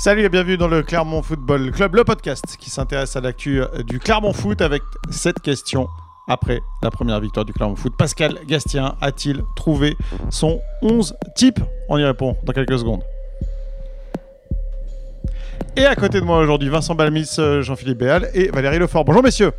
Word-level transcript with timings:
Salut 0.00 0.24
et 0.24 0.30
bienvenue 0.30 0.56
dans 0.56 0.66
le 0.66 0.82
Clermont 0.82 1.20
Football 1.20 1.72
Club, 1.72 1.94
le 1.94 2.04
podcast 2.04 2.56
qui 2.58 2.70
s'intéresse 2.70 3.16
à 3.16 3.20
l'actu 3.20 3.60
du 3.86 3.98
Clermont 3.98 4.32
Foot 4.32 4.62
avec 4.62 4.80
cette 5.10 5.40
question 5.40 5.88
après 6.26 6.62
la 6.82 6.90
première 6.90 7.20
victoire 7.20 7.44
du 7.44 7.52
Clermont 7.52 7.76
Foot. 7.76 7.92
Pascal 7.98 8.38
Gastien 8.46 8.94
a-t-il 9.02 9.42
trouvé 9.56 9.98
son 10.30 10.58
11 10.80 11.14
type? 11.36 11.60
On 11.90 11.98
y 11.98 12.04
répond 12.04 12.34
dans 12.44 12.54
quelques 12.54 12.78
secondes. 12.78 13.02
Et 15.76 15.84
à 15.84 15.94
côté 15.94 16.18
de 16.18 16.24
moi 16.24 16.38
aujourd'hui, 16.38 16.70
Vincent 16.70 16.94
Balmis, 16.94 17.36
euh, 17.38 17.60
Jean-Philippe 17.60 17.98
Béal 17.98 18.30
et 18.32 18.48
Valérie 18.48 18.78
Lefort. 18.78 19.04
Bonjour 19.04 19.22
messieurs. 19.22 19.52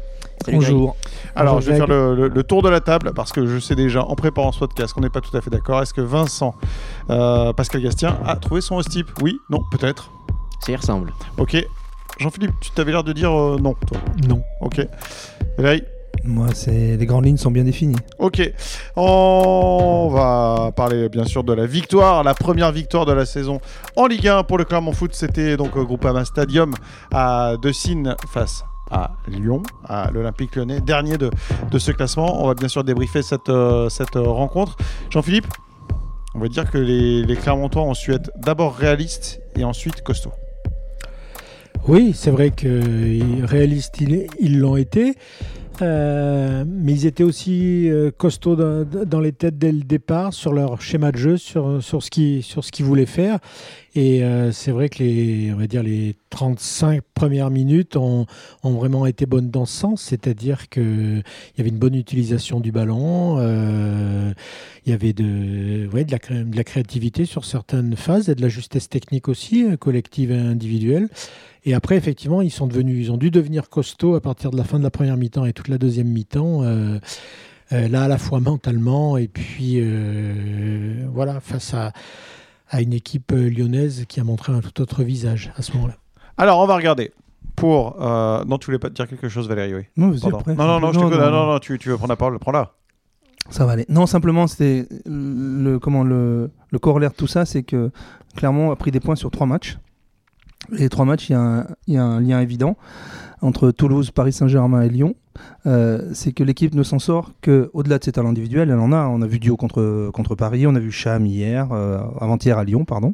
Bonjour. 0.51 0.95
Alors, 1.35 1.55
Bonjour, 1.55 1.65
je 1.67 1.71
vais 1.71 1.77
faire 1.77 1.87
le, 1.87 2.15
le- 2.15 2.27
le 2.27 2.43
tour 2.43 2.61
de 2.61 2.69
la 2.69 2.79
table 2.79 3.11
parce 3.15 3.31
que 3.31 3.45
je 3.45 3.59
sais 3.59 3.75
déjà 3.75 4.03
en 4.03 4.15
préparant 4.15 4.51
ce 4.51 4.59
podcast 4.59 4.93
qu'on 4.93 5.01
n'est 5.01 5.09
pas 5.09 5.21
tout 5.21 5.35
à 5.37 5.41
fait 5.41 5.49
d'accord. 5.49 5.81
Est-ce 5.81 5.93
que 5.93 6.01
Vincent, 6.01 6.55
euh, 7.09 7.53
Pascal 7.53 7.81
Gastien 7.83 8.17
a 8.25 8.35
trouvé 8.35 8.61
son 8.61 8.75
host 8.75 8.89
type 8.89 9.07
Oui, 9.21 9.39
non, 9.49 9.61
peut-être? 9.71 10.11
Ça 10.59 10.71
y 10.71 10.75
ressemble. 10.75 11.13
Ok. 11.37 11.57
Jean-Philippe, 12.19 12.53
tu 12.59 12.71
t'avais 12.71 12.91
l'air 12.91 13.03
de 13.03 13.13
dire 13.13 13.31
euh, 13.31 13.57
non, 13.59 13.75
toi? 13.87 13.97
Non. 14.27 14.41
Ok. 14.61 14.85
Valérie 15.57 15.83
Moi, 16.23 16.47
c'est 16.53 16.97
les 16.97 17.05
grandes 17.05 17.25
lignes 17.25 17.37
sont 17.37 17.49
bien 17.51 17.63
définies. 17.63 17.95
Ok. 18.19 18.41
On 18.95 20.09
va 20.11 20.71
parler 20.75 21.07
bien 21.09 21.25
sûr 21.25 21.43
de 21.43 21.53
la 21.53 21.65
victoire, 21.65 22.23
la 22.23 22.33
première 22.33 22.71
victoire 22.71 23.05
de 23.05 23.13
la 23.13 23.25
saison 23.25 23.59
en 23.95 24.05
Ligue 24.07 24.27
1 24.27 24.43
pour 24.43 24.57
le 24.57 24.65
Clermont 24.65 24.91
Foot. 24.91 25.13
C'était 25.13 25.55
donc 25.57 25.75
au 25.77 25.85
Groupama 25.85 26.25
Stadium 26.25 26.73
à 27.11 27.53
Decines 27.61 28.15
face 28.27 28.63
à 28.91 29.11
Lyon, 29.27 29.63
à 29.85 30.11
l'Olympique 30.11 30.55
lyonnais, 30.55 30.81
dernier 30.81 31.17
de, 31.17 31.31
de 31.71 31.79
ce 31.79 31.91
classement. 31.91 32.43
On 32.43 32.47
va 32.47 32.53
bien 32.53 32.67
sûr 32.67 32.83
débriefer 32.83 33.21
cette, 33.21 33.49
euh, 33.49 33.89
cette 33.89 34.15
euh, 34.15 34.21
rencontre. 34.21 34.77
Jean-Philippe, 35.09 35.47
on 36.35 36.39
va 36.39 36.47
dire 36.47 36.69
que 36.69 36.77
les, 36.77 37.23
les 37.23 37.35
Clermontois 37.35 37.83
ont 37.83 37.93
su 37.93 38.13
être 38.13 38.31
d'abord 38.37 38.75
réalistes 38.75 39.41
et 39.55 39.63
ensuite 39.63 40.01
costauds. 40.01 40.33
Oui, 41.87 42.11
c'est 42.13 42.31
vrai 42.31 42.51
que 42.51 42.67
euh, 42.67 43.45
réalistes, 43.45 44.01
ils 44.39 44.59
l'ont 44.59 44.75
été. 44.77 45.15
Mais 45.81 46.93
ils 46.93 47.07
étaient 47.07 47.23
aussi 47.23 47.89
costauds 48.19 48.55
dans, 48.55 49.19
les 49.19 49.31
têtes 49.31 49.57
dès 49.57 49.71
le 49.71 49.79
départ 49.81 50.31
sur 50.31 50.53
leur 50.53 50.79
schéma 50.79 51.11
de 51.11 51.17
jeu, 51.17 51.37
sur, 51.37 51.81
sur 51.81 52.03
ce 52.03 52.11
qu'ils 52.11 52.85
voulaient 52.85 53.07
faire. 53.07 53.39
Et 53.93 54.23
euh, 54.23 54.53
c'est 54.53 54.71
vrai 54.71 54.87
que 54.87 55.03
les, 55.03 55.51
on 55.53 55.57
va 55.57 55.67
dire 55.67 55.83
les 55.83 56.15
35 56.29 57.01
premières 57.13 57.49
minutes 57.49 57.97
ont, 57.97 58.25
vraiment 58.63 59.05
été 59.05 59.25
bonnes 59.25 59.49
dans 59.49 59.65
ce 59.65 59.79
sens, 59.79 60.01
c'est-à-dire 60.01 60.69
que 60.69 60.81
il 61.19 61.57
y 61.57 61.61
avait 61.61 61.69
une 61.69 61.77
bonne 61.77 61.95
utilisation 61.95 62.61
du 62.61 62.71
ballon, 62.71 63.35
euh, 63.39 64.33
il 64.85 64.91
y 64.91 64.93
avait 64.93 65.11
de, 65.11 65.89
ouais, 65.91 66.05
de, 66.05 66.11
la, 66.55 66.63
créativité 66.63 67.25
sur 67.25 67.43
certaines 67.43 67.97
phases 67.97 68.29
et 68.29 68.35
de 68.35 68.41
la 68.41 68.47
justesse 68.47 68.87
technique 68.87 69.27
aussi, 69.27 69.65
euh, 69.65 69.75
collective 69.75 70.31
et 70.31 70.37
individuelle. 70.37 71.09
Et 71.65 71.73
après, 71.73 71.97
effectivement, 71.97 72.41
ils 72.41 72.49
sont 72.49 72.67
devenus, 72.67 73.07
ils 73.07 73.11
ont 73.11 73.17
dû 73.17 73.29
devenir 73.29 73.69
costauds 73.69 74.15
à 74.15 74.21
partir 74.21 74.51
de 74.51 74.57
la 74.57 74.63
fin 74.63 74.79
de 74.79 74.83
la 74.83 74.89
première 74.89 75.17
mi-temps 75.17 75.45
et 75.45 75.53
toute 75.53 75.67
la 75.67 75.77
deuxième 75.77 76.07
mi-temps. 76.07 76.61
là, 77.71 78.03
à 78.03 78.07
la 78.07 78.17
fois 78.17 78.39
mentalement 78.39 79.17
et 79.17 79.27
puis 79.27 79.79
voilà, 81.13 81.39
face 81.39 81.75
à, 81.75 81.93
à 82.71 82.81
une 82.81 82.93
équipe 82.93 83.31
euh, 83.33 83.49
lyonnaise 83.49 84.05
qui 84.07 84.19
a 84.19 84.23
montré 84.23 84.51
un 84.53 84.61
tout 84.61 84.81
autre 84.81 85.03
visage 85.03 85.51
à 85.57 85.61
ce 85.61 85.73
moment-là. 85.73 85.97
Alors, 86.37 86.59
on 86.59 86.65
va 86.65 86.75
regarder. 86.75 87.11
Pour. 87.55 88.01
euh, 88.01 88.43
Non, 88.45 88.57
tu 88.57 88.65
voulais 88.67 88.79
pas 88.79 88.89
te 88.89 88.95
dire 88.95 89.07
quelque 89.07 89.29
chose, 89.29 89.47
Valérie, 89.47 89.75
oui. 89.75 89.83
Non, 89.97 90.11
après. 90.33 90.55
Non, 90.55 90.65
non, 90.65 90.79
non, 90.79 90.91
je 90.93 90.99
non, 90.99 91.31
non, 91.47 91.59
tu, 91.59 91.77
tu 91.77 91.89
veux 91.89 91.97
prendre 91.97 92.11
la 92.11 92.15
parole, 92.15 92.39
prends-la. 92.39 92.71
Ça 93.49 93.65
va 93.65 93.73
aller. 93.73 93.85
Non, 93.89 94.05
simplement, 94.05 94.47
c'était 94.47 94.87
le 95.05 95.77
comment 95.79 96.03
le, 96.03 96.49
le 96.71 96.79
corollaire 96.79 97.11
de 97.11 97.15
tout 97.15 97.27
ça, 97.27 97.45
c'est 97.45 97.63
que 97.63 97.91
Clermont 98.37 98.71
a 98.71 98.75
pris 98.77 98.91
des 98.91 98.99
points 99.01 99.15
sur 99.15 99.29
trois 99.31 99.45
matchs. 99.47 99.77
Les 100.71 100.87
trois 100.89 101.05
matchs, 101.05 101.29
il 101.29 101.33
y, 101.33 101.35
a 101.35 101.41
un- 101.41 101.67
il 101.87 101.95
y 101.95 101.97
a 101.97 102.03
un 102.05 102.21
lien 102.21 102.39
évident 102.39 102.77
entre 103.41 103.71
Toulouse, 103.71 104.11
Paris 104.11 104.31
Saint-Germain 104.31 104.83
et 104.83 104.89
Lyon. 104.89 105.15
Euh, 105.65 106.09
c'est 106.13 106.31
que 106.31 106.43
l'équipe 106.43 106.73
ne 106.73 106.83
s'en 106.83 106.99
sort 106.99 107.31
que 107.41 107.69
au-delà 107.73 107.99
de 107.99 108.03
ses 108.03 108.11
talents 108.11 108.29
individuels. 108.29 108.69
Elle 108.69 108.79
en 108.79 108.91
a. 108.91 109.07
On 109.07 109.21
a 109.21 109.27
vu 109.27 109.39
Dio 109.39 109.57
contre 109.57 110.09
contre 110.13 110.35
Paris, 110.35 110.65
on 110.67 110.75
a 110.75 110.79
vu 110.79 110.91
Cham 110.91 111.25
hier, 111.25 111.69
euh, 111.71 111.99
avant-hier 112.19 112.57
à 112.57 112.63
Lyon, 112.63 112.85
pardon. 112.85 113.13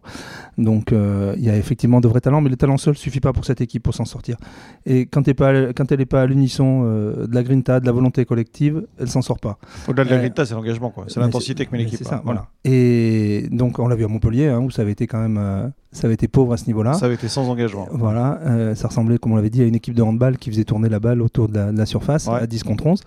Donc 0.57 0.91
euh, 0.91 1.35
il 1.37 1.43
y 1.43 1.49
a 1.49 1.57
effectivement 1.57 2.01
de 2.01 2.07
vrais 2.07 2.21
talents, 2.21 2.41
mais 2.41 2.49
le 2.49 2.55
talent 2.55 2.77
seul 2.77 2.95
suffit 2.95 3.19
pas 3.19 3.33
pour 3.33 3.45
cette 3.45 3.61
équipe 3.61 3.83
pour 3.83 3.93
s'en 3.93 4.05
sortir. 4.05 4.37
Et 4.85 5.05
quand, 5.05 5.23
t'es 5.23 5.33
pas, 5.33 5.73
quand 5.73 5.91
elle 5.91 5.99
n'est 5.99 6.05
pas 6.05 6.21
à 6.21 6.25
l'unisson 6.25 6.83
de 6.83 7.33
la 7.33 7.43
grinta, 7.43 7.79
de 7.79 7.85
la 7.85 7.91
volonté 7.91 8.25
collective, 8.25 8.85
elle 8.99 9.09
s'en 9.09 9.21
sort 9.21 9.39
pas. 9.39 9.57
Au-delà 9.87 10.05
de 10.05 10.09
la 10.09 10.17
grinta, 10.17 10.45
c'est 10.45 10.53
l'engagement, 10.53 10.89
quoi. 10.89 11.05
C'est 11.07 11.19
l'intensité 11.19 11.65
que 11.65 11.71
met 11.71 11.79
l'équipe. 11.79 11.99
C'est 11.99 12.07
hein. 12.07 12.17
ça, 12.17 12.21
voilà. 12.23 12.47
Et 12.63 13.47
donc 13.51 13.79
on 13.79 13.87
l'a 13.87 13.95
vu 13.95 14.05
à 14.05 14.07
Montpellier, 14.07 14.47
hein, 14.47 14.59
où 14.59 14.71
ça 14.71 14.81
avait 14.81 14.91
été 14.91 15.07
quand 15.07 15.19
même, 15.19 15.71
ça 15.91 16.07
avait 16.07 16.13
été 16.13 16.27
pauvre 16.27 16.53
à 16.53 16.57
ce 16.57 16.67
niveau-là. 16.67 16.93
Ça 16.93 17.05
avait 17.05 17.15
été 17.15 17.27
sans 17.27 17.49
engagement. 17.49 17.87
Voilà, 17.91 18.39
euh, 18.45 18.75
ça 18.75 18.87
ressemblait, 18.87 19.17
comme 19.17 19.31
on 19.31 19.35
l'avait 19.35 19.49
dit, 19.49 19.61
à 19.61 19.65
une 19.65 19.75
équipe 19.75 19.93
de 19.93 20.01
handball 20.01 20.37
qui 20.37 20.49
faisait 20.51 20.63
tourner 20.63 20.89
la 20.89 20.99
balle 20.99 21.21
autour 21.21 21.47
de 21.47 21.55
la, 21.55 21.71
de 21.71 21.77
la 21.77 21.85
surface 21.85 22.06
Ouais. 22.15 22.39
à 22.41 22.47
10 22.47 22.63
contre 22.63 22.85
11. 22.85 23.01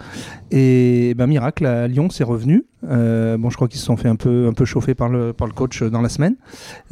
Et 0.50 1.14
ben, 1.16 1.26
miracle, 1.26 1.66
à 1.66 1.86
Lyon, 1.88 2.08
c'est 2.10 2.24
revenu. 2.24 2.64
Euh, 2.88 3.36
bon, 3.36 3.50
je 3.50 3.56
crois 3.56 3.68
qu'ils 3.68 3.78
se 3.78 3.84
sont 3.84 3.96
fait 3.98 4.08
un 4.08 4.16
peu, 4.16 4.46
un 4.48 4.54
peu 4.54 4.64
chauffer 4.64 4.94
par 4.94 5.08
le, 5.10 5.32
par 5.34 5.46
le 5.46 5.52
coach 5.52 5.82
dans 5.82 6.00
la 6.00 6.08
semaine. 6.08 6.36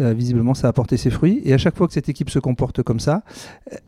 Euh, 0.00 0.12
visiblement, 0.12 0.52
ça 0.54 0.68
a 0.68 0.72
porté 0.72 0.96
ses 0.98 1.08
fruits. 1.10 1.40
Et 1.44 1.54
à 1.54 1.58
chaque 1.58 1.76
fois 1.76 1.86
que 1.86 1.94
cette 1.94 2.08
équipe 2.10 2.28
se 2.30 2.38
comporte 2.38 2.82
comme 2.82 3.00
ça, 3.00 3.22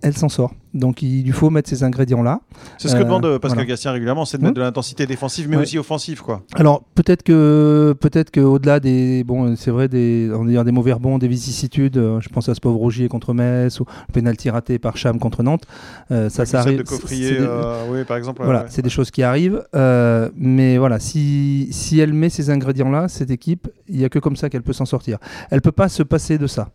elle 0.01 0.17
s'en 0.17 0.29
sort. 0.31 0.53
Donc 0.73 1.03
il 1.03 1.25
lui 1.25 1.33
faut 1.33 1.51
mettre 1.51 1.69
ces 1.69 1.83
ingrédients-là. 1.85 2.41
C'est 2.79 2.89
ce 2.89 2.95
que 2.95 3.01
Euh, 3.01 3.05
demande 3.05 3.27
euh, 3.27 3.39
Pascal 3.39 3.59
voilà. 3.59 3.69
Gastien 3.69 3.93
régulièrement, 3.93 4.25
c'est 4.25 4.39
de 4.39 4.43
mettre 4.43 4.55
de 4.55 4.61
l'intensité 4.61 5.07
défensive, 5.07 5.49
mais 5.49 5.57
Ouais. 5.57 5.63
aussi 5.63 5.79
offensive, 5.79 6.23
quoi. 6.23 6.43
Alors 6.55 6.85
peut-être 6.95 7.23
que 7.23 7.95
peut-être 8.01 8.31
que 8.31 8.41
au-delà 8.41 8.79
des 8.81 9.25
bon 9.25 9.57
c'est 9.57 9.71
vrai 9.73 9.89
des 9.89 10.31
on 10.35 10.45
dire 10.45 10.65
des 10.65 10.71
mauvais 10.73 10.93
rebonds, 10.93 11.19
des 11.19 11.29
vicissitudes, 11.29 11.97
euh, 11.99 12.21
je 12.21 12.29
pense 12.29 12.49
à 12.49 12.55
ce 12.55 12.61
pauvre 12.61 12.79
Rogier 12.79 13.09
contre 13.09 13.35
Metz 13.35 13.79
ou 13.81 13.85
le 14.09 14.13
penalty 14.13 14.49
raté 14.49 14.79
par 14.79 14.97
Cham 14.97 15.19
contre 15.19 15.43
Nantes, 15.43 15.65
euh, 16.13 16.29
ça 16.31 16.47
ça 16.47 16.61
Avec 16.61 16.79
le 16.79 16.85
arrive. 16.87 17.03
c'est 17.07 17.17
des- 17.17 17.37
euh, 17.41 17.85
oui, 17.91 18.05
par 18.11 18.17
exemple. 18.17 18.43
voilà, 18.43 18.63
ouais. 18.63 18.67
c'est 18.69 18.83
des 18.83 18.91
choses 18.91 19.13
qui 19.13 19.23
arrivent, 19.23 19.63
euh, 19.77 20.31
mais 20.35 20.79
voilà, 20.79 20.99
si, 20.99 21.69
si 21.71 22.01
elle 22.01 22.13
met 22.13 22.29
ces 22.29 22.51
ingrédients-là, 22.51 23.07
cette 23.07 23.31
équipe, 23.31 23.69
il 23.87 23.99
n'y 23.99 24.05
a 24.05 24.09
que 24.09 24.19
comme 24.19 24.35
ça 24.35 24.51
qu'elle 24.51 24.65
peut 24.65 24.73
s'en 24.73 24.85
sortir. 24.85 25.19
Elle 25.53 25.61
peut 25.61 25.71
pas 25.71 25.89
se 25.89 26.03
passer 26.03 26.37
de 26.37 26.49
ça. 26.49 26.71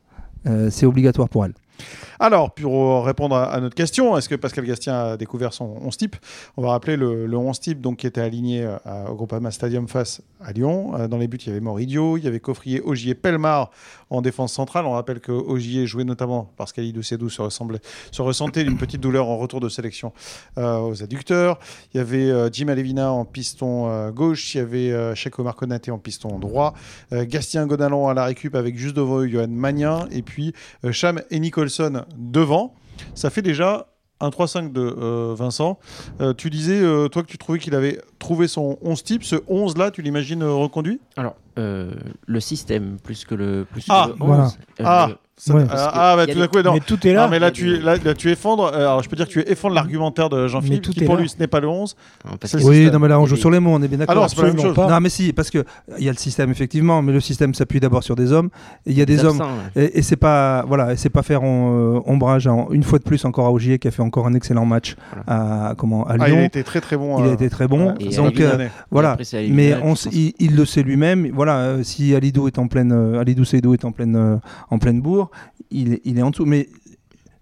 Euh, 0.47 0.69
c'est 0.71 0.85
obligatoire 0.85 1.27
pour 1.27 1.43
elle. 1.43 1.53
Alors, 2.19 2.53
pour 2.53 3.05
répondre 3.05 3.35
à, 3.35 3.59
notre 3.59 3.75
question, 3.75 4.17
est-ce 4.17 4.29
que 4.29 4.35
Pascal 4.35 4.65
Gastien 4.65 4.95
a 4.97 5.17
découvert 5.17 5.53
son 5.53 5.65
11 5.83 5.97
type 5.97 6.15
On 6.57 6.61
va 6.61 6.69
rappeler 6.69 6.95
le, 6.95 7.25
le 7.25 7.37
11 7.37 7.59
type 7.59 7.81
donc, 7.81 7.97
qui 7.97 8.07
était 8.07 8.21
aligné 8.21 8.63
euh, 8.63 8.77
à- 8.85 9.11
au 9.11 9.15
Groupama 9.15 9.51
Stadium 9.51 9.87
face 9.87 10.21
à 10.39 10.53
Lyon. 10.53 10.93
Euh, 10.97 11.07
dans 11.07 11.17
les 11.17 11.27
buts, 11.27 11.37
il 11.41 11.47
y 11.47 11.51
avait 11.51 11.59
Moridio, 11.59 12.17
il 12.17 12.23
y 12.23 12.27
avait 12.27 12.39
Coffrier, 12.39 12.81
Ogier, 12.81 13.15
Pelmar 13.15 13.69
en 14.09 14.21
défense 14.21 14.53
centrale. 14.53 14.85
On 14.85 14.91
rappelle 14.91 15.19
que 15.19 15.31
Ogier 15.31 15.87
jouait 15.87 16.03
notamment 16.05 16.49
parce 16.57 16.71
qu'Alidou 16.71 17.03
Sedou 17.03 17.29
se, 17.29 17.41
se 18.11 18.21
ressentait 18.21 18.63
d'une 18.63 18.77
petite 18.77 19.01
douleur 19.01 19.27
en 19.27 19.37
retour 19.37 19.59
de 19.59 19.67
sélection 19.69 20.13
euh, 20.57 20.77
aux 20.79 21.03
adducteurs. 21.03 21.59
Il 21.93 21.97
y 21.97 21.99
avait 21.99 22.29
euh, 22.29 22.49
Jim 22.51 22.67
Alevina 22.69 23.11
en 23.11 23.25
piston 23.25 23.89
euh, 23.89 24.11
gauche, 24.11 24.53
il 24.55 24.59
y 24.59 24.61
avait 24.61 24.91
euh, 24.91 25.15
Checo 25.15 25.43
Marconaté 25.43 25.91
en 25.91 25.97
piston 25.97 26.39
droit, 26.39 26.73
euh, 27.11 27.25
Gastien 27.27 27.65
Godalon 27.67 28.07
à 28.07 28.13
la 28.13 28.25
récup 28.25 28.55
avec 28.55 28.77
juste 28.77 28.95
devant 28.95 29.19
eux 29.19 29.27
Johan 29.27 29.47
Magnin, 29.49 30.07
et 30.11 30.21
puis 30.21 30.53
euh, 30.85 30.91
Cham 30.91 31.21
et 31.31 31.39
Devant. 32.17 32.73
Ça 33.13 33.29
fait 33.29 33.41
déjà 33.41 33.87
un 34.21 34.29
3-5 34.29 34.71
de 34.71 34.81
euh, 34.81 35.33
Vincent. 35.37 35.77
Euh, 36.21 36.33
tu 36.33 36.49
disais, 36.49 36.79
euh, 36.81 37.09
toi, 37.09 37.21
que 37.21 37.27
tu 37.27 37.37
trouvais 37.37 37.59
qu'il 37.59 37.75
avait 37.75 37.99
trouvé 38.17 38.47
son 38.47 38.77
11 38.81 39.03
type. 39.03 39.23
Ce 39.25 39.35
11-là, 39.35 39.91
tu 39.91 40.01
l'imagines 40.01 40.43
reconduit? 40.43 41.01
Alors, 41.17 41.35
euh, 41.59 41.91
le 42.25 42.39
système 42.39 42.97
plus 43.03 43.25
que 43.25 43.35
le, 43.35 43.65
plus 43.69 43.85
Ah, 43.89 44.05
que 44.13 44.17
le 44.17 44.23
11. 44.23 44.27
voilà. 44.27 44.43
euh, 44.45 44.83
Ah, 44.85 45.09
ça- 45.37 45.53
Ouais. 45.53 45.63
ah, 45.69 45.91
ah, 45.93 46.15
bah, 46.15 46.27
tout 46.27 46.33
d'un 46.35 46.41
des- 46.43 46.47
coup, 46.47 46.61
non. 46.61 46.73
mais 46.73 46.79
tout 46.79 47.05
est 47.07 47.11
là. 47.13 47.25
Non, 47.25 47.29
mais 47.29 47.39
là, 47.39 47.51
tu, 47.51 47.65
des- 47.77 47.79
là, 47.79 47.95
là, 48.03 48.13
tu 48.13 48.29
effondres. 48.31 48.71
euh, 48.73 48.77
Alors, 48.79 49.03
je 49.03 49.09
peux 49.09 49.15
dire 49.17 49.27
que 49.27 49.31
tu 49.33 49.41
effondres 49.41 49.75
l'argumentaire 49.75 50.29
de 50.29 50.47
Jean-Philippe, 50.47 50.81
tout 50.83 50.91
qui 50.91 51.03
pour 51.03 51.15
là. 51.15 51.21
lui, 51.21 51.29
ce 51.29 51.35
n'est 51.39 51.47
pas 51.47 51.59
le 51.59 51.67
11. 51.67 51.95
non, 52.23 52.37
parce 52.39 52.51
C'est 52.51 52.57
que- 52.59 52.63
le 52.63 52.69
Oui, 52.69 52.89
non, 52.91 52.99
mais 52.99 53.07
là, 53.09 53.19
on 53.19 53.25
joue 53.25 53.35
sur 53.35 53.51
les 53.51 53.59
mots, 53.59 53.71
on 53.73 53.81
est 53.81 53.87
bien 53.89 53.97
d'accord. 53.97 54.15
Ah 54.17 54.21
non, 54.21 54.27
c'est 54.29 54.35
pas 54.37 54.41
la 54.43 54.47
même 54.47 54.55
absolument 54.55 54.75
chose. 54.75 54.85
pas. 54.87 54.93
Non, 54.93 54.99
mais 55.01 55.09
si, 55.09 55.33
parce 55.33 55.49
que 55.49 55.65
il 55.97 56.05
y 56.05 56.09
a 56.09 56.11
le 56.11 56.17
système 56.17 56.51
effectivement, 56.51 57.01
mais 57.01 57.11
le 57.11 57.19
système 57.19 57.53
s'appuie 57.53 57.79
d'abord 57.81 58.03
sur 58.03 58.15
des 58.15 58.31
hommes. 58.31 58.49
Il 58.85 58.97
y 58.97 59.01
a 59.01 59.05
des 59.05 59.25
hommes, 59.25 59.41
absents, 59.41 59.51
ouais. 59.75 59.85
et, 59.85 59.99
et 59.99 60.01
c'est 60.01 60.15
pas 60.15 60.63
voilà, 60.67 60.93
et 60.93 60.95
c'est 60.97 61.09
pas 61.09 61.21
faire 61.23 61.41
euh, 61.43 62.01
ombrage 62.05 62.47
à- 62.47 62.55
une 62.71 62.83
fois 62.83 62.99
de 62.99 63.03
plus 63.03 63.25
encore 63.25 63.45
à 63.47 63.51
Ogier 63.51 63.77
qui 63.77 63.87
a 63.89 63.91
fait 63.91 64.01
encore 64.01 64.27
un 64.27 64.33
excellent 64.33 64.65
match 64.65 64.95
à 65.27 65.73
comment 65.77 66.05
à 66.07 66.11
Ah, 66.11 66.15
il 66.17 66.21
a 66.21 66.27
Lyon. 66.27 66.43
été 66.45 66.63
très 66.63 66.79
très 66.81 66.95
bon. 66.97 67.19
il 67.19 67.25
a 67.25 67.27
euh, 67.29 67.33
été 67.33 67.49
très 67.49 67.67
bon. 67.67 67.93
donc 68.15 68.39
euh, 68.39 68.67
voilà. 68.91 69.11
à 69.11 69.17
Mais 69.49 69.75
il, 70.39 70.55
le 70.55 70.65
sait 70.65 70.81
lui-même. 70.83 71.29
Voilà, 71.33 71.57
euh, 71.57 71.83
si 71.83 72.15
Alidou 72.15 72.47
est 72.47 72.57
en 72.57 72.67
pleine, 72.67 72.91
euh, 72.93 73.19
Alidou 73.19 73.43
Seydou 73.43 73.73
est 73.73 73.83
en 73.85 73.91
pleine, 73.91 74.15
euh, 74.15 74.35
en 74.69 74.77
pleine 74.79 75.01
bourre, 75.01 75.24
il, 75.71 75.93
est- 75.93 76.01
il 76.05 76.17
est 76.17 76.21
en 76.21 76.29
dessous. 76.31 76.45
Mais 76.45 76.69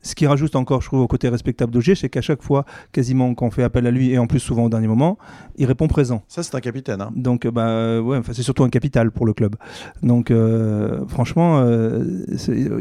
ce 0.04 0.14
qui 0.14 0.28
rajoute 0.28 0.56
encore, 0.56 0.82
je 0.82 0.88
trouve, 0.88 1.00
au 1.00 1.08
côté 1.08 1.28
respectable 1.30 1.72
d'Augier, 1.74 1.96
c'est 1.96 2.10
qu'à 2.10 2.22
chaque 2.22 2.44
fois, 2.44 2.66
quasiment, 2.92 3.34
quand 3.34 3.48
on 3.48 3.52
fait 3.52 3.64
appel 3.64 3.88
à 3.88 3.92
lui, 3.92 4.12
et 4.12 4.20
en 4.20 4.28
plus 4.28 4.40
souvent 4.40 4.66
au 4.66 4.70
dernier 4.70 4.88
moment, 4.88 5.18
il 5.56 5.66
répond 5.66 5.88
présent. 5.88 6.24
Ça, 6.28 6.44
c'est 6.44 6.54
un 6.56 6.60
capitaine. 6.60 7.02
Hein. 7.02 7.12
Donc, 7.16 7.48
bah, 7.48 7.68
euh, 7.70 8.02
ouais, 8.02 8.18
enfin, 8.18 8.34
c'est 8.36 8.44
surtout 8.44 8.64
un 8.64 8.70
capital 8.70 9.10
pour 9.12 9.26
le 9.26 9.34
club. 9.34 9.56
Donc, 10.04 10.30
euh, 10.30 11.06
franchement, 11.08 11.60
euh, 11.60 12.26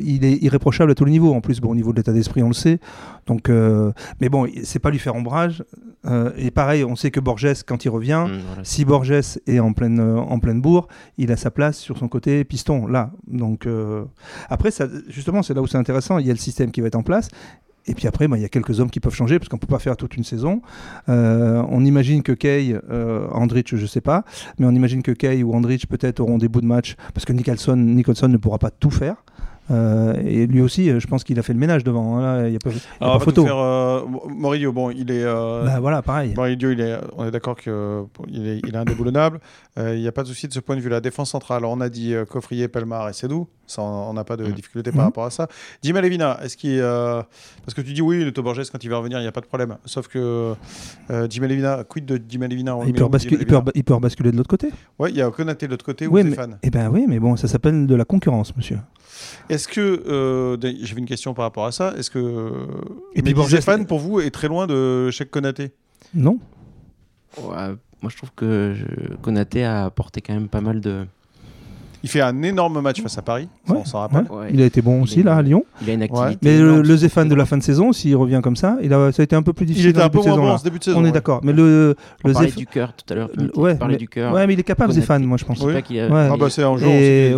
il 0.04 0.24
est 0.24 0.42
irréprochable 0.42 0.90
à 0.90 0.94
tous 0.94 1.04
les 1.04 1.12
niveaux. 1.12 1.32
En 1.32 1.40
plus, 1.40 1.60
bon, 1.60 1.70
au 1.70 1.74
niveau 1.74 1.92
de 1.92 1.96
l'état 1.98 2.12
d'esprit, 2.12 2.42
on 2.42 2.48
le 2.48 2.54
sait. 2.54 2.78
Donc, 3.26 3.48
euh, 3.48 3.92
mais 4.20 4.28
bon, 4.28 4.46
c'est 4.64 4.78
pas 4.80 4.90
lui 4.90 4.98
faire 4.98 5.14
ombrage. 5.14 5.64
Euh, 6.04 6.32
et 6.36 6.50
pareil, 6.50 6.82
on 6.84 6.96
sait 6.96 7.12
que 7.12 7.20
Borges, 7.20 7.62
quand 7.64 7.84
il 7.84 7.88
revient, 7.88 8.26
Mm, 8.26 8.40
voilà. 8.48 8.64
si 8.64 8.84
Borges 8.84 9.12
est 9.46 9.58
en 9.60 9.72
pleine, 9.72 10.00
euh, 10.00 10.16
en 10.18 10.38
pleine 10.40 10.60
bourre, 10.60 10.88
il 11.18 11.30
a 11.30 11.36
sa 11.36 11.50
place 11.52 11.78
sur 11.78 11.96
son 11.98 12.08
côté 12.08 12.42
piston, 12.44 12.86
là. 12.88 13.10
Donc, 13.28 13.66
euh, 13.66 14.04
après, 14.48 14.70
ça, 14.72 14.86
justement, 15.08 15.42
c'est 15.42 15.54
là 15.54 15.62
où 15.62 15.66
c'est 15.66 15.78
intéressant. 15.78 16.18
Il 16.18 16.26
y 16.26 16.30
a 16.30 16.32
le 16.32 16.38
système 16.38 16.70
qui 16.72 16.80
va 16.80 16.88
être 16.88 16.96
en 16.96 17.02
place. 17.02 17.11
Et 17.86 17.94
puis 17.94 18.06
après, 18.06 18.28
bah, 18.28 18.38
il 18.38 18.42
y 18.42 18.44
a 18.44 18.48
quelques 18.48 18.80
hommes 18.80 18.90
qui 18.90 19.00
peuvent 19.00 19.14
changer 19.14 19.38
parce 19.38 19.48
qu'on 19.48 19.56
ne 19.56 19.60
peut 19.60 19.66
pas 19.66 19.78
faire 19.78 19.96
toute 19.96 20.16
une 20.16 20.24
saison. 20.24 20.62
Euh, 21.08 21.62
on 21.68 21.84
imagine 21.84 22.22
que 22.22 22.32
Kay, 22.32 22.78
euh, 22.90 23.26
Andrich, 23.32 23.74
je 23.74 23.82
ne 23.82 23.86
sais 23.86 24.00
pas, 24.00 24.24
mais 24.58 24.66
on 24.66 24.70
imagine 24.70 25.02
que 25.02 25.12
Kay 25.12 25.42
ou 25.42 25.52
Andrich 25.52 25.86
peut-être 25.86 26.20
auront 26.20 26.38
des 26.38 26.48
bouts 26.48 26.60
de 26.60 26.66
match 26.66 26.94
parce 27.12 27.24
que 27.24 27.32
Nicholson, 27.32 27.76
Nicholson 27.76 28.28
ne 28.28 28.36
pourra 28.36 28.58
pas 28.58 28.70
tout 28.70 28.90
faire. 28.90 29.24
Euh, 29.70 30.14
et 30.24 30.46
lui 30.46 30.60
aussi, 30.60 30.90
euh, 30.90 30.98
je 31.00 31.06
pense 31.06 31.22
qu'il 31.24 31.38
a 31.38 31.42
fait 31.42 31.52
le 31.52 31.58
ménage 31.58 31.84
devant. 31.84 32.16
hein, 32.18 32.20
là, 32.42 32.48
Il 32.48 32.50
n'y 32.50 32.56
a 32.56 32.58
pas, 32.58 32.70
il 32.70 32.76
y 32.76 32.78
a 32.78 33.04
Alors, 33.04 33.18
pas 33.18 33.24
photo. 33.24 33.44
faire, 33.44 33.56
euh, 33.58 34.00
bon, 34.06 34.90
il 34.90 35.10
est. 35.10 35.22
euh, 35.22 35.64
Bah, 35.64 35.80
voilà, 35.80 36.02
pareil. 36.02 36.34
Morillo, 36.36 36.70
il 36.72 36.80
est, 36.80 36.98
on 37.16 37.24
est 37.26 37.30
d'accord 37.30 37.56
qu'il 37.56 37.72
est, 37.72 38.60
il 38.66 38.74
est 38.74 38.76
indéboulonnable. 38.76 39.40
Euh, 39.78 39.94
Il 39.94 40.00
n'y 40.02 40.08
a 40.08 40.12
pas 40.12 40.24
de 40.24 40.28
souci 40.28 40.48
de 40.48 40.52
ce 40.52 40.60
point 40.60 40.74
de 40.76 40.80
vue. 40.80 40.88
La 40.90 41.00
défense 41.00 41.30
centrale, 41.30 41.58
alors, 41.58 41.70
on 41.70 41.80
a 41.80 41.88
dit 41.88 42.12
euh, 42.12 42.24
Coffrier, 42.24 42.66
Pelmar 42.68 43.08
et 43.08 43.12
Sedou. 43.12 43.46
Ça, 43.66 43.80
on 43.82 44.12
n'a 44.12 44.24
pas 44.24 44.36
de 44.36 44.44
Mhm. 44.44 44.52
difficulté 44.52 44.90
Mhm. 44.90 44.96
par 44.96 45.04
rapport 45.06 45.24
à 45.24 45.30
ça. 45.30 45.46
Dima 45.80 46.00
Levina, 46.00 46.38
est-ce 46.42 46.56
qu'il. 46.56 46.78
euh, 46.80 47.22
parce 47.64 47.72
que 47.74 47.80
tu 47.80 47.92
dis 47.94 48.02
oui, 48.02 48.22
le 48.24 48.30
Borges, 48.42 48.68
quand 48.70 48.82
il 48.82 48.90
va 48.90 48.98
revenir, 48.98 49.18
il 49.18 49.22
n'y 49.22 49.28
a 49.28 49.32
pas 49.32 49.40
de 49.40 49.46
problème. 49.46 49.76
Sauf 49.86 50.08
que 50.08 50.54
euh, 51.10 51.26
Dima 51.28 51.46
Levina, 51.46 51.84
quid 51.88 52.04
de 52.04 52.16
Dima 52.18 52.48
Levina 52.48 52.76
Il 52.84 52.92
peut, 52.92 53.04
il, 53.04 53.20
peut 53.28 53.36
Levina 53.36 53.58
reba- 53.60 53.70
il 53.74 53.84
peut 53.84 53.94
rebasculer 53.94 54.32
de 54.32 54.36
l'autre 54.36 54.50
côté. 54.50 54.70
Ouais, 54.98 55.10
il 55.10 55.16
y 55.16 55.22
a 55.22 55.30
Konaté 55.30 55.66
de 55.66 55.70
l'autre 55.70 55.84
côté 55.84 56.06
Oui, 56.08 56.20
ou 56.20 56.24
mais- 56.24 56.30
Zéphane. 56.30 56.58
Eh 56.64 56.70
ben 56.70 56.90
oui, 56.90 57.06
mais 57.08 57.20
bon, 57.20 57.36
ça 57.36 57.46
s'appelle 57.48 57.86
de 57.86 57.94
la 57.94 58.04
concurrence, 58.04 58.54
monsieur. 58.56 58.78
Est-ce 59.52 59.68
que. 59.68 59.80
euh, 60.06 60.56
J'avais 60.82 61.00
une 61.00 61.06
question 61.06 61.34
par 61.34 61.44
rapport 61.44 61.66
à 61.66 61.72
ça. 61.72 61.94
Est-ce 61.96 62.10
que. 62.10 62.52
Et 63.14 63.22
puis 63.22 63.34
Borges- 63.34 63.50
Zéphane, 63.50 63.86
pour 63.86 63.98
vous, 63.98 64.20
est 64.20 64.30
très 64.30 64.48
loin 64.48 64.66
de 64.66 65.10
Cheikh 65.10 65.30
Konaté? 65.30 65.72
Non 66.14 66.38
Ouais, 67.38 67.68
moi, 68.02 68.10
je 68.10 68.16
trouve 68.16 68.30
que 68.34 68.74
je- 68.74 69.14
Konaté 69.16 69.64
a 69.64 69.84
apporté 69.84 70.20
quand 70.20 70.34
même 70.34 70.48
pas 70.48 70.60
mal 70.60 70.80
de. 70.80 71.04
Il 72.04 72.08
fait 72.08 72.20
un 72.20 72.42
énorme 72.42 72.80
match 72.80 73.00
face 73.00 73.16
à 73.16 73.22
Paris, 73.22 73.48
Ouais, 73.68 73.76
on 73.78 73.84
s'en 73.84 74.00
rappelle. 74.00 74.26
Ouais. 74.30 74.48
Il 74.52 74.60
a 74.60 74.64
été 74.64 74.82
bon 74.82 74.98
Il 74.98 75.02
aussi, 75.02 75.22
là, 75.22 75.36
à 75.36 75.42
Lyon. 75.42 75.64
Il 75.82 75.90
a 75.90 75.92
une 75.94 76.02
activité. 76.02 76.38
Mais 76.42 76.58
le, 76.58 76.64
énorme 76.68 76.82
le 76.82 76.96
Zéphane 76.96 77.28
de 77.28 77.34
la 77.34 77.44
fin 77.46 77.56
de 77.56 77.62
saison, 77.62 77.92
s'il 77.92 78.16
revient 78.16 78.40
comme 78.42 78.56
ça, 78.56 78.76
il 78.82 78.92
a, 78.92 79.12
ça 79.12 79.22
a 79.22 79.24
été 79.24 79.36
un 79.36 79.42
peu 79.42 79.52
plus 79.52 79.64
Il 79.64 79.68
difficile. 79.68 79.90
était 79.90 80.02
en 80.02 80.06
un 80.06 80.08
peu 80.10 80.18
moins 80.18 80.36
bon 80.36 80.50
en 80.50 80.58
ce 80.58 80.64
début 80.64 80.78
de 80.80 80.84
saison. 80.84 80.98
On 81.00 81.04
est 81.04 81.12
d'accord. 81.12 81.40
Mais 81.44 81.52
le, 81.52 81.94
On 82.24 82.28
le 82.28 82.34
parlait 82.34 82.48
Zéph- 82.48 82.56
du 82.56 82.66
cœur 82.66 82.92
tout 82.94 83.04
à 83.12 83.16
l'heure. 83.16 83.30
ouais, 83.56 83.78
mais- 83.86 83.96
du 83.96 84.08
cœur. 84.08 84.32
ouais, 84.34 84.46
mais 84.46 84.54
il 84.54 84.60
est 84.60 84.64
capable. 84.64 84.92
Zéphane, 84.92 85.24
moi, 85.24 85.36
je 85.38 85.44
pense. 85.44 85.56
Je 85.58 85.62
sais 85.62 85.66
Oui. 85.68 85.72
pas 85.74 85.82
qu'il 85.82 86.00
a- 86.00 86.08
Ouais. 86.08 86.28
Ah 86.32 86.36
bah 86.36 86.50
c'est 86.50 86.62
un 86.64 86.76
joueur 86.76 86.90
Et, 86.90 87.32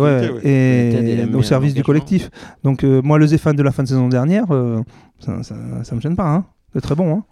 au 1.33 1.43
service 1.43 1.73
du 1.73 1.83
collectif. 1.83 2.29
Donc, 2.63 2.83
euh, 2.83 3.01
moi, 3.03 3.17
le 3.17 3.27
Zéphane 3.27 3.55
de 3.55 3.63
la 3.63 3.71
fin 3.71 3.83
de 3.83 3.87
saison 3.87 4.07
dernière, 4.07 4.45
euh, 4.51 4.81
ça, 5.19 5.43
ça 5.43 5.95
me 5.95 6.01
gêne 6.01 6.15
pas. 6.15 6.27
Hein. 6.27 6.45
C'est 6.73 6.81
très 6.81 6.95
bon. 6.95 7.15
Hein. 7.15 7.23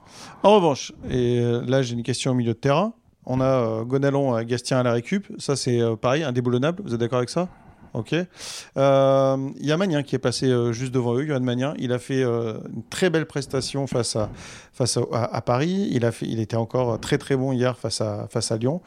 En 0.44 0.56
revanche, 0.56 0.94
et 1.10 1.40
euh, 1.42 1.64
là 1.68 1.82
j'ai 1.82 1.96
une 1.96 2.04
question 2.04 2.32
au 2.32 2.34
milieu 2.34 2.54
de 2.54 2.58
terrain. 2.58 2.94
On 3.26 3.42
a 3.42 3.46
euh, 3.46 3.84
Gonalon, 3.84 4.38
euh, 4.38 4.44
Gastien 4.44 4.80
à 4.80 4.84
la 4.84 4.94
récup. 4.94 5.28
Ça 5.38 5.56
c'est 5.56 5.80
euh, 5.82 5.96
pareil, 5.96 6.24
indéboulonnable. 6.24 6.82
Vous 6.84 6.94
êtes 6.94 7.00
d'accord 7.00 7.20
avec 7.20 7.30
ça? 7.30 7.48
Ok. 7.94 8.14
Euh, 8.14 9.50
Il 9.60 9.66
y 9.66 9.72
a 9.72 9.78
Magnin 9.78 10.02
qui 10.02 10.16
est 10.16 10.20
passé 10.20 10.48
euh, 10.48 10.74
juste 10.74 10.92
devant 10.92 11.16
eux, 11.16 11.26
Johan 11.26 11.42
Magnin. 11.42 11.76
Il 11.78 11.94
a 11.94 12.00
fait 12.00 12.24
euh, 12.24 12.58
une 12.74 12.84
très 12.84 13.10
belle 13.10 13.28
prestation 13.28 13.86
face 13.86 14.16
à, 14.16 15.42
Paris. 15.42 15.90
Il, 15.92 16.04
a 16.04 16.12
fait, 16.12 16.26
il 16.26 16.40
était 16.40 16.56
encore 16.56 17.00
très 17.00 17.20
très 17.20 17.36
bon 17.36 17.52
hier 17.52 17.78
face 17.78 18.02
à, 18.02 18.58
Lyon. 18.58 18.82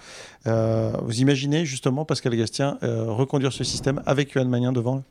Euh, 0.46 0.92
vous 1.02 1.20
imaginez 1.20 1.64
justement 1.64 2.04
Pascal 2.04 2.34
Gastien 2.36 2.78
euh, 2.82 3.06
reconduire 3.08 3.52
ce 3.52 3.62
système 3.62 4.02
avec 4.06 4.32
Johan 4.32 4.46
Magnin 4.46 4.72
devant 4.72 5.02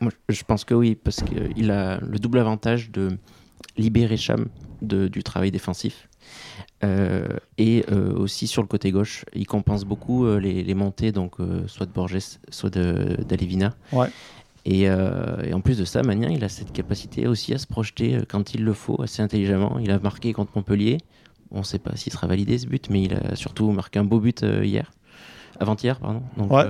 Moi, 0.00 0.10
je 0.28 0.42
pense 0.42 0.64
que 0.64 0.74
oui, 0.74 0.96
parce 0.96 1.22
qu'il 1.22 1.70
a 1.70 1.98
le 2.00 2.18
double 2.18 2.38
avantage 2.38 2.90
de 2.90 3.16
libérer 3.76 4.16
Cham 4.16 4.46
du 4.82 5.22
travail 5.22 5.52
défensif. 5.52 6.08
Euh, 6.84 7.26
et 7.58 7.84
euh, 7.90 8.12
aussi 8.14 8.46
sur 8.46 8.62
le 8.62 8.68
côté 8.68 8.90
gauche, 8.92 9.24
il 9.34 9.46
compense 9.46 9.84
beaucoup 9.84 10.26
euh, 10.26 10.38
les, 10.38 10.62
les 10.62 10.74
montées, 10.74 11.10
donc 11.12 11.36
soit 11.66 11.86
de 11.86 11.92
Borges, 11.92 12.18
soit 12.50 12.70
d'Alevina. 12.70 13.74
Ouais. 13.92 14.08
Et, 14.64 14.82
et 14.82 15.54
en 15.54 15.60
plus 15.60 15.78
de 15.78 15.84
ça, 15.84 16.02
Magnin, 16.02 16.28
il 16.28 16.42
a 16.42 16.48
cette 16.48 16.72
capacité 16.72 17.28
aussi 17.28 17.54
à 17.54 17.58
se 17.58 17.68
projeter 17.68 18.18
quand 18.28 18.52
il 18.52 18.64
le 18.64 18.72
faut, 18.72 19.00
assez 19.00 19.22
intelligemment. 19.22 19.78
Il 19.78 19.92
a 19.92 20.00
marqué 20.00 20.32
contre 20.32 20.50
Montpellier. 20.56 20.98
On 21.52 21.58
ne 21.60 21.64
sait 21.64 21.78
pas 21.78 21.94
s'il 21.94 22.12
sera 22.12 22.26
validé 22.26 22.58
ce 22.58 22.66
but, 22.66 22.90
mais 22.90 23.02
il 23.04 23.14
a 23.14 23.36
surtout 23.36 23.70
marqué 23.70 24.00
un 24.00 24.04
beau 24.04 24.18
but 24.18 24.42
hier, 24.42 24.90
avant-hier, 25.60 26.00
pardon. 26.00 26.22
Donc, 26.36 26.50
Ouais. 26.50 26.64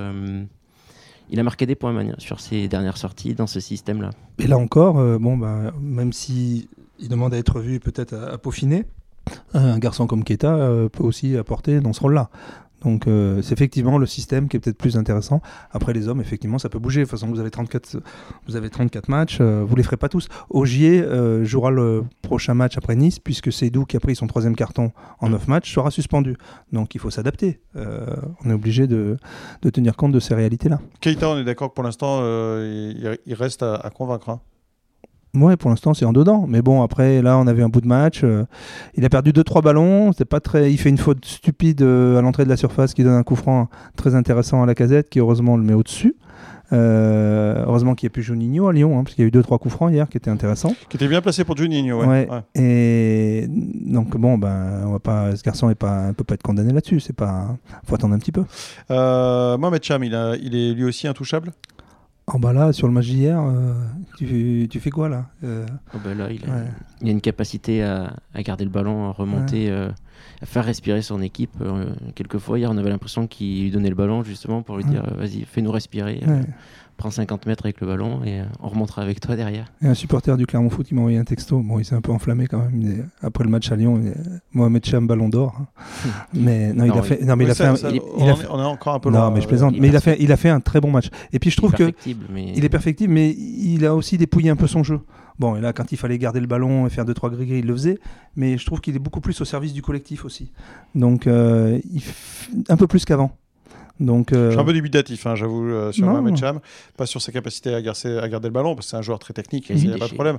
il 1.31 1.39
a 1.39 1.43
marqué 1.43 1.65
des 1.65 1.73
points 1.73 1.91
Magnin 1.91 2.13
sur 2.19 2.39
ses 2.39 2.67
dernières 2.67 2.97
sorties 2.97 3.33
dans 3.33 3.47
ce 3.47 3.59
système-là. 3.59 4.11
Et 4.37 4.45
là 4.45 4.59
encore, 4.59 5.19
bon, 5.19 5.35
bah, 5.35 5.73
même 5.81 6.13
si 6.13 6.69
il 6.99 7.09
demande 7.09 7.33
à 7.33 7.37
être 7.37 7.59
vu 7.59 7.79
peut-être 7.79 8.13
à, 8.13 8.33
à 8.33 8.37
peaufiner, 8.37 8.85
un 9.53 9.79
garçon 9.79 10.07
comme 10.07 10.23
Keita 10.23 10.55
euh, 10.55 10.89
peut 10.89 11.03
aussi 11.03 11.37
apporter 11.37 11.79
dans 11.79 11.93
ce 11.93 12.01
rôle-là. 12.01 12.29
Donc 12.83 13.07
euh, 13.07 13.41
c'est 13.41 13.53
effectivement 13.53 13.97
le 13.97 14.05
système 14.05 14.47
qui 14.47 14.57
est 14.57 14.59
peut-être 14.59 14.77
plus 14.77 14.97
intéressant. 14.97 15.41
Après 15.71 15.93
les 15.93 16.07
hommes, 16.07 16.21
effectivement, 16.21 16.59
ça 16.59 16.69
peut 16.69 16.79
bouger. 16.79 17.01
De 17.01 17.05
toute 17.05 17.11
façon, 17.11 17.27
vous 17.27 17.39
avez 17.39 17.49
34, 17.49 17.97
vous 18.47 18.55
avez 18.55 18.69
34 18.69 19.09
matchs, 19.09 19.39
euh, 19.41 19.63
vous 19.67 19.75
les 19.75 19.83
ferez 19.83 19.97
pas 19.97 20.09
tous. 20.09 20.27
Ogier 20.49 21.01
euh, 21.01 21.43
jouera 21.43 21.71
le 21.71 22.03
prochain 22.21 22.53
match 22.53 22.77
après 22.77 22.95
Nice, 22.95 23.19
puisque 23.19 23.51
Seydou, 23.51 23.85
qui 23.85 23.97
a 23.97 23.99
pris 23.99 24.15
son 24.15 24.27
troisième 24.27 24.55
carton 24.55 24.91
en 25.19 25.29
9 25.29 25.47
matchs, 25.47 25.73
sera 25.73 25.91
suspendu. 25.91 26.37
Donc 26.71 26.93
il 26.95 27.01
faut 27.01 27.09
s'adapter. 27.09 27.59
On 27.75 28.49
est 28.49 28.53
obligé 28.53 28.87
de, 28.87 29.17
tenir 29.71 29.95
compte 29.95 30.11
de 30.11 30.19
ces 30.19 30.33
réalités-là. 30.33 30.79
Keita, 31.01 31.29
on 31.29 31.37
est 31.37 31.43
d'accord 31.43 31.69
que 31.69 31.75
pour 31.75 31.83
l'instant, 31.83 32.21
il, 32.21 33.35
reste 33.37 33.63
à, 33.63 33.75
à 33.75 33.89
convaincre. 33.89 34.29
hein. 34.29 34.39
Ouais, 35.41 35.57
pour 35.57 35.69
l'instant, 35.69 35.93
c'est 35.93 36.05
en 36.05 36.13
dedans. 36.13 36.45
Mais 36.47 36.61
bon, 36.61 36.81
après, 36.81 37.21
là, 37.21 37.37
on 37.37 37.47
avait 37.47 37.63
un 37.63 37.69
bout 37.69 37.81
de 37.81 37.87
match. 37.87 38.21
euh, 38.23 38.45
il 38.95 39.05
a 39.05 39.09
perdu 39.09 39.31
2-3 39.31 39.61
ballons. 39.63 40.11
C'était 40.11 40.25
pas 40.25 40.39
très... 40.39 40.71
Il 40.71 40.77
fait 40.77 40.89
une 40.89 40.97
faute 40.97 41.23
stupide 41.25 41.81
euh, 41.81 42.17
à 42.17 42.21
l'entrée 42.21 42.43
de 42.45 42.49
la 42.49 42.57
surface 42.57 42.93
qui 42.93 43.03
donne 43.03 43.13
un 43.15 43.23
coup 43.23 43.35
franc 43.35 43.69
très 43.95 44.15
intéressant 44.15 44.63
à 44.63 44.65
la 44.65 44.75
casette, 44.75 45.09
qui 45.09 45.19
heureusement 45.19 45.57
le 45.57 45.63
met 45.63 45.73
au-dessus. 45.73 46.15
Euh, 46.73 47.63
heureusement 47.65 47.95
qu'il 47.95 48.07
n'y 48.07 48.11
a 48.11 48.13
plus 48.13 48.23
Juninho 48.23 48.67
à 48.67 48.73
Lyon, 48.73 48.99
hein, 48.99 49.03
parce 49.03 49.15
qu'il 49.15 49.23
y 49.23 49.25
a 49.25 49.29
eu 49.29 49.31
2-3 49.31 49.57
coups 49.57 49.73
francs 49.73 49.89
hier 49.91 50.09
qui 50.09 50.17
étaient 50.17 50.29
intéressants. 50.29 50.73
Qui 50.89 50.97
était 50.97 51.07
bien 51.07 51.21
placé 51.21 51.45
pour 51.45 51.55
Juninho. 51.55 51.99
Ouais. 52.01 52.05
Ouais. 52.07 52.27
Ouais. 52.29 52.41
Et 52.61 53.47
donc, 53.49 54.17
bon, 54.17 54.37
ben, 54.37 54.83
on 54.85 54.91
va 54.91 54.99
pas... 54.99 55.35
ce 55.35 55.43
garçon 55.43 55.67
ne 55.69 55.73
peut 55.73 56.23
pas 56.25 56.33
être 56.33 56.43
condamné 56.43 56.73
là-dessus. 56.73 56.99
C'est 56.99 57.15
pas... 57.15 57.55
faut 57.85 57.95
attendre 57.95 58.13
un 58.15 58.19
petit 58.19 58.33
peu. 58.33 58.43
Mohamed 58.89 59.83
Cham, 59.83 60.03
il, 60.03 60.13
a- 60.13 60.35
il 60.35 60.55
est 60.55 60.73
lui 60.73 60.83
aussi 60.83 61.07
intouchable? 61.07 61.53
En 62.29 62.39
bas 62.39 62.51
là, 62.51 62.73
sur 62.73 62.87
le 62.87 62.93
match 62.93 63.05
d'hier, 63.07 63.41
euh, 63.41 63.73
tu, 64.17 64.67
tu 64.69 64.79
fais 64.81 64.89
quoi 64.89 65.07
là 65.07 65.27
Euh, 65.45 65.65
Oh 65.93 65.97
bah 66.03 66.13
là, 66.13 66.29
il 66.29 66.43
a, 66.43 66.53
ouais. 66.53 66.63
il 67.01 67.07
a 67.07 67.11
une 67.11 67.21
capacité 67.21 67.81
à, 67.83 68.13
à 68.33 68.41
garder 68.43 68.65
le 68.65 68.69
ballon, 68.69 69.07
à 69.07 69.11
remonter, 69.13 69.69
euh, 69.71 69.89
à 70.41 70.45
faire 70.45 70.65
respirer 70.65 71.01
son 71.01 71.21
équipe. 71.21 71.53
Quelquefois, 72.15 72.59
hier, 72.59 72.69
on 72.69 72.77
avait 72.77 72.89
l'impression 72.89 73.27
qu'il 73.27 73.63
lui 73.63 73.71
donnait 73.71 73.87
le 73.89 73.95
ballon 73.95 74.23
justement 74.23 74.61
pour 74.61 74.75
lui 74.75 74.83
Ouais. 74.83 74.89
dire 74.89 75.03
vas-y, 75.15 75.45
fais-nous 75.45 75.71
respirer. 75.71 76.21
Prends 76.97 77.11
50 77.11 77.45
mètres 77.45 77.63
avec 77.65 77.79
le 77.79 77.85
ballon 77.87 78.23
et 78.23 78.39
euh, 78.41 78.45
on 78.59 78.69
remontera 78.69 79.03
avec 79.03 79.19
toi 79.19 79.35
derrière. 79.35 79.71
Et 79.83 79.87
un 79.87 79.93
supporter 79.93 80.35
du 80.35 80.47
Clermont 80.47 80.71
Foot 80.71 80.87
qui 80.87 80.95
m'a 80.95 81.01
envoyé 81.01 81.19
un 81.19 81.23
texto. 81.23 81.59
Bon, 81.59 81.77
il 81.77 81.85
s'est 81.85 81.93
un 81.93 82.01
peu 82.01 82.11
enflammé 82.11 82.47
quand 82.47 82.57
même. 82.57 82.71
mais 82.73 82.95
après 83.21 83.43
le 83.43 83.51
match 83.51 83.71
à 83.71 83.75
Lyon, 83.75 84.01
il- 84.03 84.15
Mohamed 84.51 84.83
Cham, 84.83 85.05
ballon 85.05 85.29
d'or. 85.29 85.55
hein. 85.61 85.67
Mais 86.33 86.73
non, 86.73 86.85
il 86.85 86.91
a 86.91 87.01
fait. 87.03 87.21
Non, 87.23 87.35
mais 87.35 87.43
il 87.45 87.51
a 87.51 87.55
fait. 87.55 87.69
on, 87.69 88.27
est- 88.59 88.63
encore 88.63 88.95
un 88.95 88.99
peu 88.99 89.11
Non, 89.11 89.19
loin. 89.19 89.31
mais 89.31 89.41
je 89.41 89.45
euh, 89.45 89.49
plaisante. 89.49 89.73
il 89.75 89.81
Mais 89.81 89.89
il 89.89 89.95
a 89.95 89.99
fait. 90.01 90.17
Il 90.19 90.31
a 90.31 90.37
fait 90.37 90.49
un 90.49 90.59
très 90.59 90.81
bon 90.81 90.89
match. 90.89 91.09
Et 91.31 91.37
puis 91.39 91.51
je 91.51 91.57
trouve 91.57 91.71
que 91.71 91.77
Perfectible, 91.83 92.25
mais 92.31 92.51
il 92.55 92.65
est 92.65 92.69
perfectible, 92.69 93.13
mais 93.13 93.29
il 93.29 93.85
a 93.85 93.93
aussi 93.93 94.17
dépouillé 94.17 94.49
un 94.49 94.55
peu 94.55 94.65
son 94.67 94.83
jeu. 94.83 94.99
Bon, 95.37 95.55
et 95.55 95.61
là, 95.61 95.71
quand 95.73 95.91
il 95.91 95.97
fallait 95.99 96.17
garder 96.17 96.39
le 96.39 96.47
ballon 96.47 96.87
et 96.87 96.89
faire 96.89 97.05
2-3 97.05 97.29
gris 97.29 97.47
il 97.59 97.65
le 97.67 97.73
faisait. 97.73 97.99
Mais 98.35 98.57
je 98.57 98.65
trouve 98.65 98.81
qu'il 98.81 98.95
est 98.95 98.99
beaucoup 98.99 99.21
plus 99.21 99.39
au 99.39 99.45
service 99.45 99.71
du 99.71 99.83
collectif 99.83 100.25
aussi. 100.25 100.51
Donc, 100.95 101.27
euh, 101.27 101.79
il 101.93 101.99
f- 102.01 102.49
un 102.69 102.75
peu 102.75 102.87
plus 102.87 103.05
qu'avant. 103.05 103.31
Donc, 103.99 104.31
euh, 104.31 104.47
Je 104.47 104.51
suis 104.51 104.59
un 104.59 104.65
peu 104.65 104.73
dubitatif, 104.73 105.25
hein, 105.25 105.35
j'avoue, 105.35 105.65
euh, 105.65 105.91
sur. 105.91 106.05
Mohamed 106.05 106.37
Cham. 106.37 106.59
Pas 106.95 107.05
sur 107.05 107.21
sa 107.21 107.31
capacité 107.31 107.73
à 107.73 107.81
garder, 107.81 108.17
à 108.17 108.27
garder 108.29 108.47
le 108.47 108.53
ballon, 108.53 108.75
parce 108.75 108.87
que 108.87 108.91
c'est 108.91 108.97
un 108.97 109.01
joueur 109.01 109.19
très 109.19 109.33
technique, 109.33 109.69
Il 109.69 109.87
n'y 109.87 109.93
a 109.93 109.97
pas 109.97 110.07
de 110.07 110.13
problème. 110.13 110.37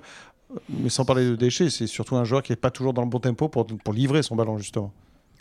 Mais 0.71 0.89
sans 0.89 1.05
parler 1.05 1.29
de 1.29 1.37
déchets, 1.37 1.69
c'est 1.69 1.87
surtout 1.87 2.17
un 2.17 2.25
joueur 2.25 2.43
qui 2.43 2.53
n'est 2.53 2.57
pas 2.57 2.71
toujours 2.71 2.95
dans 2.95 3.03
le 3.03 3.09
bon 3.09 3.21
tempo 3.21 3.49
pour, 3.49 3.67
pour 3.67 3.93
livrer 3.93 4.23
son 4.23 4.37
ballon, 4.37 4.59
justement. 4.59 4.93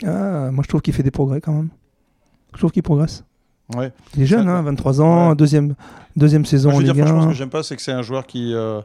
ah, 0.04 0.50
moi, 0.50 0.62
je 0.62 0.68
trouve 0.68 0.82
qu'il 0.82 0.94
fait 0.94 1.02
des 1.02 1.10
progrès 1.10 1.40
quand 1.40 1.52
même. 1.52 1.70
Je 2.52 2.58
trouve 2.58 2.72
qu'il 2.72 2.82
progresse. 2.82 3.24
Ouais. 3.76 3.92
Il 4.16 4.22
est 4.22 4.26
jeune, 4.26 4.44
Ça- 4.46 4.50
hein, 4.58 4.62
23 4.62 5.00
ans, 5.02 5.28
Ouais. 5.30 5.36
deuxième, 5.36 5.74
deuxième 6.16 6.46
saison 6.46 6.70
Moi, 6.70 6.80
je 6.80 6.86
en 6.86 6.88
veux 6.88 6.94
dire, 6.94 7.04
franchement, 7.04 7.22
ce 7.22 7.26
1. 7.26 7.30
que 7.32 7.36
j'aime 7.36 7.50
pas, 7.50 7.62
c'est 7.62 7.76
que 7.76 7.82
c'est 7.82 7.92
un 7.92 8.00
joueur 8.02 8.26
qui, 8.26 8.54
euh, 8.54 8.80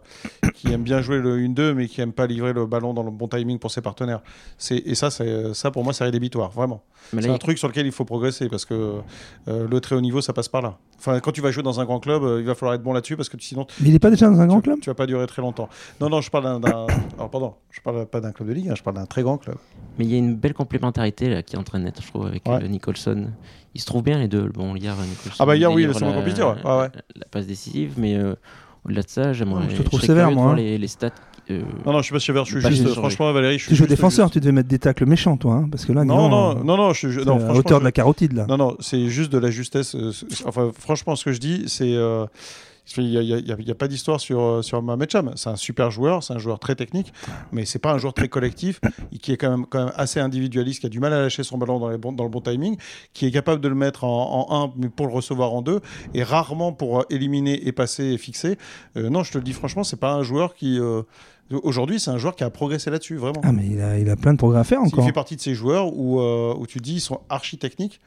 qui 0.56 0.74
aime 0.74 0.84
bien 0.84 1.02
jouer 1.02 1.20
le 1.20 1.38
1-2, 1.40 1.74
mais 1.74 1.88
qui 1.88 2.02
aime 2.02 2.12
pas 2.12 2.28
livrer 2.28 2.52
le 2.52 2.66
ballon 2.66 2.94
dans 2.94 3.04
le 3.04 3.12
bon 3.12 3.28
timing 3.30 3.60
pour 3.60 3.72
ses 3.72 3.80
partenaires. 3.82 4.22
Et 4.70 4.96
ça, 4.96 5.10
c'est- 5.10 5.54
ça, 5.54 5.72
pour 5.72 5.84
moi, 5.86 5.94
c'est 5.94 6.04
rédhibitoire, 6.04 6.52
vraiment. 6.52 6.84
mais 7.14 7.22
C'est 7.22 7.30
un 7.30 7.38
truc 7.38 7.58
sur 7.58 7.68
lequel 7.70 7.86
il 7.86 7.92
faut 7.94 8.06
progresser, 8.06 8.50
parce 8.50 8.66
que 8.66 8.96
euh, 9.48 9.68
le 9.70 9.80
très 9.82 9.96
haut 9.96 10.02
niveau, 10.02 10.20
ça 10.22 10.34
passe 10.34 10.48
par 10.50 10.62
là. 10.62 10.78
Enfin, 11.06 11.20
quand 11.20 11.34
tu 11.34 11.42
vas 11.42 11.52
jouer 11.52 11.64
dans 11.64 11.82
un 11.82 11.86
grand 11.86 12.00
club, 12.00 12.24
euh, 12.24 12.40
il 12.40 12.46
va 12.46 12.56
falloir 12.56 12.76
être 12.76 12.82
bon 12.82 12.94
là-dessus 12.94 13.18
parce 13.18 13.28
que 13.28 13.36
sinon. 13.38 13.68
Mais 13.82 13.90
il 13.90 13.92
n'est 13.92 14.00
pas 14.00 14.10
déjà 14.10 14.30
dans 14.30 14.40
un 14.40 14.48
grand 14.48 14.62
tu, 14.62 14.70
club 14.70 14.80
Tu 14.80 14.90
vas 14.90 14.94
pas 14.94 15.06
durer 15.06 15.28
très 15.28 15.42
longtemps. 15.42 15.68
Non, 16.00 16.08
non, 16.10 16.22
je 16.22 16.32
parle 16.32 16.62
d'un. 16.62 16.70
Alors, 17.18 17.30
pardon, 17.30 17.56
je 17.72 17.82
parle 17.82 18.06
pas 18.06 18.22
d'un 18.22 18.32
club 18.32 18.48
de 18.48 18.54
ligue, 18.54 18.70
hein, 18.70 18.76
je 18.78 18.84
parle 18.84 18.96
d'un 18.96 19.06
très 19.06 19.22
grand 19.22 19.38
club. 19.38 19.58
Mais 20.00 20.06
il 20.06 20.12
y 20.12 20.16
a 20.16 20.18
une 20.18 20.36
belle 20.36 20.54
complémentarité 20.54 21.30
là, 21.30 21.44
qui 21.44 21.58
est 21.58 21.60
en 21.60 21.64
train 21.64 21.80
de 21.80 21.84
naître, 21.84 22.02
je 22.02 22.08
trouve, 22.08 22.26
avec 22.26 22.48
Ouais. 22.48 22.64
euh, 22.64 22.68
Nicholson. 22.70 23.28
Ils 23.74 23.82
se 23.82 23.86
trouvent 23.86 24.02
bien 24.04 24.18
les 24.18 24.30
deux. 24.30 24.48
Bon, 24.48 24.76
hier, 24.78 24.96
Nicholson. 24.96 25.36
Ah 25.40 25.46
bah, 25.46 25.58
hier, 25.58 25.70
oui, 25.74 25.86
c'est 25.92 26.00
la- 26.06 26.22
dire, 26.32 26.48
ouais. 26.48 26.72
Ouais, 26.72 26.78
ouais. 26.84 26.90
La 27.18 27.26
passe 27.30 27.48
décisive, 27.48 27.96
mais 27.98 28.16
euh, 28.16 28.36
au-delà 28.86 29.02
de 29.02 29.10
ça, 29.10 29.34
j'aimerais. 29.34 29.70
Je 29.70 29.76
te 29.76 29.82
trouve 29.84 30.00
sévère, 30.00 30.32
moi, 30.32 30.52
hein. 30.52 30.56
Les, 30.56 30.78
les 30.78 30.88
stats. 30.88 31.10
Euh, 31.52 31.62
Non, 31.86 31.94
non, 31.94 31.98
je 32.00 32.04
suis 32.04 32.14
pas 32.14 32.20
sévère, 32.20 32.46
je 32.46 32.60
suis 32.60 32.68
juste. 32.76 32.88
Franchement, 32.94 33.32
Valérie, 33.34 33.58
je 33.60 33.64
suis. 33.66 33.70
Tu 33.70 33.76
joues 33.76 33.86
défenseur, 33.88 34.26
juste- 34.28 34.34
tu 34.34 34.40
devais 34.40 34.52
mettre 34.52 34.70
des 34.70 34.80
tacles 34.80 35.06
méchants, 35.06 35.38
toi, 35.38 35.54
hein, 35.56 35.68
parce 35.70 35.86
que 35.86 35.92
là, 35.94 36.04
Non, 36.06 36.30
donc, 36.30 36.32
non, 36.58 36.64
non, 36.64 36.78
non, 36.78 36.94
je 36.94 37.08
suis. 37.10 37.26
Non, 37.26 37.36
à 37.36 37.40
franchement, 37.40 37.54
hauteur 37.60 37.80
de 37.80 37.84
la 37.86 37.92
carotide, 37.92 38.34
là. 38.34 38.46
Non, 38.48 38.58
non, 38.58 38.76
c'est 38.80 39.08
juste 39.10 39.32
de 39.32 39.38
la 39.38 39.52
justesse. 39.52 39.96
euh, 39.96 40.12
Enfin, 40.46 40.72
franchement, 40.78 41.16
ce 41.16 41.26
que 41.26 41.32
je 41.34 41.40
dis, 41.40 41.64
c'est. 41.68 41.94
euh, 41.96 42.26
Il 42.98 43.06
n'y 43.10 43.18
a, 43.18 43.22
il 43.22 43.28
y 43.30 43.34
a- 43.34 43.38
il 43.38 43.48
y 43.48 43.64
il 43.70 43.76
pas 43.76 43.88
d'histoire 43.88 44.20
sur, 44.20 44.42
euh, 44.42 44.62
sur 44.62 44.82
Mohamed 44.82 45.10
Cham. 45.10 45.32
C'est 45.36 45.50
un 45.50 45.56
super 45.56 45.90
joueur, 45.90 46.22
c'est 46.22 46.34
un 46.34 46.38
joueur 46.38 46.60
très 46.60 46.76
technique, 46.76 47.14
mais 47.54 47.64
c'est 47.66 47.80
pas 47.80 47.94
un 47.94 47.98
joueur 47.98 48.14
très 48.14 48.28
collectif, 48.28 48.82
et 49.14 49.18
qui 49.18 49.32
est 49.32 49.38
quand 49.38 49.50
même, 49.50 49.66
quand 49.66 49.86
même 49.86 49.94
assez 49.96 50.20
individualiste, 50.20 50.82
qui 50.82 50.86
a 50.88 50.90
du 50.90 51.00
mal 51.00 51.14
à 51.14 51.22
lâcher 51.22 51.44
son 51.44 51.58
ballon 51.58 51.80
dans, 51.80 51.90
les 51.90 51.98
bons- 51.98 52.12
dans 52.12 52.26
le 52.26 52.30
bon 52.30 52.42
timing, 52.42 52.76
qui 53.14 53.26
est 53.26 53.32
capable 53.32 53.62
de 53.62 53.68
le 53.70 53.76
mettre 53.76 54.04
en, 54.04 54.50
en 54.50 54.66
1, 54.66 54.74
mais 54.76 54.90
pour 54.90 55.08
le 55.08 55.14
recevoir 55.14 55.54
en 55.54 55.62
2, 55.62 55.80
et 56.14 56.24
rarement 56.24 56.74
pour 56.74 57.00
euh, 57.00 57.04
éliminer 57.10 57.68
et 57.68 57.72
passer 57.72 58.04
et 58.04 58.18
fixer. 58.18 58.58
Euh, 58.98 59.10
non, 59.10 59.24
je 59.24 59.32
te 59.32 59.38
le 59.38 59.44
dis 59.46 59.54
franchement, 59.54 59.84
c'est 59.84 60.00
pas 60.00 60.14
un 60.14 60.24
joueur 60.24 60.54
qui. 60.54 60.78
euh, 60.80 61.04
Aujourd'hui, 61.62 62.00
c'est 62.00 62.10
un 62.10 62.18
joueur 62.18 62.36
qui 62.36 62.44
a 62.44 62.50
progressé 62.50 62.90
là-dessus, 62.90 63.16
vraiment. 63.18 63.42
Ah, 63.44 63.52
mais 63.52 63.68
il 63.68 63.80
a, 63.82 64.00
il 64.00 64.10
a 64.10 64.16
plein 64.16 64.32
de 64.34 64.38
progrès 64.38 64.60
à 64.62 64.64
faire 64.64 64.80
Il 64.82 64.88
encore. 64.88 65.06
fait 65.06 65.12
partie 65.12 65.36
de 65.36 65.42
ces 65.42 65.54
joueurs 65.54 65.94
où, 65.96 66.20
euh, 66.20 66.56
où 66.58 66.66
tu 66.66 66.80
dis 66.80 66.96
ils 66.96 67.00
sont 67.02 67.20
archi 67.30 67.58
techniques, 67.58 68.00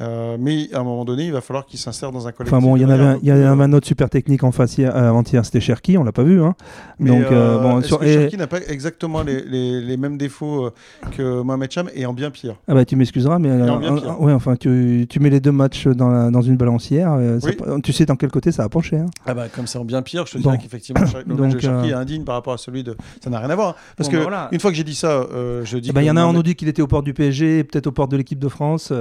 euh, 0.00 0.36
mais 0.40 0.68
à 0.74 0.80
un 0.80 0.82
moment 0.82 1.04
donné, 1.04 1.26
il 1.26 1.32
va 1.32 1.40
falloir 1.40 1.66
qu'ils 1.66 1.78
s'insèrent 1.78 2.10
dans 2.10 2.26
un 2.26 2.32
collectif. 2.32 2.52
Enfin 2.56 2.66
bon, 2.66 2.76
il 2.76 2.82
y 2.82 2.84
en 2.84 2.90
avait, 2.90 3.04
un- 3.04 3.18
il 3.22 3.28
y 3.28 3.30
avait 3.30 3.44
un 3.44 3.72
autre 3.72 3.86
super 3.86 4.10
technique 4.10 4.42
en 4.42 4.50
face 4.52 4.76
hier, 4.76 4.94
euh, 4.96 5.08
avant-hier, 5.10 5.44
c'était 5.44 5.60
Cherki, 5.60 5.96
on 5.98 6.02
l'a 6.04 6.10
pas 6.12 6.24
vu. 6.24 6.42
Hein. 6.42 6.54
Mais, 6.98 7.10
Donc, 7.10 7.22
euh, 7.30 7.30
euh, 7.32 7.58
bon, 7.62 7.78
est-ce 7.78 7.88
sur- 7.88 7.98
que 8.00 8.04
et- 8.04 8.12
Cherki 8.14 8.36
n'a 8.36 8.46
pas 8.48 8.58
exactement 8.60 9.22
les, 9.22 9.42
les- 9.44 9.80
les 9.80 9.96
mêmes 9.96 10.18
défauts 10.18 10.70
que 11.16 11.42
Mohamed 11.42 11.70
Cham 11.70 11.88
et 11.94 12.06
en 12.06 12.12
bien 12.12 12.30
pire? 12.30 12.56
Ah 12.66 12.74
bah 12.74 12.84
tu 12.84 12.96
m'excuseras, 12.96 13.38
mais 13.38 13.50
euh, 13.50 13.68
en 13.68 13.78
bien 13.78 13.94
pire. 13.96 14.20
ouais, 14.20 14.32
enfin 14.32 14.56
tu, 14.56 15.06
tu 15.08 15.20
mets 15.20 15.30
les 15.30 15.40
deux 15.40 15.52
matchs 15.52 15.86
dans, 15.86 16.08
la- 16.10 16.30
dans 16.30 16.42
une 16.42 16.56
balancière, 16.56 17.16
ça 17.40 17.50
tu 17.82 17.92
sais 17.92 18.04
dans 18.06 18.16
quel 18.16 18.30
côté 18.30 18.50
ça 18.52 18.62
va 18.64 18.68
pencher. 18.68 18.96
hein. 18.98 19.06
Ah 19.26 19.34
bah 19.34 19.46
comme 19.54 19.66
c'est 19.66 19.78
en 19.78 19.84
bien 19.84 20.02
pire, 20.02 20.26
je 20.26 20.32
te 20.32 20.38
Bon. 20.38 20.50
dirais 20.50 20.58
qu'effectivement, 20.62 21.02
le 21.26 21.34
match 21.36 21.52
de 21.54 21.58
Cherki 21.60 21.88
euh, 21.88 21.96
est 21.96 22.00
indigne 22.00 22.24
par 22.24 22.34
rapport 22.34 22.52
à 22.54 22.58
celui 22.58 22.82
de. 22.82 22.96
Ça 23.22 23.30
n'a 23.30 23.38
rien 23.38 23.50
à 23.50 23.54
voir. 23.54 23.68
hein. 23.70 23.74
Parce 23.96 24.08
Bon, 24.08 24.12
que 24.14 24.16
bah 24.18 24.22
voilà. 24.24 24.48
une 24.50 24.58
fois 24.60 24.70
que 24.70 24.76
j'ai 24.76 24.82
dit 24.84 24.94
ça, 24.96 25.08
euh, 25.10 25.62
je 25.64 25.78
dis. 25.78 25.90
Eh 25.90 25.92
ben, 25.92 26.00
Il 26.02 26.06
y 26.06 26.10
en 26.10 26.16
a 26.16 26.22
un, 26.22 26.26
on 26.26 26.32
nous 26.32 26.42
dit 26.42 26.54
qu'il 26.56 26.68
était 26.68 26.82
aux 26.82 26.86
portes 26.86 27.04
du 27.04 27.14
PSG, 27.14 27.64
peut-être 27.64 27.86
aux 27.86 27.92
portes 27.92 28.10
de 28.10 28.16
l'équipe 28.16 28.38
de 28.38 28.48
France, 28.48 28.92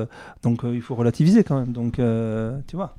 donc 0.43 0.61
il 0.63 0.81
faut 0.83 0.95
relativiser 0.95 1.43
quand 1.43 1.59
même. 1.59 1.71
Donc 1.71 1.99
euh, 1.99 2.57
tu 2.67 2.75
vois. 2.75 2.95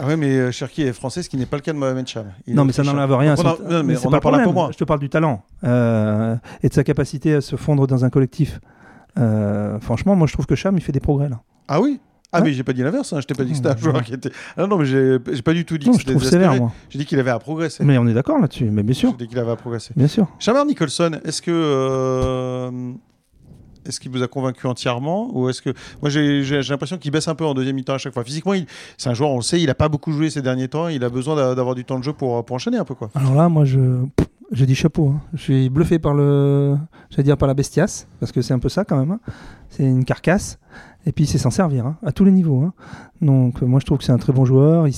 Ah 0.00 0.06
ouais, 0.06 0.16
mais 0.16 0.36
euh, 0.36 0.50
Cherki 0.50 0.82
est 0.82 0.92
français, 0.92 1.22
ce 1.22 1.28
qui 1.28 1.36
n'est 1.36 1.46
pas 1.46 1.56
le 1.56 1.62
cas 1.62 1.72
de 1.72 1.78
Mohamed 1.78 2.06
Cham. 2.08 2.26
Il 2.48 2.54
non 2.56 2.64
mais 2.64 2.72
ça 2.72 2.82
n'enlève 2.82 3.12
rien. 3.14 3.36
on 3.38 3.42
non, 3.70 3.84
mais 3.84 3.94
c'est 3.94 4.04
pas 4.10 4.18
parle 4.20 4.34
problème. 4.40 4.52
moins. 4.52 4.72
Je 4.72 4.76
te 4.76 4.82
parle 4.84 4.98
du 5.00 5.08
talent 5.08 5.42
euh, 5.62 6.34
et 6.64 6.68
de 6.68 6.74
sa 6.74 6.82
capacité 6.82 7.34
à 7.34 7.40
se 7.40 7.54
fondre 7.56 7.86
dans 7.86 8.04
un 8.04 8.10
collectif. 8.10 8.60
Euh, 9.18 9.78
franchement, 9.78 10.16
moi 10.16 10.26
je 10.26 10.32
trouve 10.32 10.46
que 10.46 10.56
Cham 10.56 10.76
il 10.76 10.82
fait 10.82 10.90
des 10.92 10.98
progrès 11.00 11.28
là. 11.28 11.40
Ah 11.68 11.80
oui? 11.80 12.00
Ah 12.32 12.38
Ouais. 12.38 12.46
mais 12.46 12.52
j'ai 12.52 12.64
pas 12.64 12.72
dit 12.72 12.82
l'inverse, 12.82 13.12
hein. 13.12 13.20
je 13.20 13.26
t'ai 13.28 13.34
pas 13.34 13.44
dit 13.44 13.50
que 13.50 13.56
c'était 13.58 13.68
un 13.68 13.74
Non, 13.74 13.78
joueur 13.80 13.94
non. 13.94 14.00
qui 14.00 14.12
était. 14.14 14.30
Ah 14.56 14.66
non 14.66 14.76
mais 14.76 14.84
j'ai 14.86 15.20
pas 15.44 15.52
du 15.52 15.64
tout 15.64 15.78
dit 15.78 15.86
Non, 15.86 15.92
que 15.92 15.98
je 15.98 16.02
c'était 16.04 16.18
trouve 16.18 16.28
sévère 16.28 16.56
moi. 16.56 16.72
J'ai 16.90 16.98
dit 16.98 17.06
qu'il 17.06 17.20
avait 17.20 17.30
à 17.30 17.38
progresser. 17.38 17.84
Mais 17.84 17.96
on 17.96 18.08
est 18.08 18.14
d'accord 18.14 18.40
là-dessus, 18.40 18.70
mais 18.72 18.82
bien 18.82 18.94
sûr, 18.94 19.10
J'ai 19.12 19.26
dit 19.26 19.28
qu'il 19.28 19.38
avait 19.38 19.52
à 19.52 19.56
progresser. 19.56 19.92
bien 19.94 20.08
sûr. 20.08 20.26
Nicholson, 20.66 21.12
est-ce 21.24 21.40
que 21.40 21.52
euh, 21.52 22.70
est-ce 23.86 24.00
qu'il 24.00 24.10
vous 24.10 24.22
a 24.22 24.28
convaincu 24.28 24.66
entièrement 24.66 25.30
ou 25.36 25.48
est-ce 25.48 25.62
que 25.62 25.70
moi 26.02 26.10
j'ai 26.10 26.42
l'impression 26.68 26.98
qu'il 26.98 27.10
baisse 27.10 27.28
un 27.28 27.34
peu 27.34 27.44
en 27.44 27.54
deuxième 27.54 27.76
mi-temps 27.76 27.94
à 27.94 27.98
chaque 27.98 28.14
fois. 28.14 28.24
Physiquement, 28.24 28.54
il- 28.54 28.66
c'est 28.96 29.08
un 29.10 29.14
joueur, 29.14 29.30
on 29.30 29.36
le 29.36 29.42
sait, 29.42 29.60
il 29.60 29.68
a 29.70 29.74
pas 29.74 29.88
beaucoup 29.88 30.12
joué 30.12 30.30
ces 30.30 30.42
derniers 30.42 30.68
temps. 30.68 30.88
Il 30.88 31.04
a 31.04 31.08
besoin 31.08 31.36
d'a- 31.36 31.54
d'avoir 31.54 31.74
du 31.74 31.84
temps 31.84 31.98
de 31.98 32.04
jeu 32.04 32.12
pour, 32.12 32.44
pour 32.44 32.56
enchaîner 32.56 32.78
un 32.78 32.84
peu 32.84 32.94
quoi. 32.94 33.10
Alors 33.14 33.34
là, 33.34 33.48
moi, 33.48 33.64
je, 33.64 34.04
dis 34.64 34.74
chapeau. 34.74 35.08
hein. 35.08 35.20
Je 35.34 35.42
suis 35.42 35.68
bluffé 35.68 35.98
par 35.98 36.14
le, 36.14 36.76
dire 37.18 37.36
par 37.36 37.48
la 37.48 37.54
bestiace, 37.54 38.06
parce 38.20 38.32
que 38.32 38.42
c'est 38.42 38.54
un 38.54 38.58
peu 38.58 38.68
ça 38.68 38.84
quand 38.84 38.96
même. 38.98 39.10
hein. 39.12 39.20
C'est 39.68 39.84
une 39.84 40.04
carcasse, 40.04 40.58
et 41.06 41.12
puis 41.12 41.26
sait 41.26 41.38
s'en 41.38 41.50
servir 41.50 41.86
hein, 41.86 41.96
à 42.04 42.12
tous 42.12 42.24
les 42.24 42.30
niveaux. 42.32 42.70
Donc 43.20 43.60
moi, 43.62 43.80
je 43.80 43.86
trouve 43.86 43.98
que 43.98 44.04
c'est 44.04 44.12
un 44.12 44.18
très 44.18 44.32
bon 44.32 44.44
joueur. 44.44 44.86
Il 44.88 44.94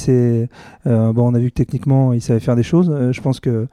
euh, 0.87 1.13
bon, 1.13 1.31
on 1.31 1.35
a 1.35 1.39
vu 1.39 1.49
que 1.51 1.55
techniquement, 1.55 2.13
il 2.13 2.21
savait 2.21 2.41
faire 2.41 2.57
des 2.57 2.63
choses. 2.63 2.91
Euh, 2.91 3.13
je 3.13 3.21
pense 3.21 3.41
que 3.41 3.69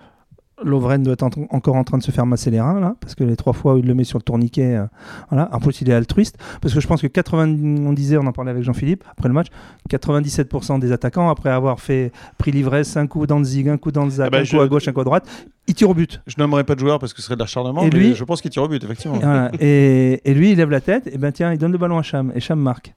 Lovren 0.63 1.01
doit 1.03 1.13
être 1.13 1.23
en- 1.23 1.29
encore 1.49 1.75
en 1.75 1.83
train 1.83 1.97
de 1.97 2.03
se 2.03 2.11
faire 2.11 2.25
masser 2.25 2.51
les 2.51 2.61
reins 2.61 2.79
là, 2.79 2.95
parce 3.01 3.15
que 3.15 3.23
les 3.23 3.35
trois 3.35 3.53
fois 3.53 3.73
où 3.75 3.77
il 3.79 3.85
le 3.87 3.93
met 3.95 4.03
sur 4.03 4.17
le 4.19 4.23
tourniquet, 4.23 4.75
euh, 4.75 4.85
voilà. 5.29 5.49
En 5.53 5.59
plus, 5.59 5.81
il 5.81 5.89
est 5.89 5.93
altruiste, 5.93 6.37
parce 6.61 6.73
que 6.73 6.79
je 6.79 6.87
pense 6.87 7.01
que 7.01 7.07
80, 7.07 7.55
on 7.85 7.93
disait, 7.93 8.17
on 8.17 8.25
en 8.27 8.31
parlait 8.31 8.51
avec 8.51 8.63
Jean-Philippe 8.63 9.03
après 9.09 9.27
le 9.29 9.33
match, 9.33 9.47
97% 9.89 10.79
des 10.79 10.91
attaquants 10.91 11.29
après 11.29 11.49
avoir 11.49 11.79
fait 11.79 12.11
pris 12.37 12.51
l'ivresse, 12.51 12.97
un 12.97 13.07
coup 13.07 13.25
dans 13.27 13.39
le 13.39 13.43
zig, 13.45 13.67
un 13.69 13.77
coup 13.77 13.91
dans 13.91 14.03
le 14.05 14.09
zac, 14.11 14.27
Ah 14.27 14.29
bah, 14.29 14.37
un 14.39 14.43
je- 14.43 14.55
coup 14.55 14.61
à 14.61 14.67
gauche, 14.67 14.87
un 14.87 14.91
coup 14.93 15.01
à 15.01 15.03
droite, 15.03 15.27
il 15.67 15.73
tire 15.75 15.89
au 15.89 15.93
but. 15.93 16.21
Je 16.27 16.35
nommerai 16.37 16.63
pas 16.63 16.75
de 16.75 16.79
joueur 16.79 16.99
parce 16.99 17.13
que 17.13 17.19
ce 17.19 17.25
serait 17.25 17.35
de 17.35 17.39
l'acharnement, 17.39 17.83
mais 17.83 17.89
lui- 17.89 18.15
je 18.15 18.23
pense 18.23 18.41
qu'il 18.41 18.51
tire 18.51 18.63
au 18.63 18.67
but 18.67 18.83
effectivement. 18.83 19.17
Voilà. 19.19 19.51
et, 19.59 20.21
et 20.29 20.33
lui, 20.33 20.51
il 20.51 20.57
lève 20.57 20.69
la 20.69 20.81
tête, 20.81 21.07
et 21.07 21.17
ben 21.17 21.31
tiens, 21.31 21.51
il 21.51 21.57
donne 21.57 21.71
le 21.71 21.77
ballon 21.77 21.97
à 21.97 22.03
Cham, 22.03 22.31
et 22.35 22.39
Cham 22.39 22.59
marque. 22.59 22.93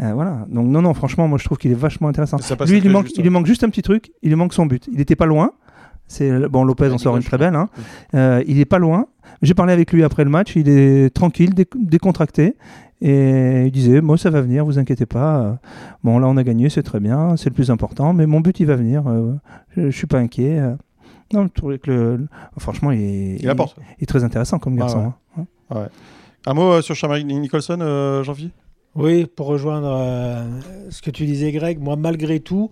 Euh, 0.00 0.12
voilà. 0.14 0.46
Donc 0.48 0.66
non, 0.68 0.80
non, 0.82 0.94
franchement, 0.94 1.28
moi 1.28 1.38
je 1.38 1.44
trouve 1.44 1.58
qu'il 1.58 1.70
est 1.70 1.74
vachement 1.74 2.08
intéressant. 2.08 2.36
Lui, 2.66 2.78
il 2.78 2.82
lui, 2.82 2.88
manque, 2.88 3.04
juste, 3.06 3.18
il 3.18 3.22
lui 3.22 3.30
manque 3.30 3.46
juste 3.46 3.64
un 3.64 3.68
petit 3.68 3.82
truc, 3.82 4.10
il 4.22 4.28
lui 4.30 4.36
manque 4.36 4.54
son 4.54 4.66
but. 4.66 4.86
Il 4.90 4.98
n'était 4.98 5.16
pas 5.16 5.26
loin. 5.26 5.50
C'est 6.12 6.48
bon, 6.48 6.64
Lopez 6.64 6.86
Ouais, 6.88 6.92
en 6.94 6.98
sort 6.98 7.16
une 7.16 7.22
très 7.22 7.38
belle. 7.38 7.54
hein. 7.54 7.68
Euh, 8.14 8.42
il 8.48 8.58
est 8.58 8.64
pas 8.64 8.78
loin. 8.78 9.06
J'ai 9.42 9.54
parlé 9.54 9.72
avec 9.72 9.92
lui 9.92 10.02
après 10.02 10.24
le 10.24 10.30
match. 10.30 10.56
Il 10.56 10.68
est 10.68 11.10
tranquille, 11.14 11.54
dé- 11.54 11.68
décontracté, 11.76 12.56
et 13.00 13.62
il 13.66 13.70
disait 13.70 14.00
moi 14.00 14.18
ça 14.18 14.28
va 14.28 14.40
venir, 14.40 14.64
vous 14.64 14.78
inquiétez 14.78 15.06
pas. 15.06 15.40
Euh, 15.40 15.52
Bon 16.02 16.18
là 16.18 16.26
on 16.26 16.36
a 16.36 16.42
gagné, 16.42 16.68
c'est 16.68 16.82
très 16.82 16.98
bien, 17.00 17.36
c'est 17.36 17.48
le 17.48 17.54
plus 17.54 17.70
important, 17.70 18.12
mais 18.12 18.26
mon 18.26 18.40
but 18.40 18.58
il 18.60 18.66
va 18.66 18.74
venir. 18.76 19.04
Euh, 19.06 19.34
je, 19.76 19.90
je 19.90 19.96
suis 19.96 20.06
pas 20.08 20.18
inquiet. 20.18 20.60
Non, 21.32 21.46
je 21.54 21.76
que 21.76 21.90
le, 21.90 22.16
le- 22.16 22.26
franchement 22.58 22.90
il 22.90 23.00
est, 23.00 23.36
Il 23.40 23.48
apporte. 23.48 23.76
il 23.98 24.02
est 24.02 24.06
très 24.06 24.24
intéressant 24.24 24.58
comme 24.58 24.74
Ah 24.74 24.80
garçon. 24.80 25.12
hein. 25.38 25.86
Un 26.46 26.54
mot 26.54 26.72
euh, 26.72 26.82
sur 26.82 26.94
Shamar 26.96 27.18
Nicholson, 27.18 27.78
euh, 27.80 28.24
Jean-Philippe 28.24 28.54
Oui, 28.96 29.26
pour 29.26 29.46
rejoindre 29.46 29.94
euh, 29.96 30.44
ce 30.90 31.00
que 31.02 31.10
tu 31.10 31.24
disais, 31.26 31.52
Greg, 31.52 31.78
moi, 31.80 31.94
malgré 31.96 32.40
tout, 32.40 32.70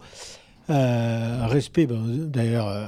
euh, 0.70 1.46
respect, 1.46 1.86
ben, 1.86 2.02
d'ailleurs, 2.26 2.66
euh, 2.66 2.86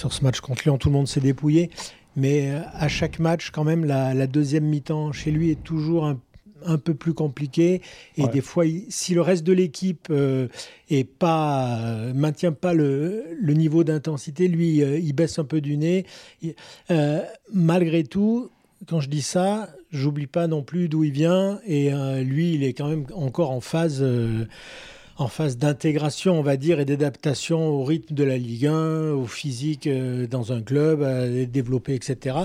sur 0.00 0.12
ce 0.14 0.24
match 0.24 0.40
contre 0.40 0.62
Lyon, 0.64 0.78
tout 0.78 0.88
le 0.88 0.94
monde 0.94 1.06
s'est 1.08 1.20
dépouillé, 1.20 1.70
mais 2.16 2.50
euh, 2.50 2.60
à 2.72 2.88
chaque 2.88 3.18
match, 3.18 3.50
quand 3.50 3.64
même, 3.64 3.84
la, 3.84 4.14
la 4.14 4.26
deuxième 4.26 4.64
mi-temps 4.64 5.12
chez 5.12 5.30
lui 5.30 5.50
est 5.50 5.62
toujours 5.62 6.06
un, 6.06 6.18
un 6.64 6.78
peu 6.78 6.94
plus 6.94 7.12
compliquée. 7.12 7.82
Et 8.16 8.22
Ouais. 8.22 8.28
des 8.30 8.40
fois, 8.40 8.64
il- 8.66 8.86
si 8.88 9.12
le 9.14 9.20
reste 9.20 9.44
de 9.44 9.52
l'équipe 9.52 10.08
euh, 10.10 10.48
est 10.88 11.04
pas, 11.04 11.78
euh, 11.80 12.14
maintient 12.14 12.52
pas 12.52 12.72
le, 12.72 13.24
le 13.38 13.52
niveau 13.52 13.84
d'intensité, 13.84 14.48
lui, 14.48 14.82
euh, 14.82 14.98
il 14.98 15.12
baisse 15.12 15.38
un 15.38 15.44
peu 15.44 15.60
du 15.60 15.76
nez. 15.76 16.06
Il- 16.42 16.54
euh, 16.90 17.20
malgré 17.52 18.02
tout, 18.02 18.50
quand 18.88 19.00
je 19.00 19.10
dis 19.10 19.22
ça, 19.22 19.68
j'oublie 19.90 20.26
pas 20.26 20.46
non 20.46 20.62
plus 20.62 20.88
d'où 20.88 21.04
il 21.04 21.12
vient 21.12 21.60
et 21.66 21.92
euh, 21.92 22.22
lui, 22.22 22.54
il 22.54 22.64
est 22.64 22.72
quand 22.72 22.88
même 22.88 23.04
encore 23.14 23.50
en 23.50 23.60
phase, 23.60 23.98
euh, 24.00 24.46
en 25.20 25.28
phase 25.28 25.58
d'intégration, 25.58 26.38
on 26.38 26.42
va 26.42 26.56
dire, 26.56 26.80
et 26.80 26.86
d'adaptation 26.86 27.68
au 27.68 27.84
rythme 27.84 28.14
de 28.14 28.24
la 28.24 28.38
Ligue 28.38 28.66
1, 28.66 29.12
au 29.12 29.26
physique 29.26 29.86
euh, 29.86 30.26
dans 30.26 30.52
un 30.52 30.62
club, 30.62 31.02
à 31.02 31.28
développer, 31.44 31.94
etc. 31.94 32.36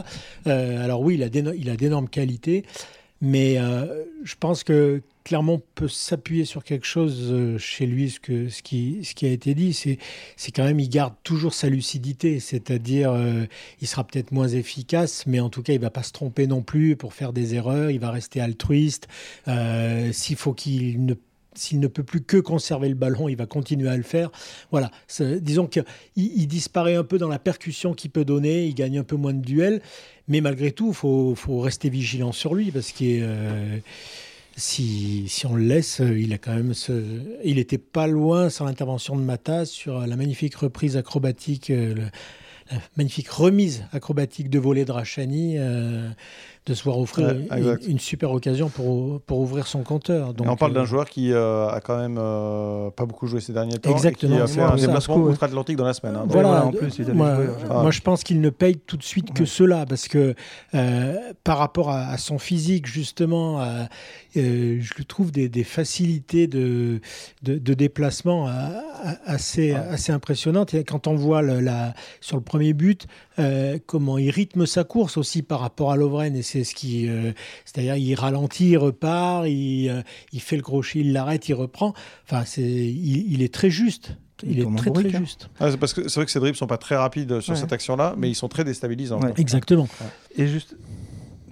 Euh, 0.46 0.84
alors 0.84 1.02
oui, 1.02 1.16
il 1.16 1.70
a 1.70 1.76
d'énormes 1.78 2.10
qualités, 2.10 2.66
mais 3.22 3.58
euh, 3.60 4.04
je 4.26 4.36
pense 4.38 4.66
que 4.66 5.02
Clermont 5.24 5.62
peut 5.74 5.88
s'appuyer 5.88 6.44
sur 6.44 6.66
quelque 6.66 6.86
chose 6.86 7.58
chez 7.58 7.86
lui, 7.86 8.10
ce, 8.10 8.20
que, 8.20 8.50
ce, 8.50 8.62
qui, 8.62 9.06
ce 9.06 9.16
qui 9.16 9.26
a 9.26 9.30
été 9.30 9.56
dit, 9.56 9.74
c'est 9.74 10.52
quand 10.52 10.66
même, 10.66 10.80
il 10.80 10.90
garde 10.90 11.14
toujours 11.24 11.54
sa 11.54 11.70
lucidité, 11.70 12.40
c'est-à-dire, 12.40 13.18
il 13.82 13.88
sera 13.88 14.04
peut-être 14.04 14.32
moins 14.32 14.50
efficace, 14.50 15.26
mais 15.26 15.40
en 15.40 15.50
tout 15.50 15.64
cas, 15.64 15.74
il 15.74 15.80
va 15.80 15.90
pas 15.90 16.04
se 16.04 16.12
tromper 16.12 16.46
non 16.46 16.62
plus 16.62 16.96
pour 16.96 17.16
faire 17.16 17.34
des 17.34 17.56
erreurs, 17.56 17.90
il 17.90 18.00
va 18.00 18.12
rester 18.12 18.40
altruiste. 18.40 19.08
S'il 20.12 20.36
faut 20.36 20.54
qu'il 20.54 21.06
ne 21.06 21.16
s'il 21.58 21.80
ne 21.80 21.88
peut 21.88 22.04
plus 22.04 22.22
que 22.22 22.38
conserver 22.38 22.90
le 22.90 22.96
ballon, 22.96 23.30
il 23.30 23.36
va 23.36 23.46
continuer 23.46 23.90
à 23.90 23.98
le 23.98 24.04
faire. 24.04 24.32
Voilà, 24.72 24.92
disons 25.20 25.68
qu'il 25.68 25.86
il 26.16 26.48
disparaît 26.48 26.96
un 26.96 27.04
peu 27.04 27.18
dans 27.18 27.30
la 27.30 27.40
percussion 27.40 27.94
qu'il 27.94 28.12
peut 28.12 28.26
donner, 28.26 28.66
il 28.66 28.76
gagne 28.76 29.00
un 29.00 29.04
peu 29.04 29.16
moins 29.16 29.34
de 29.34 29.42
duels, 29.42 29.82
mais 30.28 30.42
malgré 30.42 30.72
tout, 30.72 30.90
il 30.90 30.96
faut, 30.96 31.36
faut 31.36 31.60
rester 31.60 31.90
vigilant 31.90 32.32
sur 32.32 32.56
lui 32.56 32.72
parce 32.72 32.92
est, 33.02 33.22
euh, 33.22 33.78
si, 34.56 35.26
si 35.28 35.46
on 35.46 35.56
le 35.56 35.64
laisse, 35.64 36.00
il 36.00 36.34
a 36.34 36.38
quand 36.38 36.56
même 36.56 36.74
il 37.44 37.60
était 37.60 37.78
pas 37.78 38.08
loin 38.08 38.50
sans 38.50 38.66
l'intervention 38.66 39.16
de 39.16 39.22
Mata 39.22 39.66
sur 39.66 40.00
la 40.06 40.16
magnifique 40.16 40.56
reprise 40.56 40.98
acrobatique, 40.98 41.70
euh, 41.70 41.94
la 42.72 42.78
magnifique 42.98 43.30
remise 43.30 43.86
acrobatique 43.92 44.50
de 44.50 44.60
volée 44.60 44.86
de 44.86 44.92
Rachani. 44.92 45.56
euh, 45.58 46.10
de 46.66 46.74
se 46.74 46.84
voir 46.84 46.98
offrir 47.00 47.28
Ouais, 47.52 47.76
une, 47.88 48.00
super 48.00 48.32
occasion 48.32 48.70
pour, 48.70 49.22
pour 49.22 49.40
ouvrir 49.40 49.68
son 49.68 49.84
compteur. 49.84 50.34
Donc, 50.34 50.48
Et 50.48 50.50
on 50.50 50.56
parle 50.56 50.72
euh, 50.72 50.76
d'un 50.76 50.86
joueur 50.86 51.08
qui 51.08 51.32
euh, 51.32 51.68
a 51.70 51.80
quand 51.80 51.96
même 51.98 52.18
euh, 52.20 52.90
pas 52.90 53.06
beaucoup 53.06 53.28
joué 53.28 53.40
ces 53.40 53.54
derniers 53.54 53.78
temps. 53.78 53.92
Exactement. 53.92 54.34
Et 54.34 54.38
qui 54.38 54.42
a 54.44 54.48
fait 54.48 54.60
Moi, 54.62 54.72
un 54.72 54.76
déplacement 54.76 55.18
outre-Atlantique 55.18 55.78
dans 55.78 55.86
la 55.86 55.94
semaine. 55.94 56.16
hein. 56.16 56.26
Voilà, 56.28 56.66
en 56.66 56.72
plus, 56.72 56.98
il 56.98 57.14
moi, 57.14 57.36
joué, 57.36 57.46
euh, 57.70 57.82
moi, 57.82 57.92
je 57.92 58.02
pense 58.02 58.24
qu'il 58.24 58.42
ne 58.42 58.50
paye 58.50 58.78
tout 58.78 58.98
de 58.98 59.04
suite 59.04 59.32
que 59.34 59.42
Ouais. 59.42 59.46
cela 59.46 59.86
parce 59.86 60.08
que 60.08 60.34
euh, 60.74 61.16
par 61.44 61.60
rapport 61.60 61.92
à, 61.92 62.08
à 62.08 62.18
son 62.18 62.40
physique 62.40 62.88
justement, 62.88 63.60
à- 63.60 63.88
euh, 64.38 64.78
je 64.82 64.94
lui 64.96 65.06
trouve 65.06 65.32
des, 65.32 65.48
des 65.50 65.64
facilités 65.64 66.48
de, 66.48 67.00
de, 67.44 67.58
de 67.60 67.74
déplacement 67.76 68.48
à- 68.48 68.82
assez, 69.26 69.74
Ouais. 69.74 69.80
assez 69.92 70.12
impressionnantes. 70.12 70.74
Et 70.74 70.84
quand 70.84 71.06
on 71.08 71.16
voit 71.16 71.42
le- 71.44 71.60
la, 71.60 71.94
sur 72.22 72.38
le 72.38 72.44
premier 72.44 72.74
but 72.74 73.06
euh, 73.40 73.78
comment 73.86 74.18
il 74.18 74.30
rythme 74.30 74.66
sa 74.66 74.84
course 74.84 75.18
aussi 75.18 75.42
par 75.42 75.60
rapport 75.60 75.92
à 75.92 75.96
Lovren 75.98 76.36
et 76.36 76.42
c'est 76.42 76.64
ce 76.64 76.74
qui, 76.76 77.08
euh, 77.08 77.32
c'est-à-dire 77.66 77.96
il 77.98 78.16
ralentit, 78.16 78.70
il 78.70 78.78
repart, 78.78 79.46
il, 79.48 79.90
euh, 79.90 80.02
il 80.32 80.42
fait 80.42 80.56
le 80.56 80.62
crochet, 80.62 81.00
il 81.00 81.14
l'arrête, 81.14 81.48
il 81.50 81.54
reprend. 81.54 81.94
Enfin, 82.26 82.44
c'est, 82.46 82.62
il, 82.62 83.32
il 83.34 83.42
est 83.42 83.54
très 83.54 83.70
juste. 83.70 84.18
Il 84.44 84.52
Il, 84.52 84.60
est 84.60 84.76
très 84.78 84.92
très 84.92 85.16
hein. 85.16 85.20
juste. 85.20 85.50
Ah, 85.60 85.72
c'est 85.72 85.78
parce 85.78 85.94
que 85.94 86.08
c'est 86.10 86.16
vrai 86.16 86.26
que 86.26 86.32
ces 86.32 86.40
dribbles 86.40 86.58
sont 86.58 86.68
pas 86.68 86.78
très 86.78 86.96
rapides 86.96 87.40
sur 87.40 87.54
Ouais. 87.54 87.60
cette 87.60 87.72
action-là, 87.72 88.16
mais 88.18 88.30
ils 88.30 88.36
sont 88.36 88.50
très 88.50 88.64
déstabilisants. 88.66 89.20
Ouais. 89.22 89.34
Exactement. 89.38 89.88
Et 90.38 90.48
juste, 90.48 90.76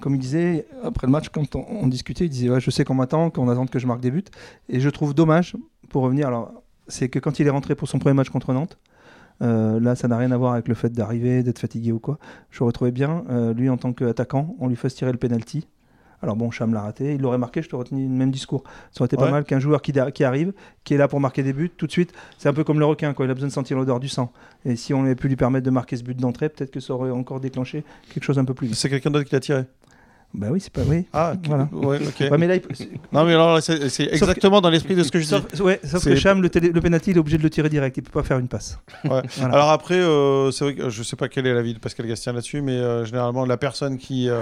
comme 0.01 0.15
il 0.15 0.19
disait, 0.19 0.65
après 0.83 1.07
le 1.07 1.11
match, 1.11 1.29
quand 1.29 1.55
on, 1.55 1.65
on 1.69 1.87
discutait, 1.87 2.25
il 2.25 2.29
disait 2.29 2.49
ouais, 2.49 2.59
Je 2.59 2.69
sais 2.71 2.83
qu'on 2.83 2.93
m'attend, 2.95 3.29
qu'on 3.29 3.47
attend 3.49 3.65
que 3.67 3.79
je 3.79 3.87
marque 3.87 4.01
des 4.01 4.11
buts. 4.11 4.23
Et 4.69 4.79
je 4.81 4.89
trouve 4.89 5.13
dommage, 5.13 5.55
pour 5.89 6.03
revenir, 6.03 6.27
alors, 6.27 6.51
c'est 6.89 7.07
que 7.07 7.19
quand 7.19 7.39
il 7.39 7.47
est 7.47 7.51
rentré 7.51 7.73
pour 7.75 7.87
son 7.87 7.99
premier 7.99 8.13
match 8.15 8.29
contre 8.29 8.51
Nantes, 8.51 8.77
euh, 9.41 9.79
là, 9.79 9.95
ça 9.95 10.07
n'a 10.07 10.17
rien 10.17 10.31
à 10.31 10.37
voir 10.37 10.53
avec 10.53 10.67
le 10.67 10.75
fait 10.75 10.89
d'arriver, 10.91 11.43
d'être 11.43 11.59
fatigué 11.59 11.91
ou 11.91 11.99
quoi. 11.99 12.17
Je 12.51 12.63
retrouvais 12.63 12.91
bien, 12.91 13.23
euh, 13.29 13.53
lui, 13.53 13.69
en 13.69 13.77
tant 13.77 13.91
qu'attaquant, 13.93 14.55
on 14.59 14.67
lui 14.67 14.75
fasse 14.75 14.95
tirer 14.95 15.11
le 15.11 15.17
penalty. 15.17 15.67
Alors 16.21 16.37
bon, 16.37 16.51
Cham 16.51 16.73
l'a 16.73 16.81
raté, 16.83 17.15
il 17.15 17.21
l'aurait 17.21 17.37
marqué, 17.37 17.61
je 17.61 17.67
te 17.67 17.75
retenu 17.75 18.03
le 18.03 18.09
même 18.13 18.31
discours. 18.31 18.63
Ça 18.93 19.01
aurait 19.01 19.07
été 19.07 19.17
Ouais. 19.17 19.25
pas 19.25 19.31
mal 19.31 19.43
qu'un 19.43 19.59
joueur 19.59 19.81
qui, 19.81 19.91
qui 20.13 20.23
arrive, 20.23 20.53
qui 20.85 20.93
est 20.93 20.97
là 20.97 21.09
pour 21.09 21.19
marquer 21.19 21.43
des 21.43 21.51
buts, 21.51 21.69
tout 21.75 21.85
de 21.85 21.91
suite, 21.91 22.13
c'est 22.37 22.47
un 22.47 22.53
peu 22.53 22.63
comme 22.63 22.79
le 22.79 22.85
requin, 22.85 23.13
quoi. 23.13 23.25
il 23.25 23.31
a 23.31 23.33
besoin 23.33 23.49
de 23.49 23.53
sentir 23.53 23.75
l'odeur 23.77 23.99
du 23.99 24.07
sang. 24.07 24.31
Et 24.63 24.77
si 24.77 24.93
on 24.93 25.01
avait 25.03 25.15
pu 25.15 25.27
lui 25.27 25.35
permettre 25.35 25.65
de 25.65 25.69
marquer 25.71 25.97
ce 25.97 26.03
but 26.03 26.17
d'entrée, 26.17 26.47
peut-être 26.47 26.71
que 26.71 26.79
ça 26.79 26.93
aurait 26.93 27.11
encore 27.11 27.41
déclenché 27.41 27.83
quelque 28.13 28.23
chose 28.23 28.39
un 28.39 28.45
peu 28.45 28.53
plus. 28.53 28.73
C'est 28.73 28.89
quelqu'un 28.89 29.11
d'autre 29.11 29.25
qui 29.25 29.35
l'a 29.35 29.41
tiré? 29.41 29.65
Bah 30.35 30.47
oui, 30.49 30.59
c'est 30.59 30.73
pas 30.73 30.81
oui. 30.87 31.05
Ah, 31.13 31.33
Voilà. 31.45 31.69
ouais, 31.71 31.99
ok. 32.07 32.31
Ouais, 32.31 32.37
mais 32.39 32.47
là, 32.47 32.55
il- 32.55 32.61
Non, 33.11 33.23
mais 33.23 33.33
alors, 33.33 33.61
c'est 33.61 34.11
exactement 34.11 34.61
dans 34.61 34.69
l'esprit 34.71 34.95
de 34.95 35.03
ce 35.03 35.11
que 35.11 35.19
je 35.19 35.25
dis. 35.25 35.29
sauf, 35.29 35.43
ouais, 35.61 35.79
sauf 35.83 36.03
que 36.03 36.15
Cham, 36.15 36.41
le, 36.41 36.49
télé- 36.49 36.71
le 36.71 36.81
penalty, 36.81 37.11
il 37.11 37.17
est 37.17 37.19
obligé 37.19 37.37
de 37.37 37.43
le 37.43 37.49
tirer 37.51 37.69
direct. 37.69 37.95
Il 37.97 38.01
peut 38.03 38.09
pas 38.19 38.23
faire 38.23 38.39
une 38.39 38.47
passe. 38.47 38.79
Ouais. 39.05 39.21
Voilà. 39.37 39.53
Alors 39.53 39.69
après, 39.69 39.95
euh, 39.99 40.49
c'est 40.51 40.63
vrai 40.65 40.73
que 40.75 40.89
je 40.89 41.03
sais 41.03 41.15
pas 41.15 41.27
quel 41.27 41.45
est 41.45 41.53
l'avis 41.53 41.73
de 41.75 41.79
Pascal 41.79 42.07
Gastien 42.07 42.33
là-dessus, 42.33 42.61
mais 42.61 42.71
euh, 42.73 43.05
généralement 43.05 43.45
la 43.45 43.57
personne 43.57 43.97
qui, 43.97 44.27
euh, 44.29 44.41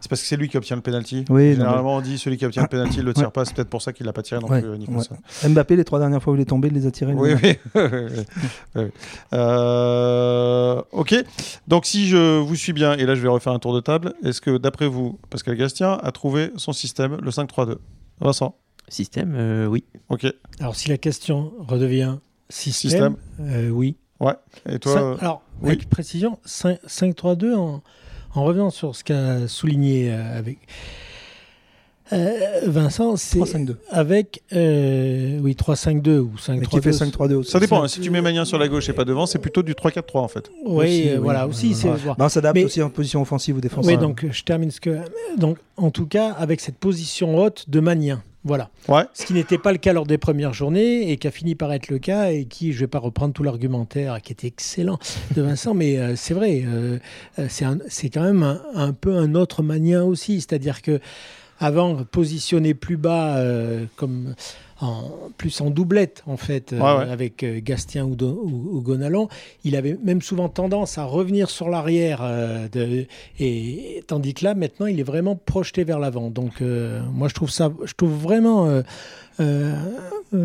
c'est 0.00 0.08
parce 0.08 0.20
que 0.22 0.26
c'est 0.26 0.36
lui 0.36 0.48
qui 0.48 0.56
obtient 0.56 0.76
le 0.76 0.82
penalty. 0.82 1.24
Oui, 1.30 1.52
généralement 1.54 1.96
on 1.96 2.00
dit 2.00 2.18
celui 2.18 2.36
qui 2.36 2.44
obtient 2.46 2.62
le 2.62 2.68
penalty 2.68 2.98
il 2.98 3.04
le 3.04 3.14
tire 3.14 3.24
Ouais. 3.26 3.30
pas. 3.30 3.44
C'est 3.44 3.54
peut-être 3.54 3.68
pour 3.70 3.82
ça 3.82 3.92
qu'il 3.92 4.06
l'a 4.06 4.12
pas 4.12 4.22
tiré 4.22 4.40
non 4.40 4.48
Ouais, 4.48 4.62
Nicholson. 4.78 5.16
Mbappé, 5.48 5.76
les 5.76 5.84
trois 5.84 5.98
dernières 6.00 6.22
fois 6.22 6.32
où 6.32 6.36
il 6.36 6.42
est 6.42 6.46
tombé, 6.46 6.68
il 6.68 6.74
les 6.74 6.86
a 6.86 6.90
tirés. 6.90 7.12
Oui, 7.14 7.34
oui. 7.42 7.56
oui, 7.76 7.82
oui. 8.76 8.82
Euh, 9.32 10.82
ok. 10.92 11.14
Donc 11.68 11.86
si 11.86 12.08
je 12.08 12.38
vous 12.40 12.56
suis 12.56 12.72
bien, 12.72 12.94
et 12.94 13.04
là 13.06 13.14
je 13.14 13.20
vais 13.22 13.28
refaire 13.28 13.52
un 13.52 13.58
tour 13.58 13.74
de 13.74 13.80
table, 13.80 14.14
est-ce 14.24 14.40
que 14.40 14.56
d'après 14.58 14.86
vous, 14.88 15.18
Pascal 15.28 15.56
Gastien 15.56 15.92
a 16.02 16.12
trouvé 16.12 16.50
son 16.56 16.72
système, 16.72 17.16
le 17.20 17.30
5-3-2 17.30 17.76
Vincent 18.20 18.56
Système, 18.88 19.34
euh, 19.36 19.66
oui. 19.66 19.84
Ok. 20.08 20.26
Alors, 20.58 20.74
si 20.74 20.88
la 20.88 20.98
question 20.98 21.52
redevient 21.60 22.16
système, 22.48 23.16
Système. 23.38 23.48
euh, 23.48 23.68
oui. 23.70 23.96
Et 24.68 24.78
toi 24.80 25.00
euh, 25.00 25.16
alors, 25.20 25.42
oui. 25.62 25.68
avec 25.68 25.88
précision, 25.88 26.38
5-3-2, 26.46 27.54
en, 27.54 27.82
en 28.34 28.44
revenant 28.44 28.70
sur 28.70 28.94
ce 28.96 29.04
qu'a 29.04 29.46
souligné 29.48 30.12
euh, 30.12 30.38
avec 30.38 30.58
euh, 32.12 32.60
Vincent, 32.66 33.16
c'est 33.16 33.38
3-5-2. 33.38 33.76
avec 33.90 34.42
euh, 34.52 35.38
oui 35.42 35.54
3-5-2 35.54 36.18
ou 36.18 36.30
5-3-2. 36.36 36.58
Mais 36.60 36.66
qui 36.66 36.80
fait 36.80 36.90
5-3-2 36.90 37.34
aussi. 37.34 37.50
Ça 37.50 37.60
dépend. 37.60 37.82
hein. 37.82 37.88
Si 37.88 38.00
tu 38.00 38.10
mets 38.10 38.20
Magnin 38.20 38.44
sur 38.44 38.58
la 38.58 38.68
gauche 38.68 38.88
et 38.88 38.92
pas 38.92 39.04
devant, 39.04 39.26
c'est 39.26 39.38
plutôt 39.38 39.62
du 39.62 39.74
3-4-3 39.74 40.02
en 40.18 40.28
fait. 40.28 40.50
Oui, 40.64 40.84
Aussi, 40.86 41.08
euh, 41.10 41.20
voilà, 41.20 41.44
oui, 41.46 41.50
aussi, 41.50 41.74
c'est. 41.74 41.88
Bah, 41.88 42.16
on 42.18 42.28
s'adapte 42.28 42.54
Mais- 42.56 42.64
aussi 42.64 42.82
en 42.82 42.90
position 42.90 43.22
offensive 43.22 43.56
ou 43.56 43.60
défensive. 43.60 43.92
Oui, 43.92 43.98
donc 43.98 44.26
je 44.30 44.42
termine 44.42 44.70
ce 44.70 44.80
que. 44.80 44.98
Donc, 45.38 45.58
en 45.76 45.90
tout 45.90 46.06
cas, 46.06 46.30
avec 46.32 46.60
cette 46.60 46.76
position 46.76 47.36
haute 47.38 47.68
de 47.68 47.80
Magnin. 47.80 48.22
Voilà. 48.42 48.70
Ouais. 48.88 49.02
Ce 49.12 49.26
qui 49.26 49.34
n'était 49.34 49.58
pas 49.58 49.70
le 49.70 49.76
cas 49.76 49.92
lors 49.92 50.06
des 50.06 50.16
premières 50.16 50.54
journées 50.54 51.10
et 51.10 51.18
qui 51.18 51.26
a 51.28 51.30
fini 51.30 51.54
par 51.54 51.70
être 51.74 51.88
le 51.90 51.98
cas 51.98 52.30
et 52.30 52.46
qui, 52.46 52.72
je 52.72 52.76
ne 52.78 52.80
vais 52.80 52.86
pas 52.86 52.98
reprendre 52.98 53.34
tout 53.34 53.42
l'argumentaire 53.42 54.18
qui 54.22 54.32
était 54.32 54.46
excellent 54.46 54.98
de 55.36 55.42
Vincent, 55.42 55.74
mais 55.74 55.98
euh, 55.98 56.16
c'est 56.16 56.32
vrai, 56.32 56.62
euh, 56.66 56.98
euh, 57.38 57.46
c'est 57.90 58.08
quand 58.08 58.22
même 58.22 58.42
un, 58.42 58.62
un 58.74 58.92
peu 58.94 59.14
un 59.14 59.34
autre 59.34 59.62
Magnin 59.62 60.04
aussi. 60.04 60.36
C'est-à-dire 60.40 60.80
que 60.80 61.00
avant, 61.60 62.02
positionné 62.04 62.74
plus 62.74 62.96
bas, 62.96 63.36
euh, 63.36 63.84
comme 63.96 64.34
en, 64.80 65.02
plus 65.36 65.60
en 65.60 65.68
doublette 65.68 66.22
en 66.26 66.38
fait, 66.38 66.72
euh, 66.72 66.78
Ouais, 66.80 67.04
ouais. 67.04 67.10
avec 67.12 67.42
euh, 67.44 67.60
Gastien 67.62 68.04
ou, 68.06 68.16
Do- 68.16 68.40
ou, 68.44 68.76
ou 68.78 68.80
Gonalon, 68.80 69.28
il 69.62 69.76
avait 69.76 69.98
même 70.02 70.22
souvent 70.22 70.48
tendance 70.48 70.96
à 70.96 71.04
revenir 71.04 71.50
sur 71.50 71.68
l'arrière, 71.68 72.22
et 73.38 74.02
tandis 74.06 74.34
que 74.34 74.44
là 74.44 74.54
maintenant 74.54 74.86
il 74.86 74.98
est 75.00 75.04
vraiment 75.04 75.36
projeté 75.36 75.84
vers 75.84 75.98
l'avant. 75.98 76.30
Donc 76.30 76.62
moi 77.12 77.28
je 77.28 77.34
trouve 77.34 77.50
ça, 77.50 77.70
je 77.84 77.92
trouve 77.94 78.12
vraiment 78.12 78.82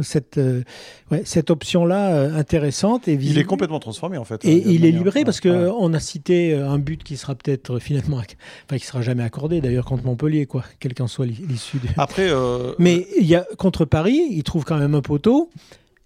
cette 0.01 0.37
euh, 0.37 0.63
ouais, 1.11 1.21
cette 1.25 1.49
option 1.51 1.85
là 1.85 2.21
intéressante 2.35 3.07
et 3.07 3.13
Il 3.13 3.37
est 3.37 3.43
complètement 3.43 3.79
transformé 3.79 4.17
en 4.17 4.23
fait. 4.23 4.43
Et 4.45 4.55
euh, 4.55 4.61
il 4.65 4.85
est 4.85 4.91
libéré 4.91 5.23
parce 5.23 5.39
que 5.39 5.49
Ouais. 5.69 5.95
a 5.95 5.99
cité 5.99 6.53
euh, 6.53 6.67
un 6.69 6.79
but 6.79 7.03
qui 7.03 7.17
sera 7.17 7.35
peut-être 7.35 7.79
finalement, 7.79 8.17
enfin 8.17 8.77
qui 8.77 8.86
sera 8.86 9.01
jamais 9.01 9.23
accordé 9.23 9.62
d'ailleurs 9.62 9.86
contre 9.86 10.03
Montpellier 10.05 10.45
quoi, 10.45 10.63
quel 10.79 10.93
qu'en 10.93 11.08
soit 11.08 11.25
l'issue. 11.25 11.77
de- 11.77 11.88
Après, 11.97 12.27
euh, 12.29 12.73
Mais 12.79 13.05
il 13.19 13.25
y 13.27 13.36
a 13.36 13.45
contre 13.58 13.86
Paris, 13.86 14.21
il 14.31 14.43
trouve 14.43 14.63
quand 14.65 14.77
même 14.77 14.95
un 14.95 15.01
poteau 15.01 15.49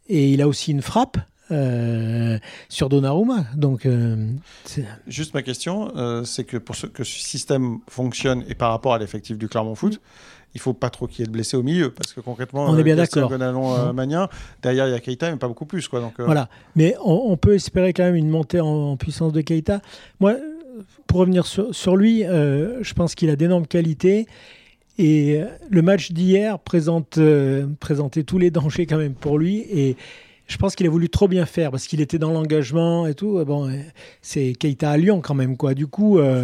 et 0.10 0.30
il 0.32 0.42
a 0.42 0.48
aussi 0.48 0.72
une 0.72 0.82
frappe 0.82 1.18
euh, 1.52 2.38
sur 2.68 2.90
Donnarumma. 2.90 3.46
Donc 3.56 3.86
euh, 3.86 4.28
Juste 5.08 5.34
ma 5.34 5.42
question, 5.42 5.92
euh, 5.96 6.24
c'est 6.24 6.44
que 6.44 6.58
pour 6.58 6.76
ce, 6.76 6.86
que 6.86 7.04
ce 7.04 7.20
système 7.20 7.80
fonctionne 7.90 8.44
et 8.48 8.56
par 8.56 8.72
rapport 8.72 8.94
à 8.94 9.00
l'effectif 9.00 9.38
du 9.38 9.48
Clermont 9.48 9.76
Foot, 9.76 10.00
il 10.56 10.60
faut 10.60 10.74
pas 10.74 10.90
trop 10.90 11.08
qu'il 11.08 11.20
y 11.20 11.24
ait 11.24 11.28
de 11.28 11.32
blessés 11.32 11.58
au 11.58 11.64
milieu 11.64 11.92
parce 11.92 12.14
que 12.14 12.22
concrètement, 12.22 12.66
On 12.66 12.78
est 12.78 12.84
bien 12.84 12.96
Gastien, 12.96 13.28
d'accord. 13.28 13.80
Euh. 13.80 13.94
Magnin, 13.94 14.30
derrière 14.62 14.88
il 14.88 14.92
y 14.92 14.96
a 14.96 15.00
Keita 15.00 15.30
mais 15.32 15.38
pas 15.38 15.48
beaucoup 15.48 15.66
plus 15.66 15.88
quoi. 15.88 16.00
Donc 16.00 16.20
euh, 16.20 16.26
Voilà. 16.26 16.50
Mais 16.76 16.96
on, 17.04 17.32
on 17.32 17.38
peut 17.38 17.54
espérer 17.54 17.94
quand 17.94 18.04
même 18.04 18.16
une 18.16 18.30
montée 18.30 18.60
en, 18.60 18.68
en 18.68 18.98
puissance 18.98 19.32
de 19.34 19.42
Keita. 19.42 19.82
Moi, 20.20 20.32
euh, 20.32 20.82
pour 21.08 21.20
revenir 21.20 21.46
sur, 21.46 21.74
sur 21.74 21.96
lui, 21.96 22.24
euh, 22.24 22.84
je 22.84 22.94
pense 22.94 23.16
qu'il 23.16 23.30
a 23.30 23.36
d'énormes 23.36 23.68
qualités. 23.68 24.28
Et 24.98 25.40
euh, 25.42 25.46
le 25.70 25.82
match 25.82 26.12
d'hier 26.12 26.60
présente, 26.60 27.18
euh, 27.18 27.66
présentait 27.80 28.24
tous 28.24 28.38
les 28.38 28.52
dangers 28.52 28.86
quand 28.86 28.98
même 28.98 29.14
pour 29.14 29.38
lui. 29.38 29.60
Et 29.72 29.96
je 30.50 30.58
pense 30.58 30.76
qu'il 30.76 30.86
a 30.86 30.90
voulu 30.90 31.10
trop 31.10 31.28
bien 31.30 31.46
faire 31.46 31.72
parce 31.72 31.88
qu'il 31.88 32.02
était 32.02 32.18
dans 32.18 32.32
l'engagement 32.32 33.08
et 33.08 33.14
tout. 33.14 33.42
Bon, 33.46 33.70
euh, 33.70 33.78
c'est 34.22 34.54
Keita 34.54 34.90
à 34.92 34.98
Lyon 34.98 35.22
quand 35.22 35.36
même, 35.36 35.56
quoi. 35.56 35.74
Du 35.76 35.88
coup, 35.88 36.20
euh, 36.20 36.44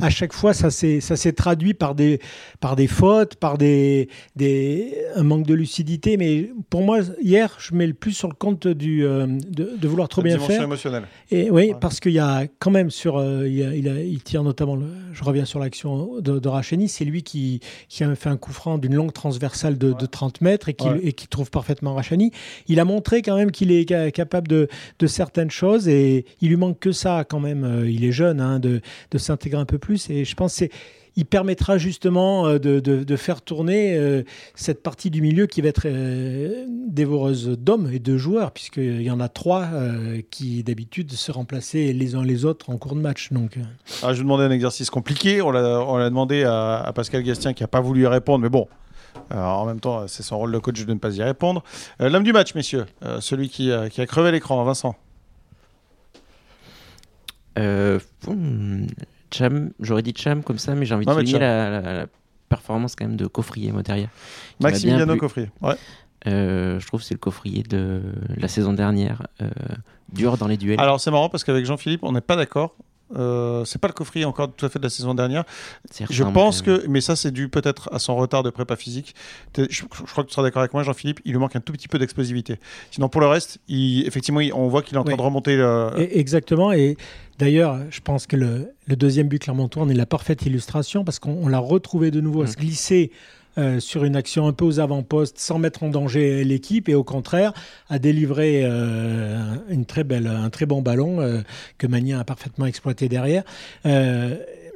à 0.00 0.08
chaque 0.08 0.32
fois, 0.32 0.54
ça 0.54 0.70
s'est 0.70 1.00
ça 1.00 1.16
s'est 1.16 1.32
traduit 1.32 1.74
par 1.74 1.94
des 1.94 2.20
par 2.60 2.76
des 2.76 2.86
fautes, 2.86 3.34
par 3.34 3.58
des 3.58 4.08
des 4.36 4.96
un 5.16 5.22
manque 5.24 5.46
de 5.46 5.54
lucidité. 5.54 6.16
Mais 6.16 6.50
pour 6.70 6.82
moi, 6.82 7.00
hier, 7.22 7.56
je 7.58 7.74
mets 7.74 7.86
le 7.86 7.94
plus 7.94 8.12
sur 8.12 8.28
le 8.28 8.34
compte 8.34 8.68
du 8.68 9.04
euh, 9.04 9.26
de, 9.26 9.72
de 9.76 9.88
vouloir 9.88 10.08
trop 10.08 10.22
bien 10.22 10.38
faire. 10.38 10.62
émotionnelle. 10.62 11.04
Et 11.30 11.50
oui, 11.50 11.70
Ouais. 11.70 11.74
parce 11.80 11.98
qu'il 12.00 12.12
y 12.12 12.18
a 12.18 12.46
quand 12.58 12.70
même 12.70 12.90
sur 12.90 13.16
euh, 13.18 13.48
il, 13.48 13.62
a- 13.64 13.74
il, 13.74 13.88
a- 13.88 14.00
il 14.02 14.22
tire 14.22 14.42
notamment. 14.42 14.76
le- 14.76 14.86
je 15.12 15.24
reviens 15.24 15.44
sur 15.44 15.58
l'action 15.58 16.20
de, 16.20 16.38
de 16.38 16.48
Racheni. 16.48 16.88
C'est 16.88 17.04
lui 17.04 17.22
qui 17.22 17.60
qui 17.88 18.04
a 18.04 18.14
fait 18.14 18.28
un 18.28 18.36
coup 18.36 18.52
franc 18.52 18.78
d'une 18.78 18.94
longue 18.94 19.12
transversale 19.12 19.76
de, 19.76 19.92
de 19.92 20.06
30 20.06 20.40
mètres 20.40 20.68
et 20.68 20.74
qui 20.74 20.86
Ouais. 20.88 21.00
et 21.02 21.12
qui 21.12 21.26
trouve 21.28 21.50
parfaitement 21.50 21.94
Rachani. 21.94 22.30
Il 22.68 22.78
a 22.80 22.84
montré 22.84 23.22
quand 23.22 23.36
même 23.36 23.39
qu'il 23.48 23.72
est 23.72 23.88
ca- 23.88 24.10
capable 24.10 24.48
de, 24.48 24.68
certaines 25.06 25.50
choses 25.50 25.88
et 25.88 26.24
il 26.40 26.48
lui 26.48 26.56
manque 26.56 26.78
que 26.78 26.92
ça 26.92 27.24
quand 27.28 27.40
même. 27.40 27.64
Euh, 27.64 27.90
Il 27.90 28.04
est 28.04 28.12
jeune, 28.12 28.40
hein, 28.40 28.60
de, 28.60 28.80
s'intégrer 29.16 29.60
un 29.60 29.64
peu 29.64 29.78
plus 29.78 30.08
et 30.10 30.24
je 30.24 30.34
pense 30.34 30.54
c'est 30.54 30.70
il 31.16 31.26
permettra 31.26 31.76
justement 31.76 32.46
euh, 32.46 32.58
de, 32.58 33.16
faire 33.16 33.42
tourner 33.42 33.96
euh, 33.96 34.22
cette 34.54 34.82
partie 34.82 35.10
du 35.10 35.20
milieu 35.20 35.46
qui 35.46 35.60
va 35.60 35.68
être 35.68 35.88
dévoreuse 36.88 37.48
d'hommes 37.58 37.90
et 37.92 37.98
de 37.98 38.16
joueurs, 38.16 38.52
puisqu'il 38.52 39.02
y 39.02 39.10
en 39.10 39.20
a 39.20 39.28
trois 39.28 39.68
qui 40.30 40.62
d'habitude 40.62 41.10
se 41.10 41.32
remplaçaient 41.32 41.92
les 41.92 42.14
uns 42.14 42.24
les 42.24 42.44
autres 42.44 42.70
en 42.70 42.78
cours 42.78 42.94
de 42.94 43.00
match. 43.00 43.32
Donc, 43.32 43.58
Ah, 44.02 44.12
je 44.12 44.18
vais 44.18 44.22
demander 44.22 44.44
un 44.44 44.50
exercice 44.50 44.88
compliqué. 44.88 45.42
On 45.42 45.50
l'a 45.50 46.08
demandé 46.08 46.44
à, 46.44 46.90
Pascal 46.94 47.22
Gastien 47.24 47.52
qui 47.54 47.64
a 47.64 47.68
pas 47.68 47.80
voulu 47.80 48.06
répondre, 48.06 48.42
mais 48.42 48.48
bon. 48.48 48.68
Euh, 49.32 49.36
en 49.42 49.64
même 49.66 49.80
temps, 49.80 50.06
c'est 50.08 50.22
son 50.22 50.38
rôle 50.38 50.52
de 50.52 50.58
coach 50.58 50.84
de 50.84 50.92
ne 50.92 50.98
pas 50.98 51.14
y 51.16 51.22
répondre. 51.22 51.62
Euh, 52.00 52.08
L'homme 52.08 52.24
du 52.24 52.32
match, 52.32 52.54
messieurs. 52.54 52.86
Euh, 53.04 53.20
celui 53.20 53.48
qui, 53.48 53.70
a- 53.72 53.88
qui 53.88 54.00
a 54.00 54.06
crevé 54.06 54.30
l'écran, 54.32 54.62
Vincent. 54.64 54.96
Hmm, 58.26 58.86
Cham, 59.32 59.70
j'aurais 59.80 60.02
dit 60.02 60.14
Cham 60.16 60.42
comme 60.42 60.58
ça, 60.58 60.74
mais 60.74 60.86
j'ai 60.86 60.94
envie 60.94 61.04
de 61.04 61.10
Non, 61.10 61.16
souligner 61.16 61.38
la, 61.38 61.80
la- 61.80 61.92
la 61.92 62.06
performance 62.48 62.96
quand 62.96 63.04
même 63.06 63.16
de 63.16 63.26
Coffrier 63.26 63.70
Moteria. 63.72 64.08
Maximiliano. 64.60 65.16
Coffrier. 65.16 65.50
Ouais. 65.60 65.74
Euh, 66.26 66.78
je 66.80 66.86
trouve 66.86 67.00
que 67.00 67.06
c'est 67.06 67.14
le 67.14 67.18
coffrier 67.20 67.62
de 67.62 68.02
la 68.36 68.48
saison 68.48 68.72
dernière. 68.72 69.26
Euh, 69.40 69.48
dur 70.12 70.36
dans 70.36 70.48
les 70.48 70.56
duels. 70.56 70.80
Alors 70.80 71.00
c'est 71.00 71.10
marrant 71.10 71.28
parce 71.28 71.44
qu'avec 71.44 71.64
Jean-Philippe, 71.64 72.00
on 72.02 72.12
n'est 72.12 72.20
pas 72.20 72.36
d'accord. 72.36 72.74
Euh, 73.16 73.64
c'est 73.64 73.80
pas 73.80 73.88
le 73.88 73.92
coffrier 73.92 74.24
encore 74.24 74.52
tout 74.54 74.64
à 74.64 74.68
fait 74.68 74.78
de 74.78 74.84
la 74.84 74.90
saison 74.90 75.14
dernière. 75.14 75.44
Je 76.10 76.24
pense 76.24 76.62
que, 76.62 76.86
mais 76.88 77.00
ça 77.00 77.16
c'est 77.16 77.30
dû 77.30 77.48
peut-être 77.48 77.88
à 77.92 77.98
son 77.98 78.14
retard 78.16 78.42
de 78.42 78.50
prépa 78.50 78.76
physique. 78.76 79.14
Je, 79.56 79.64
je 79.68 79.84
crois 79.84 80.24
que 80.24 80.28
tu 80.28 80.34
seras 80.34 80.42
d'accord 80.44 80.60
avec 80.60 80.72
moi, 80.72 80.82
Jean-Philippe. 80.82 81.20
Il 81.24 81.32
lui 81.32 81.38
manque 81.38 81.56
un 81.56 81.60
tout 81.60 81.72
petit 81.72 81.88
peu 81.88 81.98
d'explosivité. 81.98 82.58
Sinon 82.90 83.08
pour 83.08 83.20
le 83.20 83.26
reste, 83.26 83.58
il, 83.68 84.06
effectivement, 84.06 84.40
il- 84.40 84.52
on 84.52 84.68
voit 84.68 84.82
qu'il 84.82 84.94
est 84.96 84.98
en 84.98 85.04
train 85.04 85.12
Oui. 85.12 85.18
de 85.18 85.22
remonter. 85.22 85.56
le- 85.56 85.90
Et- 85.98 86.18
exactement. 86.20 86.72
Et 86.72 86.96
d'ailleurs, 87.38 87.78
je 87.90 88.00
pense 88.00 88.26
que 88.26 88.36
le, 88.36 88.72
le 88.86 88.96
deuxième 88.96 89.28
but 89.28 89.40
Clermontois 89.40 89.82
en 89.82 89.88
est 89.88 89.94
la 89.94 90.06
parfaite 90.06 90.46
illustration 90.46 91.04
parce 91.04 91.18
qu'on 91.18 91.32
on 91.32 91.48
l'a 91.48 91.58
retrouvé 91.58 92.10
de 92.10 92.20
nouveau 92.20 92.42
à 92.42 92.44
Mm. 92.44 92.48
se 92.48 92.56
glisser. 92.56 93.10
Euh, 93.60 93.78
sur 93.78 94.04
une 94.04 94.16
action 94.16 94.46
un 94.46 94.52
peu 94.52 94.64
aux 94.64 94.80
avant-postes 94.80 95.38
sans 95.38 95.58
mettre 95.58 95.82
en 95.82 95.90
danger 95.90 96.44
l'équipe 96.44 96.88
et 96.88 96.94
au 96.94 97.04
contraire 97.04 97.52
à 97.88 97.98
délivrer 97.98 98.62
euh, 98.64 99.54
un 99.70 100.50
très 100.50 100.66
bon 100.66 100.80
ballon 100.80 101.20
euh, 101.20 101.40
que 101.76 101.86
Magnin 101.86 102.18
a 102.18 102.24
parfaitement 102.24 102.66
exploité 102.66 103.08
derrière. 103.08 103.44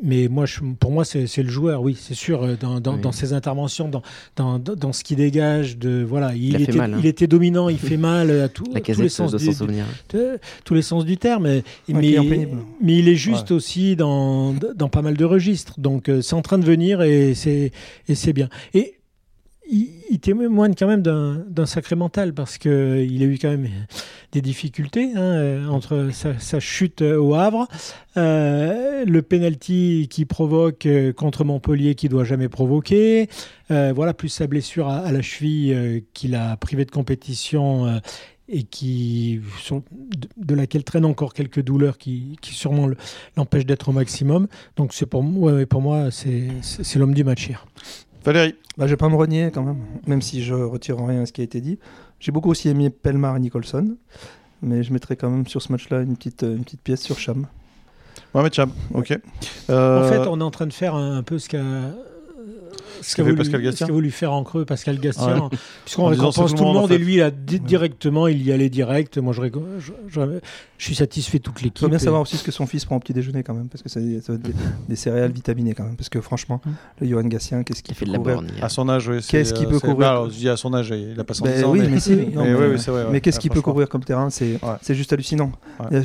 Euh, 0.04 0.06
mais 0.06 0.28
moi, 0.28 0.46
je- 0.46 0.60
pour 0.78 0.90
moi, 0.90 1.04
c'est 1.04 1.26
c'est 1.26 1.42
le 1.42 1.48
joueur, 1.48 1.82
oui, 1.82 1.96
c'est 1.98 2.14
sûr, 2.14 2.42
euh, 2.42 2.56
dans, 2.60 2.80
dans, 2.80 2.94
Oui. 2.94 3.00
dans 3.00 3.12
ses 3.12 3.32
interventions, 3.32 3.88
dans, 3.88 4.02
dans, 4.36 4.58
dans 4.58 4.92
ce 4.92 5.02
qu'il 5.02 5.16
dégage, 5.16 5.78
de 5.78 6.04
voilà, 6.06 6.34
il, 6.34 6.54
a 6.54 6.58
fait 6.58 6.64
était, 6.64 6.72
mal, 6.78 6.94
hein. 6.94 6.96
il 7.00 7.06
était 7.06 7.26
dominant, 7.26 7.68
il 7.68 7.78
fait 7.78 7.96
mal 7.96 8.30
à 8.30 8.48
tout- 8.48 8.64
La 8.72 8.80
tous 8.80 9.00
les 9.00 9.08
sens 9.08 9.30
doit 9.30 9.40
du, 9.40 9.46
s'en 9.46 9.52
souvenir. 9.52 9.84
de- 10.12 10.38
tous 10.64 10.74
les 10.74 10.82
sens 10.82 11.04
du 11.04 11.16
terme. 11.16 11.44
Mais, 11.48 11.62
il 12.82 13.08
est 13.08 13.16
juste 13.16 13.50
aussi 13.50 13.96
dans, 13.96 14.54
dans 14.74 14.88
pas 14.88 15.02
mal 15.02 15.16
de 15.16 15.24
registres. 15.24 15.78
Donc 15.80 16.08
euh, 16.08 16.20
c'est 16.22 16.34
en 16.34 16.42
train 16.42 16.58
de 16.58 16.64
venir 16.64 17.02
et 17.02 17.34
c'est 17.34 17.70
et 18.08 18.14
c'est 18.14 18.32
bien. 18.32 18.48
Et 18.74 18.94
il, 19.70 19.88
il 20.10 20.20
témoigne 20.20 20.74
quand 20.74 20.86
même 20.86 21.02
d'un 21.02 21.66
sacré 21.66 21.96
mental 21.96 22.34
parce 22.34 22.58
que 22.58 23.04
il 23.08 23.22
a 23.22 23.26
eu 23.26 23.38
quand 23.38 23.50
même 23.50 23.68
des 24.32 24.42
difficultés 24.42 25.12
hein, 25.14 25.20
euh, 25.20 25.68
entre 25.68 26.10
sa, 26.12 26.60
chute 26.60 27.02
au 27.02 27.34
Havre, 27.34 27.68
euh, 28.16 29.04
le 29.04 29.22
penalty 29.22 30.08
qui 30.10 30.24
provoque 30.24 30.86
euh, 30.86 31.12
contre 31.12 31.44
Montpellier 31.44 31.94
qui 31.94 32.08
doit 32.08 32.24
jamais 32.24 32.48
provoquer, 32.48 33.28
voilà 33.68 34.12
plus 34.14 34.28
sa 34.28 34.46
blessure 34.46 34.88
à, 34.88 35.10
la 35.10 35.22
cheville 35.22 35.72
euh, 35.72 36.00
qu'il 36.12 36.34
a 36.34 36.56
privé 36.56 36.84
de 36.84 36.90
compétition 36.90 38.00
et 38.48 38.64
qui 38.64 39.40
de, 40.36 40.54
laquelle 40.54 40.84
traînent 40.84 41.06
encore 41.06 41.32
quelques 41.32 41.62
douleurs 41.62 41.96
qui, 41.96 42.36
sûrement 42.42 42.86
le- 42.86 42.96
l'empêchent 43.36 43.66
d'être 43.66 43.88
au 43.88 43.92
maximum. 43.92 44.48
Donc 44.76 44.92
pour, 45.06 45.24
pour 45.70 45.80
moi 45.80 46.10
c'est 46.10 46.96
l'homme 46.96 47.14
du 47.14 47.24
match 47.24 47.48
hier. 47.48 47.66
Valérie. 48.24 48.54
Bah, 48.76 48.86
je 48.86 48.92
vais 48.92 48.96
pas 48.96 49.08
me 49.08 49.16
renier 49.16 49.50
quand 49.52 49.62
même, 49.62 49.78
même 50.06 50.22
si 50.22 50.42
je 50.42 50.54
retire 50.54 50.96
rien 50.98 51.22
à 51.22 51.26
ce 51.26 51.32
qui 51.32 51.40
a 51.40 51.44
été 51.44 51.60
dit. 51.60 51.78
J'ai 52.20 52.32
beaucoup 52.32 52.50
aussi 52.50 52.68
aimé 52.68 52.90
Pelmar 52.90 53.36
et 53.36 53.40
Nicholson, 53.40 53.96
mais 54.62 54.82
je 54.82 54.92
mettrai 54.92 55.16
quand 55.16 55.30
même 55.30 55.46
sur 55.46 55.60
ce 55.62 55.70
match-là 55.70 56.00
une 56.00 56.16
petite, 56.16 56.42
euh, 56.42 56.56
une 56.56 56.64
petite 56.64 56.80
pièce 56.80 57.02
sur 57.02 57.18
Cham. 57.18 57.46
Mohamed 58.32 58.52
Cham. 58.54 58.70
Ok. 58.94 59.12
En 59.68 59.72
Euh, 59.72 60.08
fait, 60.10 60.26
on 60.28 60.40
est 60.40 60.44
en 60.44 60.50
train 60.50 60.66
de 60.66 60.72
faire 60.72 60.94
un, 60.94 61.18
un 61.18 61.22
peu 61.22 61.38
ce 61.38 61.48
qu'a 61.48 61.62
ce 63.02 63.16
qu'a 63.16 63.22
voulu, 63.22 63.36
Pascal 63.36 63.60
ce 63.60 63.64
Gastien. 63.64 63.86
qu'a 63.86 63.92
voulu 63.92 64.10
faire 64.10 64.32
en 64.32 64.42
creux 64.44 64.64
Pascal 64.64 64.98
Gastien, 64.98 65.48
puisqu'on 65.84 66.04
En 66.06 66.10
disant, 66.10 66.28
récompense 66.30 66.54
tout 66.54 66.64
le 66.64 66.64
monde, 66.64 66.76
en 66.78 66.86
fait. 66.88 66.94
et 66.94 66.98
lui, 66.98 67.14
il 67.14 67.22
a 67.22 67.30
di- 67.30 67.60
directement, 67.60 68.26
il 68.28 68.42
y 68.42 68.52
allait 68.52 68.68
direct. 68.70 69.18
Moi, 69.18 69.32
je, 69.32 69.42
je, 69.42 69.88
je- 70.08 70.38
je 70.78 70.84
suis 70.84 70.94
satisfait 70.94 71.38
de 71.38 71.42
toute 71.44 71.60
Il 71.60 71.64
l'équipe. 71.64 71.78
faut 71.80 71.88
bien 71.88 71.98
et- 71.98 72.00
savoir 72.00 72.22
aussi 72.22 72.36
ce 72.36 72.44
que 72.44 72.50
son 72.52 72.66
fils 72.66 72.84
prend 72.84 72.96
au 72.96 73.00
petit 73.00 73.12
déjeuner 73.12 73.42
quand 73.42 73.54
même, 73.54 73.68
parce 73.68 73.82
que 73.82 73.88
ça, 73.88 74.00
ça 74.00 74.32
va 74.32 74.38
être 74.38 74.42
des, 74.42 74.52
des 74.88 74.96
céréales 74.96 75.32
vitaminées 75.32 75.74
quand 75.74 75.84
même. 75.84 75.96
Parce 75.96 76.08
que 76.08 76.20
franchement, 76.20 76.60
Mm. 76.64 76.70
le 77.00 77.06
Johan 77.08 77.22
Gatien, 77.24 77.62
qu'est-ce 77.62 77.82
qu'il 77.82 77.94
fait 77.94 78.04
de 78.06 78.12
la 78.12 78.18
courir 78.18 78.34
borne. 78.36 78.48
hier. 78.54 78.64
à 78.64 78.68
son 78.68 78.88
âge, 78.88 79.08
oui. 79.08 79.18
Qu'est-ce 79.26 79.54
qu'il 79.54 79.66
euh, 79.66 79.70
peut 79.70 79.80
courir 79.80 80.08
alors, 80.08 80.30
je 80.30 80.34
dis 80.36 80.48
à 80.48 80.56
son 80.56 80.72
âge, 80.74 80.90
il 80.90 81.18
a 81.18 81.24
pas 81.24 81.34
110 81.34 81.50
Ben 81.52 81.64
ans. 81.64 81.70
oui, 81.72 81.80
mais, 81.90 82.00
si. 82.00 82.10
mais 82.14 82.28
mais- 82.34 82.54
oui, 82.54 82.66
oui, 82.72 82.78
c'est 82.78 82.90
vrai. 82.90 83.04
ouais. 83.04 83.08
Mais 83.12 83.20
qu'est-ce 83.20 83.36
Ouais, 83.38 83.42
qu'il 83.42 83.50
peut 83.50 83.62
courir 83.62 83.88
comme 83.88 84.04
terrain 84.04 84.30
C'est 84.30 84.58
Ouais. 84.62 84.94
juste 84.94 85.12
hallucinant. 85.12 85.52
Ouais. 85.90 86.02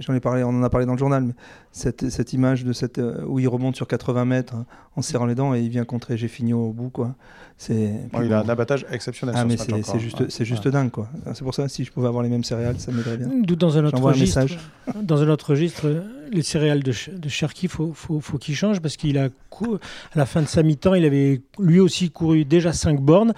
J'en 0.00 0.14
ai 0.14 0.20
parlé, 0.20 0.42
on 0.44 0.48
en 0.50 0.62
a 0.62 0.70
parlé 0.70 0.86
dans 0.86 0.92
le 0.92 0.98
journal, 0.98 1.24
mais 1.24 1.32
cette, 1.72 2.08
cette 2.10 2.32
image 2.32 2.64
de 2.64 2.72
cette, 2.72 2.98
euh, 2.98 3.22
où 3.26 3.38
il 3.38 3.48
remonte 3.48 3.76
sur 3.76 3.86
80 3.86 4.24
mètres 4.24 4.54
hein, 4.54 4.66
en 4.96 5.02
serrant 5.02 5.26
les 5.26 5.34
dents 5.34 5.54
et 5.56 5.62
il 5.62 5.68
vient 5.70 5.84
contrer 5.84 6.16
Géfinio 6.16 6.58
au 6.68 6.72
bout. 6.72 6.90
Quoi. 6.90 7.14
C'est, 7.58 7.90
il 8.22 8.32
a 8.34 8.40
un 8.40 8.48
abattage 8.50 8.84
exceptionnel. 8.90 9.34
ah, 9.36 9.40
sur 9.40 9.48
mais 9.48 9.56
ce 9.56 9.70
match 9.70 9.80
c'est 9.84 9.98
juste, 9.98 10.20
Ouais. 10.20 10.26
c'est 10.28 10.44
juste 10.44 10.64
Ouais. 10.66 10.70
dingue. 10.70 10.90
Quoi. 10.90 11.08
C'est 11.34 11.42
pour 11.42 11.54
ça, 11.54 11.68
si 11.68 11.84
je 11.84 11.90
pouvais 11.92 12.06
avoir 12.08 12.22
les 12.22 12.28
mêmes 12.28 12.44
céréales, 12.44 12.78
ça 12.78 12.92
m'aiderait 12.92 13.16
bien. 13.16 13.28
D'où 13.42 13.56
dans 13.56 13.78
un 13.78 13.84
autre 13.86 13.96
J'envoie 13.96 14.10
un 14.10 14.14
registre, 14.14 14.40
message. 14.42 14.58
dans 15.02 15.22
un 15.22 15.28
autre 15.28 15.50
registre, 15.50 16.04
les 16.30 16.42
céréales 16.42 16.82
de, 16.82 16.92
Ch- 16.92 17.14
de 17.18 17.28
Cherki, 17.30 17.68
faut, 17.68 17.92
faut, 17.94 18.20
faut 18.20 18.36
qu'il 18.38 18.54
change 18.54 18.80
parce 18.80 18.96
qu'il 18.98 19.16
a 19.18 19.28
cou- 19.48 19.78
à 20.14 20.18
la 20.18 20.26
fin 20.26 20.42
de 20.42 20.46
sa 20.48 20.62
mi-temps, 20.62 20.94
il 20.94 21.04
avait 21.06 21.40
lui 21.58 21.80
aussi 21.80 22.10
couru 22.10 22.44
déjà 22.44 22.74
5 22.74 23.00
bornes, 23.00 23.32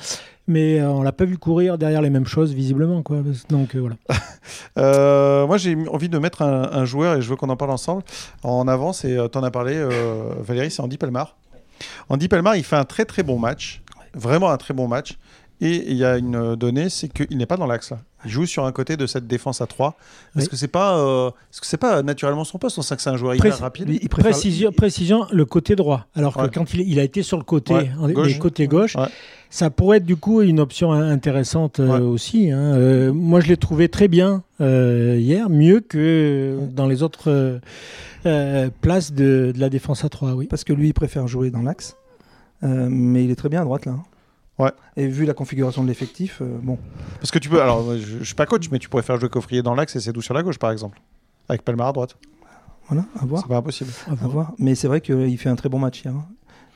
mais 0.48 0.80
euh, 0.80 0.90
on 0.90 1.02
l'a 1.02 1.12
pas 1.12 1.24
vu 1.26 1.38
courir 1.38 1.78
derrière 1.78 2.02
les 2.02 2.10
mêmes 2.10 2.26
choses 2.26 2.52
visiblement, 2.52 3.02
quoi. 3.04 3.18
Donc 3.50 3.74
euh, 3.76 3.80
voilà. 3.80 3.96
Euh, 4.78 5.46
moi, 5.46 5.56
j'ai 5.58 5.76
envie 5.88 6.08
de 6.08 6.18
mettre 6.18 6.42
un, 6.42 6.70
un 6.72 6.84
joueur 6.84 7.16
et 7.16 7.22
je 7.22 7.28
veux 7.28 7.36
qu'on 7.36 7.48
en 7.50 7.56
parle 7.56 7.70
ensemble 7.72 8.02
en 8.42 8.66
avant. 8.68 8.92
C'est, 8.92 9.16
euh, 9.16 9.28
t'en 9.28 9.42
as 9.42 9.50
parlé, 9.50 9.74
euh, 9.74 10.32
Valérie, 10.40 10.70
c'est 10.70 10.80
Andy 10.80 10.96
Pelmar. 10.96 11.36
Andy 12.08 12.28
Pelmar, 12.28 12.56
il 12.56 12.64
fait 12.64 12.76
un 12.76 12.84
très 12.84 13.04
très 13.04 13.22
bon 13.22 13.38
match, 13.38 13.82
vraiment 14.14 14.50
un 14.50 14.56
très 14.56 14.74
bon 14.74 14.88
match. 14.88 15.18
Et 15.60 15.90
il 15.90 15.96
y 15.96 16.04
a 16.04 16.18
une 16.18 16.36
euh, 16.36 16.56
donnée, 16.56 16.88
c'est 16.88 17.08
qu'il 17.08 17.36
n'est 17.36 17.46
pas 17.46 17.56
dans 17.56 17.66
l'axe 17.66 17.90
là. 17.90 17.98
Il 18.24 18.30
joue 18.30 18.46
sur 18.46 18.64
un 18.64 18.72
côté 18.72 18.96
de 18.96 19.06
cette 19.06 19.26
défense 19.26 19.60
à 19.60 19.66
3. 19.66 19.96
Est-ce 20.36 20.44
Oui. 20.44 20.50
que 20.50 20.56
c'est 20.56 20.68
pas, 20.68 20.98
euh, 20.98 21.28
est-ce 21.52 21.60
que 21.60 21.66
c'est 21.66 21.76
pas 21.76 22.02
naturellement 22.02 22.44
son 22.44 22.58
poste 22.58 22.78
On 22.78 22.82
sait 22.82 22.94
que 22.96 23.02
c'est 23.02 23.10
un 23.10 23.16
joueur 23.16 23.34
hyper 23.34 23.58
rapide? 23.58 23.88
Il 23.90 24.08
préfère- 24.08 24.30
Précision, 24.32 24.72
précision, 24.72 25.26
le 25.32 25.44
côté 25.44 25.74
droit. 25.76 26.06
Alors 26.14 26.36
Ouais. 26.36 26.48
que 26.48 26.54
quand 26.54 26.74
il, 26.74 26.80
il 26.80 26.98
a 27.00 27.04
été 27.04 27.22
sur 27.22 27.38
le 27.38 27.44
côté, 27.44 27.74
Ouais, 27.74 27.90
en- 28.00 28.08
gauche. 28.10 28.28
les 28.28 28.38
côtés 28.38 28.66
gauche, 28.68 28.96
Ouais. 28.96 29.06
ça 29.50 29.70
pourrait 29.70 29.98
être 29.98 30.04
du 30.04 30.16
coup 30.16 30.42
une 30.42 30.58
option 30.60 30.92
in- 30.92 31.08
intéressante 31.10 31.78
euh, 31.80 32.00
aussi. 32.00 32.50
hein. 32.50 32.58
Euh, 32.76 33.12
moi, 33.12 33.40
je 33.40 33.48
l'ai 33.48 33.56
trouvé 33.56 33.88
très 33.88 34.08
bien 34.08 34.42
euh, 34.60 35.16
hier, 35.18 35.48
mieux 35.48 35.78
que 35.80 36.56
dans 36.72 36.86
les 36.86 37.02
autres 37.04 37.30
euh, 37.30 37.58
euh, 38.26 38.68
places 38.80 39.12
de, 39.12 39.52
de 39.54 39.60
la 39.60 39.68
défense 39.70 40.04
à 40.04 40.08
3, 40.08 40.34
oui. 40.34 40.46
Parce 40.48 40.64
que 40.64 40.72
lui, 40.72 40.88
il 40.88 40.94
préfère 40.94 41.26
jouer 41.28 41.50
dans 41.50 41.62
l'axe. 41.62 41.96
Euh, 42.64 42.88
mais 42.90 43.24
il 43.24 43.30
est 43.30 43.36
très 43.36 43.48
bien 43.48 43.60
à 43.60 43.64
droite 43.64 43.86
là. 43.86 43.94
Ouais. 44.58 44.72
Et 44.96 45.06
vu 45.06 45.24
la 45.24 45.34
configuration 45.34 45.82
de 45.84 45.88
l'effectif, 45.88 46.40
euh, 46.42 46.58
bon. 46.62 46.78
Parce 47.20 47.30
que 47.30 47.38
tu 47.38 47.48
peux, 47.48 47.62
alors 47.62 47.94
je, 47.96 48.18
je 48.18 48.24
suis 48.24 48.34
pas 48.34 48.46
coach, 48.46 48.68
mais 48.72 48.78
tu 48.78 48.88
pourrais 48.88 49.02
faire 49.04 49.18
jouer 49.18 49.28
Coffrier 49.28 49.62
dans 49.62 49.74
l'axe 49.74 49.94
et 49.96 50.00
c'est 50.00 50.12
doux 50.12 50.22
sur 50.22 50.34
la 50.34 50.42
gauche 50.42 50.58
par 50.58 50.70
exemple. 50.72 51.00
Avec 51.48 51.64
Pelmar 51.64 51.88
à 51.88 51.92
droite. 51.92 52.16
Voilà, 52.88 53.04
à 53.20 53.24
voir. 53.26 53.42
C'est 53.42 53.48
pas 53.48 53.56
impossible. 53.58 53.90
À 54.08 54.12
À 54.24 54.26
voir. 54.28 54.52
Mais 54.58 54.74
c'est 54.74 54.88
vrai 54.88 55.00
qu'il 55.00 55.36
fait 55.38 55.48
un 55.48 55.56
très 55.56 55.68
bon 55.68 55.78
match 55.78 56.02
hier. 56.04 56.14
hein. 56.14 56.26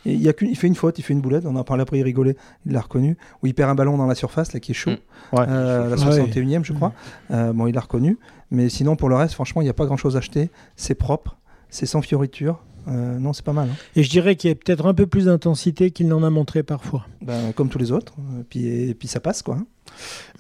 Et 0.04 0.14
il, 0.14 0.20
y 0.22 0.28
a 0.28 0.32
qu'une- 0.32 0.48
il 0.50 0.56
fait 0.56 0.66
une 0.66 0.74
faute, 0.74 0.98
il 0.98 1.02
fait 1.02 1.12
une 1.12 1.20
boulette. 1.20 1.44
On 1.46 1.50
en 1.56 1.60
a 1.60 1.64
parlé 1.64 1.82
après, 1.82 1.98
il 1.98 2.02
rigolait. 2.02 2.36
Il 2.66 2.72
l'a 2.72 2.80
reconnu. 2.80 3.16
Où 3.42 3.46
il 3.46 3.54
perd 3.54 3.70
un 3.70 3.74
ballon 3.76 3.96
dans 3.96 4.06
la 4.06 4.14
surface, 4.16 4.52
là, 4.52 4.58
qui 4.60 4.72
est 4.72 4.74
chaud. 4.74 4.90
Mm. 4.90 5.36
Ouais. 5.36 5.44
Euh, 5.48 5.88
la 5.94 5.96
Ah 6.02 6.08
ouais. 6.10 6.20
61e, 6.26 6.64
je 6.64 6.72
crois. 6.72 6.92
Euh, 7.30 7.52
bon, 7.52 7.66
il 7.68 7.74
l'a 7.74 7.80
reconnu. 7.80 8.18
Mais 8.50 8.68
sinon, 8.68 8.96
pour 8.96 9.08
le 9.08 9.14
reste, 9.14 9.34
franchement, 9.34 9.60
il 9.62 9.64
n'y 9.64 9.70
a 9.70 9.74
pas 9.74 9.86
grand 9.86 9.96
chose 9.96 10.16
à 10.16 10.18
acheter. 10.18 10.50
C'est 10.76 10.94
propre. 10.96 11.36
C'est 11.70 11.86
sans 11.86 12.02
fioriture. 12.02 12.62
Euh, 12.88 13.18
non, 13.18 13.32
c'est 13.32 13.44
pas 13.44 13.52
mal. 13.52 13.68
hein. 13.70 13.76
Et 13.96 14.02
je 14.02 14.10
dirais 14.10 14.36
qu'il 14.36 14.48
y 14.48 14.52
a 14.52 14.56
peut-être 14.56 14.86
un 14.86 14.94
peu 14.94 15.06
plus 15.06 15.26
d'intensité 15.26 15.90
qu'il 15.90 16.08
n'en 16.08 16.22
a 16.22 16.30
montré 16.30 16.62
parfois. 16.62 17.06
Ben, 17.20 17.52
comme 17.52 17.68
tous 17.68 17.78
les 17.78 17.92
autres. 17.92 18.14
Euh, 18.18 18.42
puis, 18.48 18.66
et 18.66 18.94
puis 18.94 19.08
ça 19.08 19.20
passe, 19.20 19.42
quoi. 19.42 19.56
hein. 19.56 19.66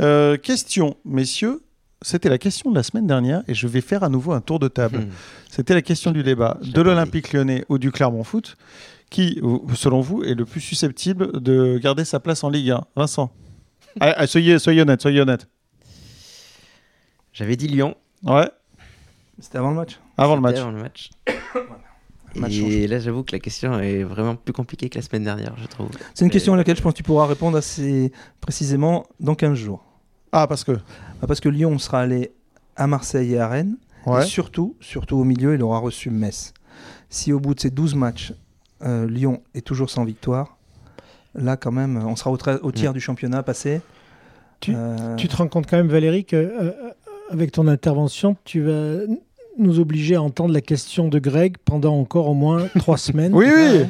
Euh, 0.00 0.36
question, 0.36 0.96
messieurs. 1.04 1.62
C'était 2.04 2.28
la 2.28 2.38
question 2.38 2.70
de 2.72 2.74
la 2.76 2.82
semaine 2.82 3.06
dernière 3.06 3.44
et 3.46 3.54
je 3.54 3.68
vais 3.68 3.80
faire 3.80 4.02
à 4.02 4.08
nouveau 4.08 4.32
un 4.32 4.40
tour 4.40 4.58
de 4.58 4.66
table. 4.66 4.98
Hmm. 4.98 5.10
C'était 5.48 5.74
la 5.74 5.82
question 5.82 6.10
du 6.10 6.24
débat 6.24 6.58
de 6.60 6.80
l'Olympique 6.82 7.32
lyonnais 7.32 7.64
ou 7.68 7.78
du 7.78 7.92
Clermont 7.92 8.24
Foot. 8.24 8.56
Qui, 9.08 9.40
selon 9.74 10.00
vous, 10.00 10.22
est 10.24 10.34
le 10.34 10.44
plus 10.46 10.60
susceptible 10.62 11.40
de 11.40 11.78
garder 11.78 12.04
sa 12.06 12.18
place 12.18 12.42
en 12.44 12.48
Ligue 12.48 12.70
1 12.70 12.80
Vincent 12.96 13.30
Ah, 14.00 14.14
ah, 14.16 14.26
soyez, 14.26 14.58
soyez 14.58 14.80
honnête, 14.80 15.02
soyez 15.02 15.20
honnête. 15.20 15.46
J'avais 17.34 17.56
dit 17.56 17.68
Lyon 17.68 17.94
Ouais, 18.24 18.48
C'était 19.38 19.58
avant 19.58 19.70
le 19.70 19.76
match. 19.76 20.00
avant 20.16 20.34
le 20.34 20.40
match. 20.40 20.58
Avant 20.58 20.70
le 20.70 20.80
match. 20.80 21.10
match 21.54 21.91
Et 22.70 22.86
là, 22.86 22.98
j'avoue 22.98 23.22
que 23.24 23.32
la 23.32 23.38
question 23.40 23.78
est 23.80 24.02
vraiment 24.04 24.36
plus 24.36 24.52
compliquée 24.52 24.88
que 24.88 24.96
la 24.98 25.02
semaine 25.02 25.24
dernière, 25.24 25.54
je 25.60 25.66
trouve. 25.66 25.88
C'est 26.14 26.24
une 26.24 26.30
question 26.30 26.54
à 26.54 26.56
laquelle 26.56 26.76
je 26.76 26.82
pense 26.82 26.92
que 26.92 26.96
tu 26.98 27.02
pourras 27.02 27.26
répondre 27.26 27.56
assez 27.58 28.12
précisément 28.40 29.04
dans 29.20 29.34
15 29.34 29.54
jours. 29.54 29.84
Ah, 30.32 30.46
parce 30.46 30.64
que. 30.64 30.72
Ah, 31.22 31.26
Parce 31.26 31.40
que 31.40 31.48
Lyon 31.48 31.78
sera 31.78 32.00
allé 32.00 32.32
à 32.76 32.86
Marseille 32.86 33.34
et 33.34 33.38
à 33.38 33.48
Rennes. 33.48 33.76
Ouais. 34.06 34.22
Et 34.22 34.26
surtout, 34.26 34.76
surtout 34.80 35.16
au 35.16 35.24
milieu, 35.24 35.54
il 35.54 35.62
aura 35.62 35.78
reçu 35.78 36.10
Metz. 36.10 36.52
Si 37.10 37.32
au 37.32 37.38
bout 37.38 37.54
de 37.54 37.60
ces 37.60 37.70
12 37.70 37.94
matchs, 37.94 38.32
euh, 38.82 39.06
Lyon 39.08 39.42
est 39.54 39.60
toujours 39.64 39.90
sans 39.90 40.04
victoire, 40.04 40.56
là 41.34 41.56
quand 41.56 41.70
même, 41.70 41.96
on 41.98 42.16
sera 42.16 42.30
au, 42.30 42.36
tra- 42.36 42.58
au 42.62 42.72
tiers 42.72 42.92
du 42.92 43.00
championnat 43.00 43.42
passé. 43.42 43.80
Tu- 44.60 44.72
Euh, 44.74 45.14
Tu 45.16 45.28
te 45.28 45.36
rends 45.36 45.46
compte 45.48 45.66
quand 45.68 45.76
même, 45.76 45.88
Valérie, 45.88 46.24
que 46.24 46.36
euh, 46.36 46.72
avec 47.30 47.52
ton 47.52 47.68
intervention, 47.68 48.36
tu 48.44 48.62
vas 48.62 49.02
nous 49.58 49.80
obliger 49.80 50.14
à 50.16 50.22
entendre 50.22 50.52
la 50.54 50.60
question 50.62 51.08
de 51.08 51.18
Greg 51.18 51.56
pendant 51.64 51.94
encore 51.98 52.28
au 52.28 52.34
moins 52.34 52.66
trois 52.78 52.96
semaines. 52.98 53.32
Oui, 53.34 53.46
oui. 53.46 53.84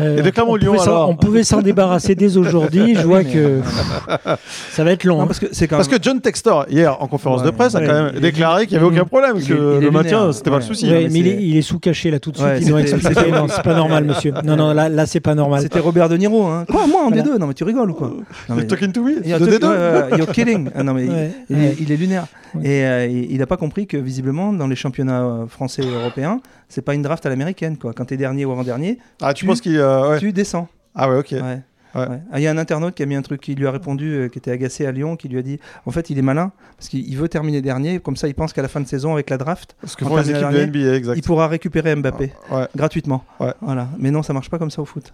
Euh, 0.00 0.18
Et 0.18 0.22
de 0.22 0.30
Clermont-Lyon, 0.30 0.72
on 0.72 0.76
pouvait 0.76 0.84
s'en- 0.84 0.90
alors 0.92 1.08
On 1.10 1.16
pouvait 1.16 1.44
s'en 1.44 1.62
débarrasser 1.62 2.14
dès 2.14 2.36
aujourd'hui. 2.36 2.94
Je 2.96 3.02
vois 3.06 3.24
que 3.24 3.60
pff, 3.60 4.38
ça 4.70 4.84
va 4.84 4.92
être 4.92 5.04
long. 5.04 5.16
Non, 5.16 5.22
hein. 5.22 5.26
parce 5.26 5.40
que 5.40 5.46
c'est 5.52 5.66
quand 5.68 5.76
Parce 5.76 5.88
que 5.88 5.96
John 6.00 6.20
Textor, 6.20 6.66
hier, 6.70 7.00
en 7.02 7.06
conférence 7.08 7.40
Ouais. 7.40 7.46
de 7.46 7.50
presse, 7.50 7.74
a 7.74 7.80
Ouais. 7.80 7.86
quand 7.86 7.92
même 7.92 8.10
Il 8.12 8.18
est- 8.18 8.20
déclaré 8.20 8.66
qu'il 8.66 8.78
n'y 8.78 8.84
avait 8.84 8.94
aucun 8.94 9.04
problème, 9.04 9.34
il 9.36 9.46
que 9.46 9.78
le 9.80 9.90
maintien, 9.90 10.32
c'était 10.32 10.50
pas 10.50 10.56
le 10.58 10.62
Ouais. 10.62 10.68
souci. 10.68 10.86
Ouais, 10.86 11.04
mais 11.04 11.08
mais 11.10 11.18
il 11.20 11.26
est, 11.28 11.42
il 11.42 11.56
est 11.56 11.62
sous-caché 11.62 12.10
là 12.10 12.20
tout 12.20 12.30
de 12.30 12.36
suite. 12.36 12.48
Ouais, 12.48 12.60
Ils 12.60 12.72
ont 12.72 12.78
c'était- 12.78 12.90
expliqué. 12.92 13.14
c'était- 13.20 13.30
Non, 13.30 13.46
c'est 13.48 13.62
pas 13.62 13.74
normal, 13.74 14.04
monsieur. 14.04 14.32
Non, 14.44 14.56
non, 14.56 14.72
là, 14.72 14.88
là 14.88 15.06
c'est 15.06 15.20
pas 15.20 15.34
normal. 15.34 15.62
C'était 15.62 15.80
Robert 15.80 16.08
De 16.08 16.16
Niro. 16.16 16.46
Hein. 16.46 16.64
Quoi, 16.70 16.86
moi 16.86 17.02
en 17.04 17.08
Voilà. 17.08 17.22
D2 17.22 17.38
Non, 17.38 17.46
mais 17.46 17.54
tu 17.54 17.64
rigoles 17.64 17.90
ou 17.90 17.94
quoi? 17.94 18.12
Non, 18.48 18.54
mais... 18.54 18.66
Talking 18.66 18.92
to 18.92 19.02
me? 19.02 19.26
You're, 19.26 19.40
de 19.40 19.46
talk- 19.46 19.60
D2 19.60 19.66
ouais, 19.66 20.12
ouais, 20.12 20.18
you're 20.18 20.30
kidding. 20.32 20.70
Ah, 20.74 20.82
non, 20.82 20.94
mais 20.94 21.04
il- 21.06 21.10
Ouais, 21.10 21.30
ouais. 21.50 21.56
est, 21.64 21.76
il 21.80 21.90
est 21.92 21.96
lunaire. 21.96 22.26
Ouais. 22.54 22.62
Et 22.68 22.84
euh, 22.84 23.06
il 23.06 23.38
n'a 23.38 23.46
pas 23.46 23.56
compris 23.56 23.86
que 23.86 23.96
visiblement, 23.96 24.52
dans 24.52 24.66
les 24.66 24.74
championnats 24.76 24.99
euh, 25.08 25.46
français 25.46 25.82
et 25.82 25.90
européens, 25.90 26.40
c'est 26.68 26.82
pas 26.82 26.94
une 26.94 27.02
draft 27.02 27.24
à 27.26 27.28
l'américaine. 27.28 27.76
Quoi. 27.78 27.92
Quand 27.92 28.04
tu 28.04 28.14
es 28.14 28.16
dernier 28.16 28.44
ou 28.44 28.52
avant-dernier, 28.52 28.98
Ah, 29.22 29.32
tu 29.34 29.40
Tu- 29.40 29.46
penses 29.46 29.60
qu'il. 29.60 29.76
euh, 29.78 30.10
ouais. 30.10 30.18
tu 30.18 30.32
descends. 30.32 30.68
Ah, 30.94 31.08
ouais, 31.10 31.18
ok. 31.18 31.28
Ouais. 31.32 31.40
Ouais. 31.40 32.06
Ouais. 32.08 32.18
Ah, 32.30 32.38
Il 32.38 32.42
y 32.42 32.46
a 32.46 32.52
un 32.52 32.58
internaute 32.58 32.94
qui 32.94 33.02
a 33.02 33.06
mis 33.06 33.16
un 33.16 33.22
truc 33.22 33.40
qui 33.40 33.56
lui 33.56 33.66
a 33.66 33.70
répondu, 33.72 34.12
euh, 34.12 34.28
qui 34.28 34.38
était 34.38 34.52
agacé 34.52 34.86
à 34.86 34.92
Lyon, 34.92 35.16
qui 35.16 35.28
lui 35.28 35.38
a 35.38 35.42
dit 35.42 35.58
en 35.86 35.90
fait, 35.90 36.08
il 36.10 36.18
est 36.18 36.22
malin 36.22 36.52
parce 36.76 36.88
qu'il 36.88 37.08
il 37.08 37.16
veut 37.16 37.28
terminer 37.28 37.62
dernier, 37.62 37.98
comme 37.98 38.14
ça, 38.14 38.28
il 38.28 38.34
pense 38.34 38.52
qu'à 38.52 38.62
la 38.62 38.68
fin 38.68 38.80
de 38.80 38.86
saison, 38.86 39.12
avec 39.14 39.28
la 39.28 39.38
draft, 39.38 39.74
que 39.96 40.04
les 40.04 40.32
de 40.32 40.66
NBA, 40.66 40.94
exact. 40.94 41.14
il 41.16 41.22
pourra 41.22 41.48
récupérer 41.48 41.94
Mbappé 41.96 42.32
Ouais. 42.52 42.68
gratuitement. 42.76 43.24
Voilà. 43.60 43.88
Mais 43.98 44.12
non, 44.12 44.22
ça 44.22 44.32
marche 44.32 44.50
pas 44.50 44.58
comme 44.58 44.70
ça 44.70 44.80
au 44.82 44.84
foot. 44.84 45.12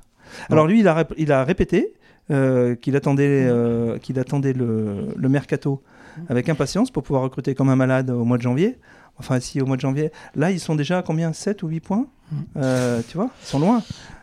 Alors 0.50 0.66
lui, 0.66 0.80
il 0.80 0.88
a, 0.88 1.06
il 1.16 1.32
a 1.32 1.44
répété 1.44 1.94
euh, 2.30 2.74
qu'il 2.74 2.96
attendait, 2.96 3.46
euh, 3.48 3.98
attendait 4.16 4.52
le, 4.52 5.08
le 5.14 5.28
mercato 5.28 5.82
avec 6.28 6.48
impatience 6.48 6.90
pour 6.90 7.02
pouvoir 7.02 7.22
recruter 7.22 7.54
comme 7.54 7.68
un 7.68 7.76
malade 7.76 8.10
au 8.10 8.24
mois 8.24 8.36
de 8.38 8.42
janvier. 8.42 8.78
Enfin, 9.18 9.40
si 9.40 9.60
au 9.60 9.66
mois 9.66 9.76
de 9.76 9.80
janvier, 9.80 10.10
là, 10.34 10.50
ils 10.50 10.60
sont 10.60 10.74
déjà 10.74 10.98
à 10.98 11.02
combien? 11.02 11.32
7 11.32 11.62
ou 11.62 11.68
8 11.68 11.80
points? 11.80 12.06
Euh, 12.56 13.00
Tu 13.08 13.16
vois 13.16 13.28
Ils 13.42 13.46
sont 13.46 13.58
loin. 13.58 13.82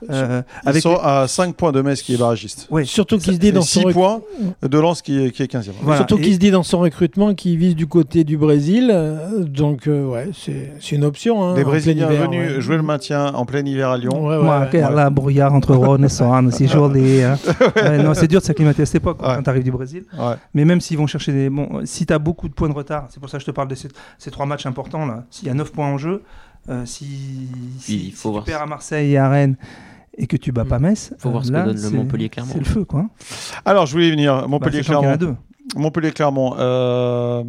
Euh, 0.09 0.41
Ils 0.65 0.69
avec 0.69 0.81
sont 0.81 0.97
à 1.01 1.25
5 1.29 1.55
points 1.55 1.71
de 1.71 1.81
Metz 1.81 2.01
qui 2.01 2.13
est 2.13 2.17
barragiste. 2.17 2.67
Ouais. 2.69 2.83
Surtout 2.83 3.17
qu'il 3.17 3.33
se 3.33 3.39
dit 3.39 3.53
dans 3.53 3.61
son 3.61 3.79
6 3.79 3.85
rec- 3.85 3.93
points 3.93 4.19
de 4.61 4.77
Lens 4.77 5.01
qui 5.01 5.17
est, 5.17 5.31
qui 5.31 5.43
est 5.43 5.47
15e. 5.49 5.71
Voilà. 5.81 5.99
Surtout 5.99 6.17
Et- 6.17 6.21
qu'il 6.21 6.33
se 6.33 6.39
dit 6.39 6.51
dans 6.51 6.63
son 6.63 6.79
recrutement 6.79 7.33
qu'il 7.33 7.57
vise 7.57 7.73
du 7.75 7.87
côté 7.87 8.25
du 8.25 8.35
Brésil. 8.37 8.89
euh, 8.93 9.45
donc, 9.45 9.87
euh, 9.87 10.05
ouais, 10.05 10.29
c'est 10.33 10.73
c'est 10.81 10.97
une 10.97 11.05
option. 11.05 11.41
hein, 11.45 11.53
Des 11.53 11.63
Brésiliens 11.63 12.11
hiver, 12.11 12.23
venus 12.29 12.55
ouais. 12.55 12.61
jouer 12.61 12.75
le 12.75 12.83
maintien 12.83 13.27
en 13.33 13.45
plein 13.45 13.65
hiver 13.65 13.89
à 13.91 13.97
Lyon. 13.97 14.25
Ouais, 14.27 14.35
ouais, 14.35 14.43
Ouais, 14.43 14.49
ouais. 14.73 14.83
ok, 14.85 14.93
là, 14.93 15.09
brouillard 15.09 15.53
entre 15.53 15.73
Rhône 15.73 16.03
et 16.03 16.09
Sorane, 16.09 16.51
c'est 16.51 16.67
joli. 16.67 17.21
hein. 17.23 17.37
Ouais, 17.77 18.03
non, 18.03 18.13
c'est 18.13 18.27
dur 18.27 18.41
de 18.41 18.45
s'acclimater 18.45 18.81
à 18.81 18.85
cette 18.85 18.95
époque 18.95 19.21
Ouais. 19.21 19.35
quand 19.35 19.43
tu 19.43 19.49
arrives 19.49 19.63
du 19.63 19.71
Brésil. 19.71 20.03
Ouais. 20.19 20.35
Mais 20.53 20.65
même 20.65 20.81
s'ils 20.81 20.97
vont 20.97 21.07
chercher 21.07 21.31
des. 21.31 21.49
Bon, 21.49 21.69
euh, 21.75 21.81
si 21.85 22.05
tu 22.05 22.11
as 22.11 22.19
beaucoup 22.19 22.49
de 22.49 22.53
points 22.53 22.67
de 22.67 22.73
retard, 22.73 23.07
c'est 23.09 23.21
pour 23.21 23.29
ça 23.29 23.37
que 23.37 23.41
je 23.41 23.45
te 23.45 23.51
parle 23.51 23.69
de 23.69 23.75
ces, 23.75 23.87
ces 24.17 24.31
trois 24.31 24.45
matchs 24.45 24.65
importants 24.65 25.05
là. 25.05 25.23
S'il 25.29 25.47
y 25.47 25.51
a 25.51 25.53
9 25.53 25.71
points 25.71 25.87
en 25.87 25.97
jeu, 25.97 26.23
euh, 26.69 26.85
si, 26.85 27.47
si, 27.79 28.07
Il 28.07 28.11
faut 28.13 28.29
si 28.29 28.31
voir 28.33 28.43
tu 28.43 28.51
perds 28.51 28.61
à 28.61 28.65
Marseille 28.65 29.11
et 29.13 29.17
à 29.17 29.29
Rennes 29.29 29.57
et 30.17 30.27
que 30.27 30.37
tu 30.37 30.51
bats 30.51 30.65
pas 30.65 30.79
Metz, 30.79 31.13
Faut 31.19 31.29
voir 31.31 31.41
euh, 31.41 31.45
ce 31.45 31.49
que 31.51 31.53
là, 31.57 31.63
donne 31.63 31.75
le 31.75 31.81
c'est- 31.81 31.91
Montpellier-Clermont. 31.91 32.53
C'est 32.53 32.59
le 32.59 32.65
feu 32.65 32.85
quoi. 32.85 33.07
Alors, 33.65 33.85
je 33.87 33.93
voulais 33.93 34.07
y 34.09 34.11
venir. 34.11 34.47
Bah, 34.47 34.69
y 34.71 34.95
en 34.95 35.03
a 35.03 35.17
deux. 35.17 35.35
Montpellier-Clermont. 35.75 36.55
euh, 36.59 37.43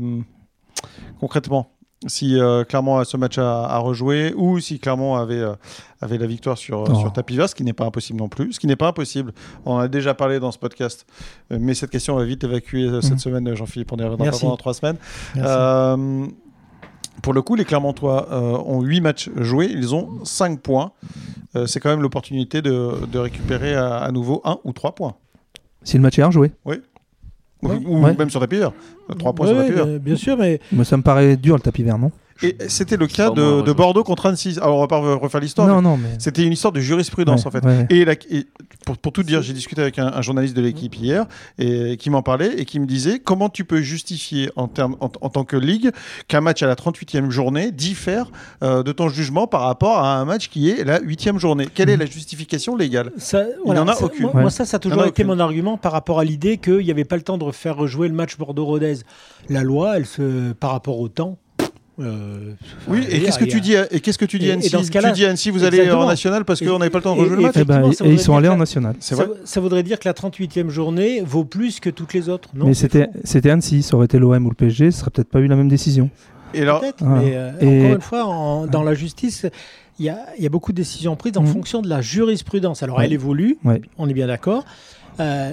concrètement, 1.21 1.71
si 2.07 2.39
euh, 2.39 2.65
Clermont 2.65 2.99
a 2.99 3.05
ce 3.05 3.17
match 3.17 3.39
à, 3.39 3.65
à 3.67 3.79
rejouer 3.79 4.35
ou 4.37 4.61
si 4.61 4.79
Clermont 4.79 5.15
avait, 5.17 5.41
euh, 5.41 5.55
avait 6.01 6.19
la 6.19 6.27
victoire 6.27 6.57
sur, 6.59 6.85
Oh. 6.89 6.95
sur 6.95 7.13
tapis 7.13 7.37
vert, 7.37 7.49
ce 7.49 7.55
qui 7.55 7.65
n'est 7.65 7.73
pas 7.73 7.85
impossible 7.87 8.19
non 8.19 8.29
plus. 8.29 8.53
Ce 8.53 8.61
qui 8.61 8.67
n'est 8.67 8.77
pas 8.77 8.89
impossible. 8.89 9.33
On 9.65 9.73
en 9.75 9.79
a 9.79 9.89
déjà 9.89 10.13
parlé 10.15 10.39
dans 10.41 10.53
ce 10.53 10.59
podcast. 10.59 11.07
Mais 11.51 11.75
cette 11.75 11.91
question 11.91 12.17
va 12.17 12.25
vite 12.25 12.45
évacuer 12.45 12.89
cette 13.03 13.13
Mhm. 13.13 13.19
semaine, 13.19 13.55
Jean-Philippe. 13.55 13.93
On 13.93 13.97
y 13.97 14.03
reviendra 14.05 14.39
pendant 14.39 14.57
trois 14.57 14.75
semaines. 14.75 14.97
Merci. 15.35 16.35
Pour 17.25 17.33
le 17.33 17.41
coup, 17.41 17.55
les 17.55 17.65
Clermontois 17.65 18.29
euh, 18.31 18.59
ont 18.67 18.83
8 18.83 19.01
matchs 19.01 19.31
joués, 19.37 19.71
ils 19.73 19.95
ont 19.95 20.23
5 20.25 20.61
points. 20.61 20.93
Euh, 21.57 21.65
c'est 21.67 21.81
quand 21.81 21.89
même 21.89 22.03
l'opportunité 22.03 22.61
de, 22.61 23.07
de 23.11 23.19
récupérer 23.19 23.75
à, 23.75 23.97
à 23.97 24.13
nouveau 24.13 24.43
1 24.45 24.59
ou 24.65 24.73
3 24.75 24.95
points. 24.95 25.15
Si 25.85 25.97
le 25.97 26.03
match 26.03 26.19
est 26.19 26.23
à 26.23 26.27
rejouer. 26.27 26.53
Ou, 26.67 26.73
Ouais. 27.63 27.77
ou 27.87 28.05
Ouais. 28.05 28.15
même 28.15 28.29
sur 28.29 28.41
tapis 28.41 28.57
vert. 28.57 28.73
3 29.19 29.33
points 29.33 29.47
Ouais, 29.47 29.53
sur 29.55 29.63
tapis 29.63 29.73
vert. 29.73 29.87
bien, 29.87 29.97
bien 29.97 30.17
sûr, 30.17 30.37
mais 30.37 30.61
Mais 30.71 30.85
ça 30.85 30.99
me 30.99 31.03
paraît 31.03 31.39
dur 31.39 31.55
le 31.55 31.63
tapis 31.63 31.83
vert, 31.83 31.97
non? 31.97 32.13
Et 32.43 32.57
c'était 32.69 32.97
le 32.97 33.07
cas 33.07 33.31
de. 33.31 33.73
Bordeaux 33.73 34.05
contre 34.05 34.27
Annecy. 34.27 34.57
Alors 34.61 34.77
on 34.77 34.81
va 34.81 34.87
pas 34.89 34.99
refaire 34.99 35.41
l'histoire. 35.41 35.67
Non, 35.69 35.77
mais 35.77 35.83
non, 35.83 35.97
mais. 35.97 36.09
C'était 36.19 36.43
une 36.45 36.53
histoire 36.53 36.73
de 36.73 36.81
jurisprudence 36.81 37.43
Ouais, 37.43 37.49
en 37.49 37.51
fait. 37.51 37.65
ouais. 37.65 37.87
Et, 37.91 38.05
la- 38.05 38.13
et 38.31 38.47
pour, 38.85 38.99
pour 38.99 39.13
tout 39.13 39.23
dire, 39.23 39.43
j'ai 39.43 39.53
discuté 39.53 39.81
avec 39.83 39.99
un, 39.99 40.07
un 40.09 40.23
journaliste 40.23 40.55
de 40.57 40.61
l'équipe 40.63 40.95
hier 40.97 41.27
et 41.59 41.97
qui 41.97 42.11
m'en 42.11 42.23
parlait 42.23 42.55
et 42.59 42.65
qui 42.65 42.81
me 42.81 42.87
disait 42.87 43.19
comment 43.19 43.49
tu 43.49 43.65
peux 43.65 43.81
justifier 43.81 44.51
en, 44.57 44.69
termes, 44.69 44.97
en, 45.01 45.11
en 45.21 45.29
tant 45.29 45.45
que 45.45 45.57
ligue 45.57 45.91
qu'un 46.29 46.41
match 46.41 46.63
à 46.63 46.67
la 46.67 46.75
38e 46.75 47.31
journée 47.31 47.71
diffère 47.73 48.31
euh, 48.63 48.83
de 48.83 48.93
ton 48.93 49.09
jugement 49.09 49.47
par 49.47 49.63
rapport 49.63 49.99
à 49.99 50.17
un 50.19 50.25
match 50.25 50.49
qui 50.49 50.71
est 50.71 50.85
la 50.85 51.01
8e 51.01 51.39
journée? 51.39 51.69
Quelle 51.73 51.91
est 51.91 51.97
la 51.97 52.07
justification 52.07 52.77
légale? 52.77 53.13
Ça, 53.17 53.45
Il 53.65 53.73
n'y 53.73 53.79
en 53.79 53.89
a 53.89 53.95
ça- 53.95 54.05
aucune. 54.05 54.23
Moi, 54.25 54.35
Ouais. 54.35 54.41
moi, 54.43 54.51
ça, 54.51 54.65
ça 54.65 54.77
a 54.77 54.81
toujours 54.81 55.03
a 55.03 55.07
été 55.09 55.23
aucune. 55.23 55.35
mon 55.35 55.41
argument 55.41 55.77
par 55.77 55.93
rapport 55.93 56.19
à 56.21 56.25
l'idée 56.25 56.59
qu'il 56.59 56.79
n'y 56.85 56.91
avait 56.91 57.05
pas 57.05 57.17
le 57.17 57.23
temps 57.23 57.39
de 57.39 57.51
faire 57.53 57.77
rejouer 57.77 58.09
le 58.09 58.15
match 58.15 58.37
Bordeaux-Rodez. 58.39 58.97
La 59.49 59.63
loi, 59.63 59.97
elle 59.97 60.07
se, 60.07 60.53
par 60.53 60.71
rapport 60.73 60.99
au 61.01 61.09
temps. 61.09 61.39
Euh, 62.01 62.53
Oui, 62.89 63.05
et 63.11 63.21
qu'est-ce 63.23 63.39
que 63.39 63.45
tu 63.45 63.61
dis 63.61 63.77
à, 63.77 63.93
et 63.93 64.01
qu'est-ce 64.01 64.19
que 64.19 64.25
tu 64.25 64.39
dis 64.39 64.51
à 64.51 64.55
Annecy 64.55 64.71
dans 64.71 64.83
ce 64.83 64.91
Tu 64.91 65.13
dis 65.13 65.25
à 65.25 65.29
Annecy, 65.29 65.51
vous 65.51 65.65
allez 65.65 65.91
en 65.91 66.07
national 66.07 66.45
parce 66.45 66.61
qu'on 66.61 66.79
n'avait 66.79 66.91
pas 66.91 66.99
le 66.99 67.05
temps 67.05 67.15
de 67.17 67.21
rejouer 67.21 67.37
le 67.37 67.43
match 67.43 67.55
ben, 67.65 67.93
ça 67.93 68.05
et 68.05 68.11
ils 68.13 68.19
sont 68.21 68.37
allés 68.37 68.49
en 68.49 68.57
national. 68.57 68.95
C'est 69.01 69.15
ça, 69.15 69.25
vrai 69.25 69.35
ça 69.45 69.61
voudrait 69.61 69.83
dire 69.83 69.99
que 69.99 70.09
la 70.09 70.13
38e 70.15 70.69
journée 70.69 71.21
vaut 71.23 71.45
plus 71.45 71.81
que 71.81 71.91
toutes 71.91 72.13
les 72.15 72.29
autres. 72.29 72.49
Non, 72.55 72.67
mais 72.67 72.75
c'était 72.75 73.09
c'était 73.25 73.51
Annecy, 73.51 73.83
ça 73.83 73.97
aurait 73.97 74.07
été 74.07 74.19
l'OM 74.19 74.45
ou 74.47 74.49
le 74.51 74.55
PSG, 74.55 74.91
ce 74.91 75.01
serait 75.01 75.11
peut-être 75.11 75.29
pas 75.29 75.41
eu 75.41 75.47
la 75.47 75.57
même 75.57 75.69
décision. 75.69 76.11
Et 76.53 76.63
alors, 76.63 76.81
Peut-être, 76.81 77.03
Ah. 77.05 77.21
mais 77.23 77.33
euh, 77.35 77.51
Et- 77.61 77.81
encore 77.83 77.95
une 77.97 78.01
fois, 78.01 78.25
en- 78.27 78.67
dans 78.67 78.83
la 78.85 78.95
justice, 78.95 79.47
il 79.99 80.07
y 80.07 80.09
a, 80.09 80.19
il 80.39 80.43
y 80.45 80.47
a 80.47 80.51
beaucoup 80.51 80.71
de 80.73 80.77
décisions 80.77 81.17
prises 81.17 81.37
en 81.37 81.43
Mhm. 81.43 81.49
fonction 81.49 81.83
de 81.83 81.89
la 81.89 82.01
jurisprudence. 82.01 82.83
Alors, 82.85 82.99
Ouais. 82.99 83.07
elle 83.07 83.13
évolue, 83.13 83.57
Ouais. 83.65 83.81
on 83.99 84.09
est 84.09 84.15
bien 84.15 84.29
d'accord. 84.29 84.65
Euh, 85.21 85.51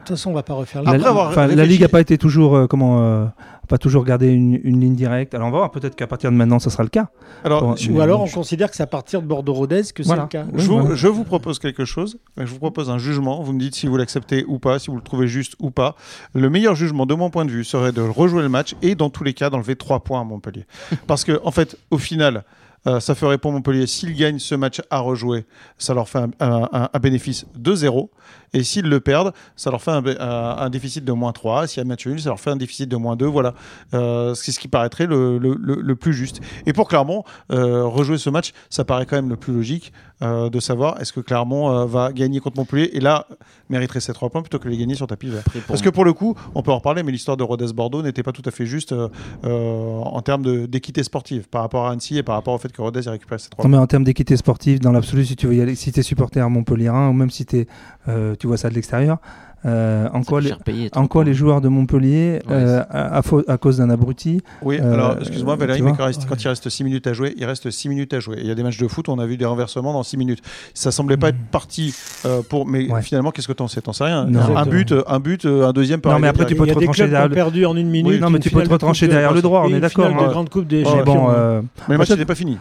toute 0.00 0.08
façon, 0.10 0.30
on 0.30 0.34
va 0.34 0.42
pas 0.42 0.54
refaire 0.54 0.82
Après 0.84 0.98
la, 0.98 1.08
avoir 1.08 1.28
enfin, 1.28 1.46
la 1.46 1.64
Ligue 1.66 1.80
n'a 1.82 1.88
pas 1.88 2.00
été 2.00 2.16
toujours 2.18 2.54
euh, 2.56 2.66
comment 2.66 3.00
euh, 3.00 3.26
pas 3.68 3.78
toujours 3.78 4.04
gardé 4.04 4.28
une, 4.28 4.60
une 4.62 4.80
ligne 4.80 4.94
directe. 4.94 5.34
Alors 5.34 5.48
on 5.48 5.50
va 5.50 5.58
voir, 5.58 5.70
peut-être 5.72 5.96
qu'à 5.96 6.06
partir 6.06 6.30
de 6.30 6.36
maintenant, 6.36 6.58
ça 6.60 6.70
sera 6.70 6.84
le 6.84 6.88
cas. 6.88 7.08
alors 7.44 7.62
Bon, 7.62 7.76
je- 7.76 7.90
Ou 7.90 8.00
alors, 8.00 8.22
on 8.22 8.26
je- 8.26 8.34
considère 8.34 8.70
que 8.70 8.76
c'est 8.76 8.82
à 8.84 8.86
partir 8.86 9.20
de 9.22 9.26
Bordeaux-Rodez 9.26 9.82
que 9.94 10.02
Voilà. 10.04 10.28
c'est 10.30 10.38
le 10.38 10.44
cas. 10.44 10.50
Oui, 10.52 10.60
Je 10.62 10.66
vous, 10.68 10.78
voilà. 10.80 10.94
je 10.94 11.08
vous 11.08 11.24
propose 11.24 11.58
quelque 11.58 11.84
chose. 11.84 12.18
Je 12.36 12.44
vous 12.44 12.58
propose 12.58 12.90
un 12.90 12.98
jugement. 12.98 13.42
Vous 13.42 13.52
me 13.52 13.58
dites 13.58 13.74
si 13.74 13.88
vous 13.88 13.96
l'acceptez 13.96 14.44
ou 14.46 14.58
pas, 14.60 14.78
si 14.78 14.90
vous 14.90 14.96
le 14.96 15.02
trouvez 15.02 15.26
juste 15.26 15.56
ou 15.58 15.70
pas. 15.72 15.96
Le 16.34 16.48
meilleur 16.48 16.76
jugement, 16.76 17.06
de 17.06 17.14
mon 17.14 17.28
point 17.30 17.44
de 17.44 17.50
vue, 17.50 17.64
serait 17.64 17.90
de 17.92 18.02
rejouer 18.02 18.42
le 18.42 18.48
match 18.48 18.76
et, 18.82 18.94
dans 18.94 19.10
tous 19.10 19.24
les 19.24 19.34
cas, 19.34 19.50
d'enlever 19.50 19.74
3 19.74 20.00
points 20.00 20.20
à 20.20 20.24
Montpellier. 20.24 20.64
Parce 21.08 21.24
que, 21.24 21.40
en 21.44 21.50
fait, 21.50 21.76
au 21.90 21.98
final, 21.98 22.44
euh, 22.86 23.00
ça 23.00 23.14
ferait 23.14 23.38
pour 23.38 23.52
Montpellier, 23.52 23.86
s'ils 23.86 24.14
gagnent 24.14 24.38
ce 24.38 24.54
match 24.54 24.80
à 24.90 25.00
rejouer, 25.00 25.46
ça 25.78 25.94
leur 25.94 26.08
fait 26.08 26.20
un, 26.40 26.88
bénéfice 27.00 27.46
de 27.56 27.74
0. 27.74 28.10
Et 28.52 28.62
s'ils 28.62 28.88
le 28.88 29.00
perdent, 29.00 29.32
ça 29.56 29.70
leur 29.70 29.82
fait 29.82 29.90
un, 29.90 30.70
déficit 30.70 31.04
de 31.04 31.12
moins 31.12 31.32
3. 31.32 31.66
S'il 31.66 31.78
y 31.78 31.80
a 31.80 31.84
match 31.84 32.06
nul, 32.06 32.20
ça 32.20 32.30
leur 32.30 32.40
fait 32.40 32.50
un 32.50 32.56
déficit 32.56 32.88
de 32.88 32.96
moins 32.96 33.16
2. 33.16 33.26
Voilà. 33.26 33.54
Euh, 33.94 34.34
c'est 34.34 34.52
ce 34.52 34.58
qui 34.58 34.68
paraîtrait 34.68 35.06
le 35.06 35.94
plus 35.94 36.14
juste. 36.14 36.40
Et 36.64 36.72
pour 36.72 36.88
Clermont, 36.88 37.24
euh, 37.52 37.84
rejouer 37.84 38.18
ce 38.18 38.30
match, 38.30 38.52
ça 38.70 38.84
paraît 38.84 39.06
quand 39.06 39.16
même 39.16 39.28
le 39.28 39.36
plus 39.36 39.52
logique 39.52 39.92
euh, 40.22 40.48
de 40.48 40.60
savoir 40.60 41.00
est-ce 41.00 41.12
que 41.12 41.20
Clermont 41.20 41.70
euh, 41.70 41.84
va 41.86 42.12
gagner 42.12 42.40
contre 42.40 42.56
Montpellier 42.58 42.90
et 42.94 43.00
là 43.00 43.26
mériterait 43.68 44.00
ces 44.00 44.12
3 44.12 44.30
points 44.30 44.40
plutôt 44.42 44.58
que 44.58 44.68
les 44.68 44.76
gagner 44.78 44.94
sur 44.94 45.06
tapis 45.06 45.28
vert. 45.28 45.42
Parce 45.68 45.82
que 45.82 45.90
pour 45.90 46.04
le 46.04 46.12
coup, 46.12 46.34
on 46.54 46.62
peut 46.62 46.70
en 46.70 46.76
reparler, 46.76 47.02
mais 47.02 47.12
l'histoire 47.12 47.36
de 47.36 47.42
Rodez-Bordeaux 47.42 48.02
n'était 48.02 48.22
pas 48.22 48.32
tout 48.32 48.42
à 48.46 48.50
fait 48.50 48.64
juste 48.66 48.92
euh, 48.92 49.08
euh, 49.44 49.98
en 50.00 50.22
termes 50.22 50.66
d'équité 50.66 51.02
sportive 51.02 51.48
par 51.48 51.62
rapport 51.62 51.86
à 51.86 51.90
Annecy 51.90 52.16
et 52.18 52.22
par 52.22 52.34
rapport 52.36 52.54
au 52.54 52.58
fait 52.58 52.72
que 52.72 52.80
Rodez 52.80 53.06
ait 53.06 53.10
récupéré 53.10 53.38
ces 53.38 53.50
3 53.50 53.62
Non, 53.64 53.68
points. 53.70 53.78
mais 53.78 53.82
en 53.82 53.86
termes 53.86 54.04
d'équité 54.04 54.36
sportive, 54.36 54.80
dans 54.80 54.92
l'absolu, 54.92 55.24
si 55.26 55.36
tu 55.36 55.46
veux 55.46 55.54
y 55.54 55.60
aller, 55.60 55.74
si 55.74 55.92
tu 55.92 56.00
es 56.00 56.02
supporter 56.02 56.40
à 56.40 56.48
Montpellier 56.48 56.88
ou 56.90 57.12
même 57.12 57.30
si 57.30 57.44
t'es, 57.44 57.66
euh, 58.08 58.34
tu 58.38 58.46
vois 58.46 58.56
ça 58.56 58.70
de 58.70 58.74
l'extérieur, 58.74 59.18
euh, 59.64 60.08
en, 60.12 60.22
quoi 60.22 60.40
les, 60.40 60.52
payer, 60.64 60.90
en 60.94 61.06
quoi 61.08 61.24
les 61.24 61.34
joueurs 61.34 61.60
de 61.60 61.68
Montpellier, 61.68 62.40
Ouais, 62.46 62.52
euh, 62.54 62.82
à, 62.90 63.16
à 63.18 63.22
fau- 63.22 63.42
à 63.48 63.56
cause 63.56 63.78
d'un 63.78 63.90
abruti, 63.90 64.40
Oui, 64.62 64.78
Euh, 64.80 64.92
alors 64.94 65.16
excuse-moi 65.18 65.56
Valérie, 65.56 65.82
mais 65.82 65.92
quand, 65.96 66.04
reste- 66.04 66.20
Ouais. 66.22 66.26
quand 66.28 66.40
il 66.44 66.48
reste 66.48 66.68
6 66.68 66.84
minutes 66.84 67.06
à 67.08 67.12
jouer, 67.14 67.34
il 67.36 67.44
reste 67.44 67.70
6 67.70 67.88
minutes 67.88 68.12
à 68.14 68.20
jouer. 68.20 68.36
Il 68.40 68.46
y 68.46 68.50
a 68.50 68.54
des 68.54 68.62
matchs 68.62 68.78
de 68.78 68.86
foot, 68.86 69.08
on 69.08 69.18
a 69.18 69.26
vu 69.26 69.36
des 69.36 69.44
renversements 69.44 69.92
dans 69.92 70.02
6 70.04 70.16
minutes. 70.18 70.40
Ça 70.74 70.92
semblait 70.92 71.16
pas 71.16 71.30
être 71.30 71.38
parti 71.50 71.94
euh, 72.26 72.42
pour. 72.48 72.66
Mais 72.66 72.90
Ouais. 72.92 73.02
finalement, 73.02 73.30
qu'est-ce 73.32 73.48
que 73.48 73.52
t'en 73.54 73.66
sais? 73.66 73.80
T'en 73.80 73.92
sais 73.92 74.04
rien. 74.04 74.26
Non. 74.26 74.56
un 74.56 74.66
but, 74.66 74.94
un 75.06 75.18
but, 75.20 75.46
un 75.46 75.72
deuxième 75.72 76.00
par 76.00 76.12
Non, 76.12 76.18
mais 76.20 76.28
après, 76.28 76.46
tu 76.46 76.54
peux 76.54 76.66
te 76.66 76.72
retrancher 76.74 77.08
derrière 77.08 77.28
perdu 77.30 77.66
en 77.66 77.76
une 77.76 77.88
minute. 77.88 78.20
non, 78.20 78.30
mais 78.30 78.38
tu 78.38 78.50
peux 78.50 78.62
te 78.62 78.68
retrancher 78.68 79.08
derrière 79.08 79.32
le 79.32 79.42
droit, 79.42 79.62
on 79.64 79.74
est 79.74 79.80
d'accord, 79.80 80.10
mais 80.10 80.84
champions. 80.84 81.04
bon, 81.04 81.62
Mais 81.88 81.94
le 81.94 81.98
match 81.98 82.10
n'était 82.10 82.24
pas 82.24 82.34
fini. 82.34 82.58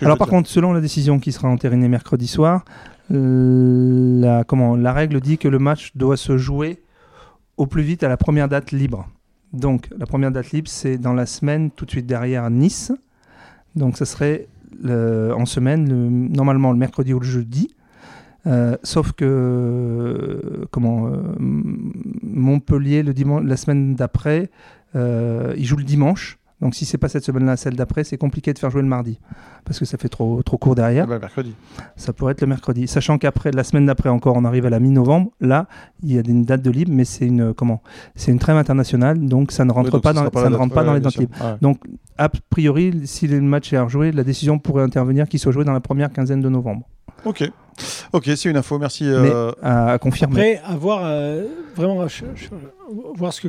Alors 0.00 0.18
par 0.18 0.28
contre, 0.28 0.48
selon 0.48 0.72
la 0.72 0.80
décision 0.80 1.18
qui 1.20 1.30
sera 1.32 1.48
entérinée 1.48 1.88
mercredi 1.88 2.26
soir, 2.26 2.64
la, 3.12 4.44
comment, 4.44 4.74
la 4.76 4.92
règle 4.92 5.20
dit 5.20 5.38
que 5.38 5.48
le 5.48 5.58
match 5.58 5.92
doit 5.94 6.16
se 6.16 6.36
jouer 6.36 6.82
au 7.56 7.66
plus 7.66 7.82
vite 7.82 8.02
à 8.02 8.08
la 8.08 8.16
première 8.16 8.48
date 8.48 8.72
libre. 8.72 9.08
Donc 9.52 9.88
la 9.98 10.06
première 10.06 10.30
date 10.32 10.50
libre, 10.52 10.68
c'est 10.68 10.96
dans 10.98 11.12
la 11.12 11.26
semaine 11.26 11.70
tout 11.70 11.84
de 11.84 11.90
suite 11.90 12.06
derrière 12.06 12.48
Nice. 12.50 12.90
Donc 13.76 13.96
ce 13.98 14.04
serait 14.04 14.48
en 14.84 15.44
semaine, 15.44 15.88
le- 15.88 16.08
normalement 16.08 16.72
le 16.72 16.78
mercredi 16.78 17.12
ou 17.12 17.20
le 17.20 17.26
jeudi. 17.26 17.68
Euh, 18.46 18.76
sauf 18.82 19.12
que 19.12 20.66
comment 20.72 21.06
euh, 21.06 21.18
Montpellier 21.38 23.04
la 23.04 23.56
semaine 23.56 23.94
d'après, 23.94 24.50
euh, 24.96 25.54
il 25.56 25.64
joue 25.64 25.76
le 25.76 25.84
dimanche. 25.84 26.38
Donc 26.62 26.74
si 26.74 26.84
c'est 26.86 26.96
pas 26.96 27.08
cette 27.08 27.24
semaine-là, 27.24 27.56
celle 27.58 27.76
d'après, 27.76 28.04
c'est 28.04 28.16
compliqué 28.16 28.52
de 28.54 28.58
faire 28.58 28.70
jouer 28.70 28.80
le 28.82 28.88
mardi 28.88 29.18
parce 29.64 29.78
que 29.78 29.84
ça 29.84 29.98
fait 29.98 30.08
trop, 30.08 30.42
trop 30.42 30.56
court 30.56 30.74
derrière. 30.74 31.04
Ah 31.04 31.10
bah, 31.10 31.18
mercredi. 31.18 31.54
Ça 31.96 32.12
pourrait 32.12 32.32
être 32.32 32.40
le 32.40 32.46
mercredi. 32.46 32.86
Sachant 32.88 33.18
qu'après, 33.18 33.50
la 33.50 33.64
semaine 33.64 33.84
d'après 33.86 34.08
encore, 34.08 34.36
on 34.36 34.44
arrive 34.44 34.64
à 34.64 34.70
la 34.70 34.78
mi-novembre. 34.80 35.30
Là, 35.40 35.66
il 36.02 36.12
y 36.14 36.18
a 36.18 36.22
une 36.26 36.44
date 36.44 36.62
de 36.62 36.70
libre, 36.70 36.92
mais 36.94 37.04
c'est 37.04 37.26
une 37.26 37.52
comment? 37.52 37.82
C'est 38.14 38.32
une 38.32 38.38
trêve 38.38 38.56
internationale, 38.56 39.18
donc 39.26 39.52
ça 39.52 39.64
ne 39.64 39.72
rentre 39.72 39.98
pas 40.00 40.12
dans, 40.12 40.28
pas 40.30 40.40
ça 40.40 40.46
ne 40.46 40.50
date- 40.52 40.58
rentre 40.60 40.74
pas 40.74 40.84
dans 40.84 40.94
les 40.94 41.00
dates 41.00 41.16
libres. 41.16 41.34
Ouais. 41.40 41.56
Donc 41.60 41.78
a 42.16 42.28
priori, 42.28 43.02
si 43.06 43.26
le 43.26 43.40
match 43.40 43.72
est 43.72 43.76
à 43.76 43.82
rejouer, 43.82 44.12
la 44.12 44.22
décision 44.24 44.58
pourrait 44.58 44.84
intervenir 44.84 45.28
qu'il 45.28 45.40
soit 45.40 45.52
joué 45.52 45.64
dans 45.64 45.72
la 45.72 45.80
première 45.80 46.12
quinzaine 46.12 46.40
de 46.40 46.48
novembre. 46.48 46.86
Ok. 47.24 47.42
Ok, 48.12 48.30
c'est 48.36 48.50
une 48.50 48.56
info. 48.56 48.78
Merci. 48.78 49.04
euh, 49.08 49.22
Mais 49.22 49.66
à, 49.68 49.92
à 49.92 49.98
confirmer. 49.98 50.56
Après, 50.58 50.72
à 50.72 50.76
voir 50.76 51.00
euh, 51.04 51.44
vraiment 51.74 52.06
je- 52.06 52.24
je- 52.36 52.46
voir 53.16 53.32
ce 53.32 53.40
que 53.40 53.48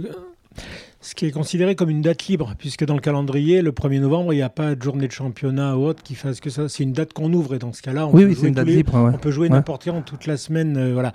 ce 1.03 1.13
qui 1.15 1.25
est 1.25 1.31
considéré 1.31 1.75
comme 1.75 1.89
une 1.89 2.01
date 2.01 2.25
libre, 2.27 2.53
puisque 2.57 2.85
dans 2.85 2.95
le 2.95 3.01
calendrier, 3.01 3.61
le 3.61 3.71
1er 3.71 3.99
novembre, 3.99 4.33
il 4.33 4.37
n'y 4.37 4.41
a 4.41 4.49
pas 4.49 4.73
de 4.73 4.81
journée 4.81 5.07
de 5.07 5.11
championnat 5.11 5.77
ou 5.77 5.85
autre 5.85 6.01
qui 6.01 6.15
fasse 6.15 6.39
que 6.39 6.49
ça. 6.49 6.69
C'est 6.69 6.83
une 6.83 6.93
date 6.93 7.13
qu'on 7.13 7.31
ouvre 7.33 7.53
et 7.55 7.59
dans 7.59 7.73
ce 7.73 7.81
cas-là, 7.81 8.07
on 8.07 8.11
oui, 8.13 8.23
peut 8.23 8.29
oui, 8.29 8.33
jouer 8.35 8.41
c'est 8.41 8.47
une 8.47 8.53
tous 8.53 8.57
date 8.59 8.67
les- 8.67 8.75
libre. 8.77 8.93
ouais. 9.03 9.11
On 9.13 9.17
peut 9.17 9.29
jouer 9.31 9.49
Ouais. 9.49 9.53
n'importe 9.55 9.83
quand 9.85 10.01
toute 10.01 10.25
la 10.25 10.37
semaine, 10.37 10.77
euh, 10.77 10.93
voilà. 10.93 11.11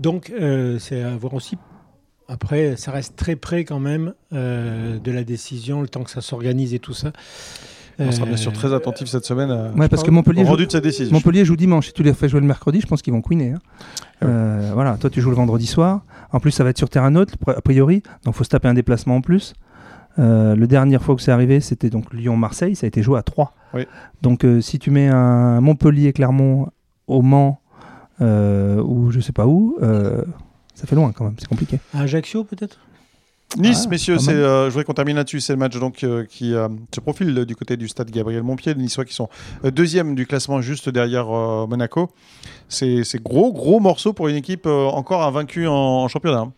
Donc 0.00 0.30
euh, 0.38 0.78
c'est 0.78 1.02
à 1.02 1.16
voir 1.16 1.34
aussi. 1.34 1.56
Après, 2.30 2.76
ça 2.76 2.90
reste 2.92 3.16
très 3.16 3.36
près 3.36 3.64
quand 3.64 3.80
même 3.80 4.12
euh, 4.34 4.98
de 4.98 5.10
la 5.10 5.24
décision, 5.24 5.80
le 5.80 5.88
temps 5.88 6.02
que 6.04 6.10
ça 6.10 6.20
s'organise 6.20 6.74
et 6.74 6.78
tout 6.78 6.92
ça. 6.92 7.12
On 7.98 8.10
sera 8.12 8.24
Euh, 8.24 8.28
bien 8.28 8.36
sûr 8.36 8.52
très 8.52 8.72
attentif 8.74 9.08
cette 9.08 9.24
semaine 9.24 9.50
euh, 9.50 9.72
Ouais, 9.72 9.88
parce 9.88 10.02
que 10.02 10.08
au 10.10 10.12
Montpellier 10.12 10.42
joue, 10.44 10.50
rendu 10.50 10.66
de 10.66 10.72
cette 10.72 10.84
décision. 10.84 11.12
Montpellier 11.14 11.44
joue 11.44 11.56
dimanche. 11.56 11.86
Si 11.88 11.92
tu 11.92 12.02
les 12.02 12.12
fais 12.14 12.28
jouer 12.28 12.40
le 12.40 12.46
mercredi, 12.46 12.80
je 12.80 12.86
pense 12.86 13.02
qu'ils 13.02 13.12
vont 13.12 13.22
queener. 13.22 13.52
hein. 13.52 13.58
Euh, 14.24 14.70
voilà, 14.74 14.96
toi 14.96 15.10
tu 15.10 15.20
joues 15.20 15.30
le 15.30 15.36
vendredi 15.36 15.66
soir. 15.66 16.02
En 16.32 16.40
plus, 16.40 16.50
ça 16.50 16.62
va 16.64 16.70
être 16.70 16.78
sur 16.78 16.90
terrain 16.90 17.10
neutre, 17.10 17.34
a 17.46 17.60
priori. 17.62 18.02
Donc, 18.24 18.34
faut 18.34 18.44
se 18.44 18.50
taper 18.50 18.68
un 18.68 18.74
déplacement 18.74 19.16
en 19.16 19.20
plus. 19.22 19.54
Euh, 20.18 20.54
le 20.56 20.66
dernière 20.66 21.02
fois 21.02 21.14
que 21.16 21.22
c'est 21.22 21.30
arrivé, 21.32 21.60
c'était 21.60 21.90
donc 21.90 22.12
Lyon-Marseille. 22.12 22.74
Ça 22.76 22.86
a 22.86 22.88
été 22.88 23.02
joué 23.02 23.18
à 23.18 23.22
3. 23.22 23.54
Oui. 23.74 23.86
Donc, 24.20 24.44
euh, 24.44 24.60
si 24.60 24.78
tu 24.78 24.90
mets 24.90 25.08
un 25.08 25.60
Montpellier-Clermont 25.60 26.68
au 27.06 27.22
Mans 27.22 27.60
euh, 28.20 28.82
ou 28.82 29.10
je 29.10 29.20
sais 29.20 29.32
pas 29.32 29.46
où, 29.46 29.76
euh, 29.82 30.22
ça 30.74 30.86
fait 30.86 30.96
loin 30.96 31.12
quand 31.12 31.24
même. 31.24 31.34
C'est 31.38 31.48
compliqué. 31.48 31.78
À 31.94 32.00
Ajaccio 32.02 32.44
peut-être? 32.44 32.78
Nice, 33.56 33.84
Ah, 33.86 33.88
messieurs, 33.88 34.18
c'est, 34.18 34.32
euh, 34.32 34.66
je 34.66 34.70
voudrais 34.70 34.84
qu'on 34.84 34.92
termine 34.92 35.16
là-dessus. 35.16 35.40
C'est 35.40 35.54
le 35.54 35.58
match 35.58 35.74
donc, 35.78 36.04
euh, 36.04 36.24
qui 36.26 36.52
euh, 36.54 36.68
se 36.94 37.00
profile 37.00 37.46
du 37.46 37.56
côté 37.56 37.76
du 37.78 37.88
stade 37.88 38.10
Gabriel 38.10 38.42
Montpied. 38.42 38.74
Les 38.74 38.82
Niçois 38.82 39.06
qui 39.06 39.14
sont 39.14 39.28
euh, 39.64 39.70
deuxième 39.70 40.14
du 40.14 40.26
classement 40.26 40.60
juste 40.60 40.90
derrière 40.90 41.30
euh, 41.34 41.66
Monaco. 41.66 42.10
C'est 42.68 43.02
gros, 43.22 43.52
gros 43.52 43.80
morceau 43.80 44.12
pour 44.12 44.28
une 44.28 44.36
équipe 44.36 44.66
euh, 44.66 44.84
encore 44.88 45.22
invaincue 45.22 45.66
en, 45.66 45.72
en 45.74 46.08
championnat. 46.08 46.40
hein. 46.40 46.52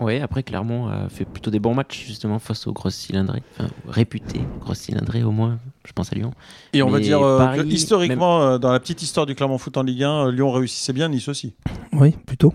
Oui, 0.00 0.18
après 0.18 0.42
Clermont 0.42 0.88
a 0.88 1.10
fait 1.10 1.26
plutôt 1.26 1.50
des 1.50 1.58
bons 1.60 1.74
matchs 1.74 2.06
justement 2.06 2.38
face 2.38 2.66
aux 2.66 2.72
grosses 2.72 2.94
cylindrées, 2.96 3.42
enfin 3.52 3.68
réputés 3.86 4.40
grosses 4.58 4.78
cylindrées 4.78 5.22
au 5.22 5.30
moins, 5.30 5.58
je 5.86 5.92
pense 5.92 6.10
à 6.10 6.16
Lyon. 6.16 6.32
Et 6.72 6.82
on 6.82 6.88
va 6.88 7.00
dire 7.00 7.20
Paris, 7.20 7.58
que 7.58 7.66
historiquement, 7.66 8.58
dans 8.58 8.72
la 8.72 8.80
petite 8.80 9.02
histoire 9.02 9.26
du 9.26 9.34
Clermont 9.34 9.58
Foot 9.58 9.76
en 9.76 9.82
Ligue 9.82 10.04
1, 10.04 10.28
euh, 10.28 10.32
Lyon 10.32 10.50
réussissait 10.52 10.94
bien, 10.94 11.10
Nice 11.10 11.28
aussi. 11.28 11.54
Oui, 11.92 12.12
plutôt. 12.24 12.54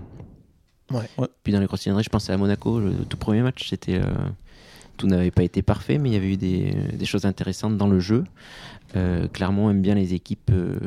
Puis 1.44 1.54
dans 1.54 1.60
les 1.60 1.68
cylindrées, 1.76 2.04
je 2.04 2.10
pensais 2.10 2.34
à 2.34 2.38
Monaco, 2.38 2.80
le 2.80 2.92
tout 3.10 3.18
premier 3.18 3.42
match, 3.42 3.70
c'était 3.70 3.96
euh, 3.96 4.06
tout 4.98 5.08
n'avait 5.08 5.32
pas 5.32 5.44
été 5.44 5.62
parfait, 5.62 5.98
mais 5.98 6.10
il 6.10 6.14
y 6.14 6.16
avait 6.16 6.34
eu 6.34 6.38
des, 6.38 6.74
des 6.94 7.06
choses 7.06 7.26
intéressantes 7.26 7.78
dans 7.78 7.88
le 7.88 8.00
jeu. 8.00 8.24
Euh, 8.96 9.28
Clermont 9.28 9.70
aime 9.70 9.82
bien 9.82 9.96
les 9.96 10.14
équipes 10.14 10.52
euh, 10.52 10.78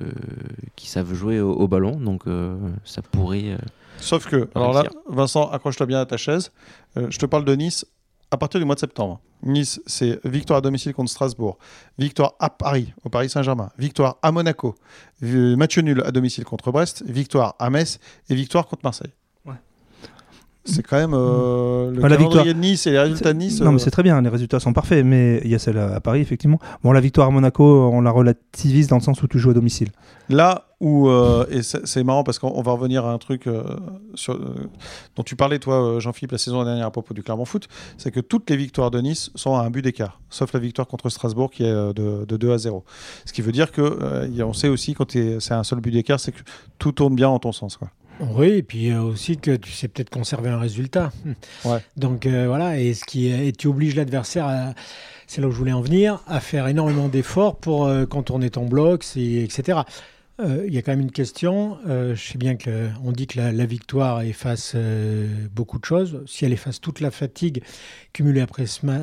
qui 0.77 0.89
savent 0.89 1.13
jouer 1.15 1.41
au, 1.41 1.53
au 1.53 1.69
ballon, 1.69 2.01
donc 2.01 2.27
euh, 2.27 2.57
ça 2.85 3.03
pourrait. 3.03 3.59
Sauf 3.99 4.29
que, 4.29 4.49
alors 4.55 4.73
là. 4.73 4.85
Vincent, 5.09 5.51
accroche-toi 5.51 5.87
bien 5.87 6.01
à 6.01 6.07
ta 6.07 6.17
chaise. 6.17 6.53
Je 6.97 7.19
te 7.19 7.27
parle 7.27 7.45
de 7.45 7.55
Nice 7.55 7.85
à 8.31 8.37
partir 8.37 8.61
du 8.61 8.67
mois 8.67 8.77
de 8.77 8.81
septembre. 8.81 9.21
Nice, 9.43 9.81
c'est 9.87 10.25
victoire 10.25 10.59
à 10.59 10.61
domicile 10.61 10.95
contre 10.95 11.11
Strasbourg, 11.11 11.59
victoire 11.99 12.35
à 12.39 12.51
Paris, 12.51 12.93
au 13.05 13.09
Paris 13.09 13.29
Saint-Germain, 13.29 13.71
victoire 13.79 14.19
à 14.23 14.33
Monaco, 14.33 14.75
match 15.21 15.79
nul 15.79 16.03
à 16.05 16.13
domicile 16.13 16.45
contre 16.45 16.71
Brest, 16.71 17.05
victoire 17.07 17.57
à 17.59 17.71
Metz 17.71 17.99
et 18.29 18.35
victoire 18.35 18.67
contre 18.67 18.83
Marseille. 18.85 19.13
C'est 20.69 20.83
quand 20.87 20.97
même 20.97 21.15
euh, 21.15 21.91
le 21.91 22.01
la 22.07 22.17
victoire- 22.17 22.45
de 22.45 22.53
Nice 22.53 22.87
et 22.87 22.91
les 22.91 22.99
résultats 22.99 23.33
de 23.33 23.39
Nice. 23.39 23.61
Non, 23.61 23.73
mais 23.73 23.77
euh, 23.77 23.79
c'est 23.79 23.91
très 23.91 24.03
bien, 24.03 24.21
les 24.21 24.29
résultats 24.29 24.61
sont 24.61 24.73
parfaits, 24.73 25.05
mais 25.05 25.41
il 25.45 25.51
y 25.51 25.55
a 25.55 25.59
celle 25.59 25.79
à 25.79 26.01
Paris, 26.01 26.21
effectivement. 26.21 26.59
Bon, 26.83 26.93
la 26.93 27.01
victoire 27.01 27.29
à 27.29 27.31
Monaco, 27.31 27.65
on 27.93 28.01
la 28.01 28.11
relativise 28.11 28.89
dans 28.89 28.97
le 28.97 29.03
sens 29.03 29.23
où 29.23 29.29
tu 29.29 29.39
joues 29.39 29.51
à 29.51 29.55
domicile. 29.55 29.89
Là 30.29 30.67
où, 30.81 31.09
euh, 31.09 31.47
et 31.51 31.63
c'est 31.63 32.05
marrant 32.05 32.23
parce 32.23 32.39
qu'on 32.39 32.53
on 32.55 32.63
va 32.63 32.73
revenir 32.73 33.05
à 33.07 33.13
un 33.13 33.19
truc 33.19 33.47
euh, 33.47 33.65
sur, 34.15 34.39
dont 35.17 35.23
tu 35.23 35.35
parlais, 35.37 35.59
toi, 35.59 35.99
Jean-Philippe, 35.99 36.33
la 36.33 36.39
saison 36.39 36.63
dernière 36.65 36.87
à 36.87 36.91
propos 36.91 37.15
du 37.15 37.23
Clermont 37.23 37.47
Foot, 37.47 37.67
c'est 37.97 38.11
que 38.11 38.21
toutes 38.21 38.49
les 38.51 38.57
victoires 38.57 38.91
de 38.91 39.01
Nice 39.01 39.31
sont 39.35 39.57
à 39.57 39.63
un 39.63 39.71
but 39.71 39.83
d'écart, 39.83 40.21
sauf 40.31 40.53
la 40.53 40.61
victoire 40.61 40.87
contre 40.87 41.09
Strasbourg 41.09 41.51
qui 41.51 41.65
est 41.65 41.73
de, 41.73 42.25
de 42.27 42.37
2 42.37 42.53
à 42.53 42.59
0. 42.59 42.85
Ce 43.25 43.33
qui 43.33 43.43
veut 43.43 43.53
dire 43.53 43.73
que 43.73 44.29
on 44.43 44.53
sait 44.53 44.69
aussi 44.69 44.95
quand 44.95 45.11
c'est 45.11 45.53
un 45.55 45.65
seul 45.65 45.81
but 45.81 45.91
d'écart, 45.91 46.21
c'est 46.21 46.33
que 46.33 46.43
tout 46.79 46.93
tourne 46.93 47.15
bien 47.15 47.29
en 47.29 47.39
ton 47.39 47.53
sens. 47.53 47.77
Quoi. 47.77 47.89
Oui, 48.21 48.49
et 48.49 48.63
puis 48.63 48.91
euh, 48.91 49.01
aussi 49.03 49.37
que 49.37 49.55
tu 49.57 49.71
sais 49.73 49.89
peut-être 49.89 50.11
conserver 50.11 50.51
un 50.51 50.59
résultat. 50.59 51.13
Ouais. 51.65 51.79
Donc 51.97 52.27
euh, 52.27 52.47
voilà, 52.49 52.79
et 52.81 52.95
ce 52.95 53.05
qui 53.05 53.29
et 53.29 53.53
tu 53.53 53.67
obliges 53.69 53.95
l'adversaire 53.97 54.47
à 54.47 54.75
c'est 55.27 55.41
là 55.43 55.49
où 55.49 55.51
je 55.51 55.57
voulais 55.59 55.73
en 55.73 55.83
venir, 55.83 56.23
à 56.27 56.41
faire 56.41 56.67
énormément 56.69 57.09
d'efforts 57.09 57.57
pour 57.57 57.87
euh, 57.87 58.07
contourner 58.07 58.49
ton 58.51 58.65
bloc, 58.67 59.05
etc. 59.17 59.81
Euh, 60.41 60.65
Il 60.67 60.73
y 60.73 60.79
a 60.79 60.83
quand 60.83 60.93
même 60.93 61.01
une 61.01 61.11
question. 61.13 61.77
euh, 61.89 62.15
je 62.15 62.33
sais 62.33 62.39
bien 62.39 62.57
qu'on 62.57 63.13
dit 63.13 63.27
que 63.27 63.39
la, 63.39 63.53
la 63.53 63.67
victoire 63.67 64.23
efface 64.23 64.75
beaucoup 65.55 65.79
de 65.79 65.85
choses. 65.85 66.23
Si 66.27 66.45
elle 66.45 66.53
efface 66.53 66.81
toute 66.81 67.01
la 67.01 67.11
fatigue 67.11 67.63
cumulée 68.13 68.41
après 68.41 68.67
ce, 68.67 68.87
ma- 68.87 69.01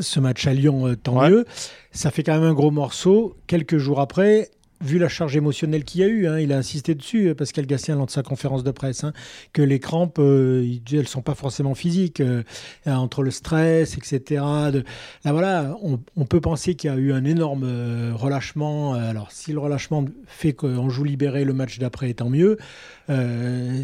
ce 0.00 0.18
match 0.18 0.46
à 0.46 0.54
Lyon, 0.54 0.96
tant 1.02 1.20
Ouais. 1.20 1.30
mieux. 1.30 1.44
Ça 1.92 2.10
fait 2.10 2.22
quand 2.22 2.34
même 2.34 2.48
un 2.50 2.54
gros 2.54 2.70
morceau. 2.70 3.36
Quelques 3.46 3.76
jours 3.78 4.00
après, 4.00 4.48
vu 4.82 4.98
la 4.98 5.08
charge 5.08 5.36
émotionnelle 5.36 5.84
qu'il 5.84 6.00
y 6.00 6.04
a 6.04 6.08
eu, 6.08 6.26
hein, 6.26 6.38
il 6.38 6.52
a 6.52 6.58
insisté 6.58 6.94
dessus, 6.94 7.28
euh, 7.28 7.34
Pascal 7.34 7.66
Gastien, 7.66 7.96
lors 7.96 8.06
de 8.06 8.10
sa 8.10 8.22
conférence 8.22 8.64
de 8.64 8.70
presse, 8.70 9.04
hein, 9.04 9.12
que 9.52 9.62
les 9.62 9.78
crampes, 9.78 10.18
euh, 10.18 10.66
elles 10.92 11.08
sont 11.08 11.22
pas 11.22 11.34
forcément 11.34 11.74
physiques, 11.74 12.20
euh, 12.20 12.42
euh, 12.86 12.94
entre 12.94 13.22
le 13.22 13.30
stress, 13.30 13.96
etc. 13.96 14.42
De, 14.72 14.84
là, 15.24 15.32
voilà, 15.32 15.76
on, 15.82 16.00
on 16.16 16.24
peut 16.24 16.40
penser 16.40 16.74
qu'il 16.74 16.90
y 16.90 16.92
a 16.92 16.96
eu 16.96 17.12
un 17.12 17.24
énorme 17.24 17.64
euh, 17.64 18.12
relâchement. 18.14 18.94
Alors, 18.94 19.30
si 19.30 19.52
le 19.52 19.58
relâchement 19.58 20.04
fait 20.26 20.52
qu'on 20.52 20.88
joue 20.88 21.04
libéré 21.04 21.44
le 21.44 21.52
match 21.52 21.78
d'après, 21.78 22.12
tant 22.14 22.28
mieux. 22.28 22.58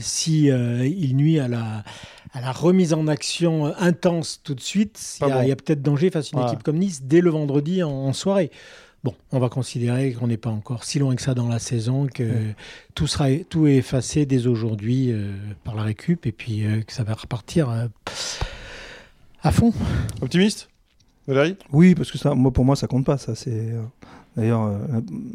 Si 0.00 0.46
il 0.46 1.16
nuit 1.16 1.38
à 1.38 1.48
la, 1.48 1.84
à 2.32 2.40
la 2.40 2.52
remise 2.52 2.94
en 2.94 3.06
action 3.08 3.66
intense 3.78 4.40
tout 4.42 4.54
de 4.54 4.60
suite, 4.60 5.18
il 5.20 5.28
y 5.28 5.30
a, 5.30 5.42
bon. 5.42 5.48
peut-être 5.48 5.82
danger 5.82 6.10
face 6.10 6.30
à 6.32 6.38
une 6.38 6.46
équipe 6.46 6.62
comme 6.62 6.78
Nice 6.78 7.02
dès 7.02 7.20
le 7.20 7.30
vendredi 7.30 7.82
en, 7.82 7.90
en 7.90 8.12
soirée. 8.12 8.50
Bon, 9.04 9.14
on 9.30 9.38
va 9.38 9.48
considérer 9.48 10.12
qu'on 10.12 10.26
n'est 10.26 10.36
pas 10.36 10.50
encore 10.50 10.82
si 10.82 10.98
loin 10.98 11.14
que 11.14 11.22
ça 11.22 11.34
dans 11.34 11.48
la 11.48 11.60
saison, 11.60 12.06
que 12.06 12.52
tout, 12.94 13.06
sera, 13.06 13.28
tout 13.48 13.68
est 13.68 13.76
effacé 13.76 14.26
dès 14.26 14.48
aujourd'hui 14.48 15.12
euh, 15.12 15.32
par 15.62 15.76
la 15.76 15.84
récup 15.84 16.26
et 16.26 16.32
puis 16.32 16.64
euh, 16.64 16.82
que 16.82 16.92
ça 16.92 17.04
va 17.04 17.14
repartir 17.14 17.70
euh, 17.70 17.86
à 19.42 19.52
fond. 19.52 19.72
Optimiste 20.20 20.68
Valérie? 21.28 21.56
Oui, 21.72 21.94
parce 21.94 22.10
que 22.10 22.18
ça, 22.18 22.34
moi, 22.34 22.50
pour 22.50 22.64
moi, 22.64 22.74
ça 22.74 22.86
compte 22.86 23.04
pas. 23.04 23.18
Ça, 23.18 23.34
c'est 23.34 23.50
euh, 23.50 23.82
d'ailleurs 24.38 24.62
euh, 24.64 24.78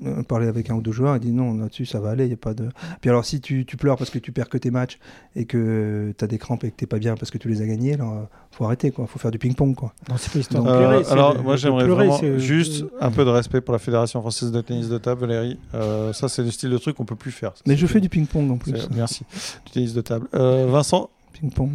euh, 0.05 0.23
parler 0.23 0.47
avec 0.47 0.69
un 0.69 0.75
ou 0.75 0.81
deux 0.81 0.91
joueurs, 0.91 1.15
il 1.17 1.19
dit 1.19 1.31
non, 1.31 1.53
là-dessus, 1.57 1.85
ça 1.85 1.99
va 1.99 2.09
aller. 2.11 2.25
Il 2.25 2.29
y 2.31 2.33
a 2.33 2.37
pas 2.37 2.53
de. 2.53 2.69
Puis 3.01 3.09
alors, 3.09 3.25
si 3.25 3.41
tu, 3.41 3.65
tu 3.65 3.77
pleures 3.77 3.97
parce 3.97 4.09
que 4.09 4.17
tu 4.19 4.31
perds 4.31 4.49
que 4.49 4.57
tes 4.57 4.71
matchs 4.71 4.97
et 5.35 5.45
que 5.45 6.13
tu 6.17 6.23
as 6.23 6.27
des 6.27 6.37
crampes 6.37 6.63
et 6.63 6.71
que 6.71 6.75
t'es 6.75 6.85
pas 6.87 6.99
bien 6.99 7.15
parce 7.15 7.29
que 7.31 7.37
tu 7.37 7.49
les 7.49 7.61
as 7.61 7.65
gagnés, 7.67 7.93
alors 7.93 8.13
euh, 8.13 8.21
faut 8.51 8.65
arrêter, 8.65 8.91
quoi. 8.91 9.05
Faut 9.07 9.19
faire 9.19 9.31
du 9.31 9.37
ping-pong, 9.39 9.75
quoi. 9.75 9.93
Non, 10.09 10.15
c'est 10.17 10.31
pas 10.31 10.39
histoire 10.39 10.63
de 10.63 10.69
Euh, 10.69 10.77
pleurer. 10.77 11.05
alors, 11.11 11.35
de- 11.35 11.41
moi, 11.41 11.55
j'aimerais 11.55 11.83
pleurer, 11.85 12.07
vraiment 12.07 12.37
juste 12.39 12.85
un 13.01 13.11
peu 13.11 13.25
de 13.25 13.29
respect 13.29 13.61
pour 13.61 13.73
la 13.73 13.79
Fédération 13.79 14.21
française 14.21 14.51
de 14.51 14.61
tennis 14.61 14.89
de 14.89 14.97
table, 14.97 15.21
Valérie. 15.21 15.59
Euh, 15.75 16.13
ça, 16.13 16.29
c'est 16.29 16.43
le 16.43 16.51
style 16.51 16.69
de 16.69 16.77
truc 16.77 16.95
qu'on 16.95 17.05
peut 17.05 17.15
plus 17.15 17.31
faire. 17.31 17.53
Mais 17.65 17.75
je 17.75 17.85
fais 17.87 17.99
du 17.99 18.09
ping-pong 18.09 18.49
en 18.51 18.57
plus. 18.57 18.87
Merci. 18.95 19.25
Du 19.65 19.71
tennis 19.71 19.93
de 19.93 20.01
table. 20.01 20.27
Euh, 20.35 20.67
Vincent 20.69 21.09
Ping-pong. 21.33 21.71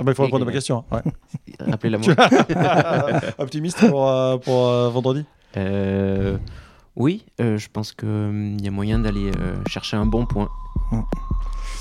ah 0.00 0.02
bah, 0.04 0.12
Il 0.12 0.14
faut 0.14 0.22
répondre 0.24 0.42
à 0.42 0.46
ma 0.46 0.52
question. 0.52 0.84
hein. 0.90 1.02
Rappelez-la 1.60 1.98
moi. 1.98 2.14
Optimiste 3.38 3.86
pour, 3.88 4.08
euh, 4.08 4.36
pour 4.38 4.68
euh, 4.68 4.88
vendredi 4.88 5.24
Euh, 5.56 6.38
oui, 6.96 7.24
euh, 7.40 7.56
je 7.58 7.68
pense 7.68 7.92
qu'il 7.92 8.60
y 8.60 8.68
a 8.68 8.70
moyen 8.70 8.98
d'aller 8.98 9.30
euh, 9.38 9.56
chercher 9.66 9.96
un 9.96 10.06
bon 10.06 10.26
point. 10.26 10.48
Ouais. 10.90 11.00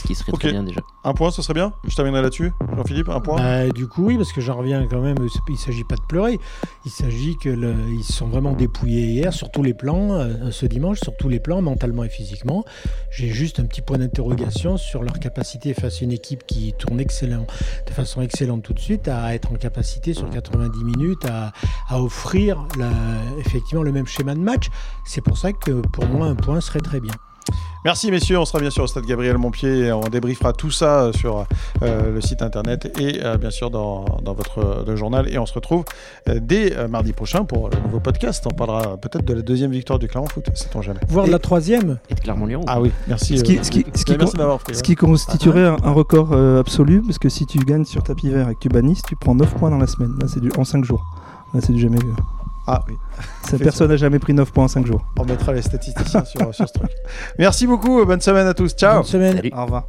Ce 0.01 0.07
qui 0.07 0.15
serait 0.15 0.31
très 0.31 0.51
bien 0.51 0.63
déjà. 0.63 0.81
Un 1.03 1.13
point, 1.13 1.29
ce 1.31 1.41
serait 1.43 1.53
bien 1.53 1.73
Je 1.87 1.95
terminerai 1.95 2.21
là-dessus. 2.23 2.51
Jean-Philippe, 2.75 3.09
un 3.09 3.19
point 3.19 3.37
Bah, 3.37 3.69
du 3.69 3.87
coup, 3.87 4.05
oui, 4.05 4.17
parce 4.17 4.31
que 4.33 4.41
j'en 4.41 4.57
reviens 4.57 4.87
quand 4.87 4.99
même. 5.01 5.17
Il 5.47 5.53
ne 5.53 5.57
s'agit 5.57 5.83
pas 5.83 5.95
de 5.95 6.01
pleurer. 6.01 6.39
Il 6.85 6.91
s'agit 6.91 7.37
que 7.37 7.49
le- 7.49 7.75
ils 7.89 8.03
se 8.03 8.13
sont 8.13 8.27
vraiment 8.27 8.53
dépouillés 8.53 9.05
hier 9.05 9.31
sur 9.33 9.51
tous 9.51 9.61
les 9.61 9.73
plans, 9.75 10.13
euh, 10.13 10.49
ce 10.49 10.65
dimanche, 10.65 10.99
sur 11.01 11.15
tous 11.17 11.29
les 11.29 11.39
plans, 11.39 11.61
mentalement 11.61 12.03
et 12.03 12.09
physiquement. 12.09 12.63
J'ai 13.11 13.29
juste 13.29 13.59
un 13.59 13.65
petit 13.65 13.81
point 13.81 13.99
d'interrogation 13.99 14.77
sur 14.77 15.03
leur 15.03 15.19
capacité 15.19 15.73
face 15.75 16.01
à 16.01 16.05
une 16.05 16.11
équipe 16.11 16.45
qui 16.47 16.73
tourne 16.73 16.99
excellent, 16.99 17.45
de 17.87 17.91
façon 17.93 18.21
excellente 18.21 18.63
tout 18.63 18.73
de 18.73 18.79
suite, 18.79 19.07
à 19.07 19.35
être 19.35 19.51
en 19.51 19.55
capacité 19.55 20.13
sur 20.13 20.29
90 20.29 20.83
minutes 20.83 21.25
à, 21.29 21.51
à 21.89 22.01
offrir 22.01 22.65
la- 22.79 22.89
effectivement 23.39 23.83
le 23.83 23.91
même 23.91 24.07
schéma 24.07 24.33
de 24.33 24.39
match. 24.39 24.67
C'est 25.05 25.21
pour 25.21 25.37
ça 25.37 25.53
que 25.53 25.81
pour 25.81 26.05
moi, 26.07 26.25
un 26.27 26.35
point 26.35 26.59
serait 26.61 26.79
très 26.79 26.99
bien. 26.99 27.13
Merci 27.83 28.11
messieurs, 28.11 28.37
on 28.37 28.45
sera 28.45 28.59
bien 28.59 28.69
sûr 28.69 28.83
au 28.83 28.87
stade 28.87 29.05
Gabriel 29.07 29.39
Montpied 29.39 29.85
et 29.87 29.91
on 29.91 30.01
débriefera 30.01 30.53
tout 30.53 30.69
ça 30.69 31.09
sur 31.15 31.45
euh, 31.81 32.13
le 32.13 32.21
site 32.21 32.43
internet 32.43 32.95
et 32.99 33.23
euh, 33.25 33.37
bien 33.37 33.49
sûr 33.49 33.71
dans, 33.71 34.05
dans 34.21 34.35
votre 34.35 34.83
le 34.85 34.95
journal 34.95 35.27
et 35.33 35.39
on 35.39 35.47
se 35.47 35.53
retrouve 35.55 35.83
euh, 36.29 36.37
dès 36.39 36.77
euh, 36.77 36.87
mardi 36.87 37.11
prochain 37.11 37.43
pour 37.43 37.69
le 37.71 37.79
nouveau 37.79 37.99
podcast. 37.99 38.45
On 38.45 38.53
parlera 38.53 38.97
peut-être 38.97 39.25
de 39.25 39.33
la 39.33 39.41
deuxième 39.41 39.71
victoire 39.71 39.97
du 39.97 40.07
Clermont 40.07 40.27
Foot, 40.27 40.45
sait-on 40.53 40.83
jamais. 40.83 40.99
Voire 41.07 41.25
de 41.25 41.31
la 41.31 41.39
troisième. 41.39 41.97
Et 42.11 42.13
de 42.13 42.19
Clermont-Lyon. 42.19 42.61
Ah 42.67 42.79
oui, 42.79 42.91
merci. 43.07 43.39
Ce 43.39 43.43
qui- 43.43 43.57
euh, 43.57 43.63
ce 43.63 43.71
qui- 43.71 43.85
ce 43.95 44.05
qui- 44.05 44.15
merci 44.15 44.37
d'avoir 44.37 44.59
pris. 44.59 44.75
Ce 44.75 44.83
qui 44.83 44.93
constituerait 44.93 45.65
un, 45.65 45.77
un 45.83 45.91
record 45.91 46.33
euh, 46.33 46.59
absolu, 46.59 47.01
parce 47.01 47.17
que 47.17 47.29
si 47.29 47.47
tu 47.47 47.57
gagnes 47.57 47.85
sur 47.85 48.03
tapis 48.03 48.29
vert 48.29 48.47
et 48.49 48.53
que 48.53 48.59
tu 48.59 48.69
bannisses, 48.69 49.01
tu 49.01 49.15
prends 49.15 49.33
9 49.33 49.55
points 49.55 49.71
dans 49.71 49.79
la 49.79 49.87
semaine. 49.87 50.13
Là, 50.21 50.27
c'est 50.27 50.39
du 50.39 50.51
en 50.55 50.63
5 50.65 50.85
jours. 50.85 51.03
Là, 51.55 51.61
c'est 51.63 51.73
du 51.73 51.79
jamais 51.81 51.97
vu. 51.97 52.11
Ah 52.67 52.83
oui, 52.87 52.95
Ça, 53.43 53.57
personne 53.57 53.89
n'a 53.89 53.97
jamais 53.97 54.19
pris 54.19 54.33
9 54.33 54.51
points 54.51 54.65
en 54.65 54.67
5 54.67 54.85
jours. 54.85 55.05
on 55.19 55.25
mettra 55.25 55.53
les 55.53 55.61
statisticiens 55.61 56.23
sur, 56.25 56.53
sur 56.53 56.67
ce 56.67 56.73
truc. 56.73 56.91
Merci 57.39 57.65
beaucoup, 57.67 58.05
bonne 58.05 58.21
semaine 58.21 58.47
à 58.47 58.53
tous, 58.53 58.73
ciao 58.73 58.97
Bonne 58.97 59.03
semaine. 59.03 59.35
Salut. 59.37 59.51
Au 59.53 59.63
revoir. 59.63 59.87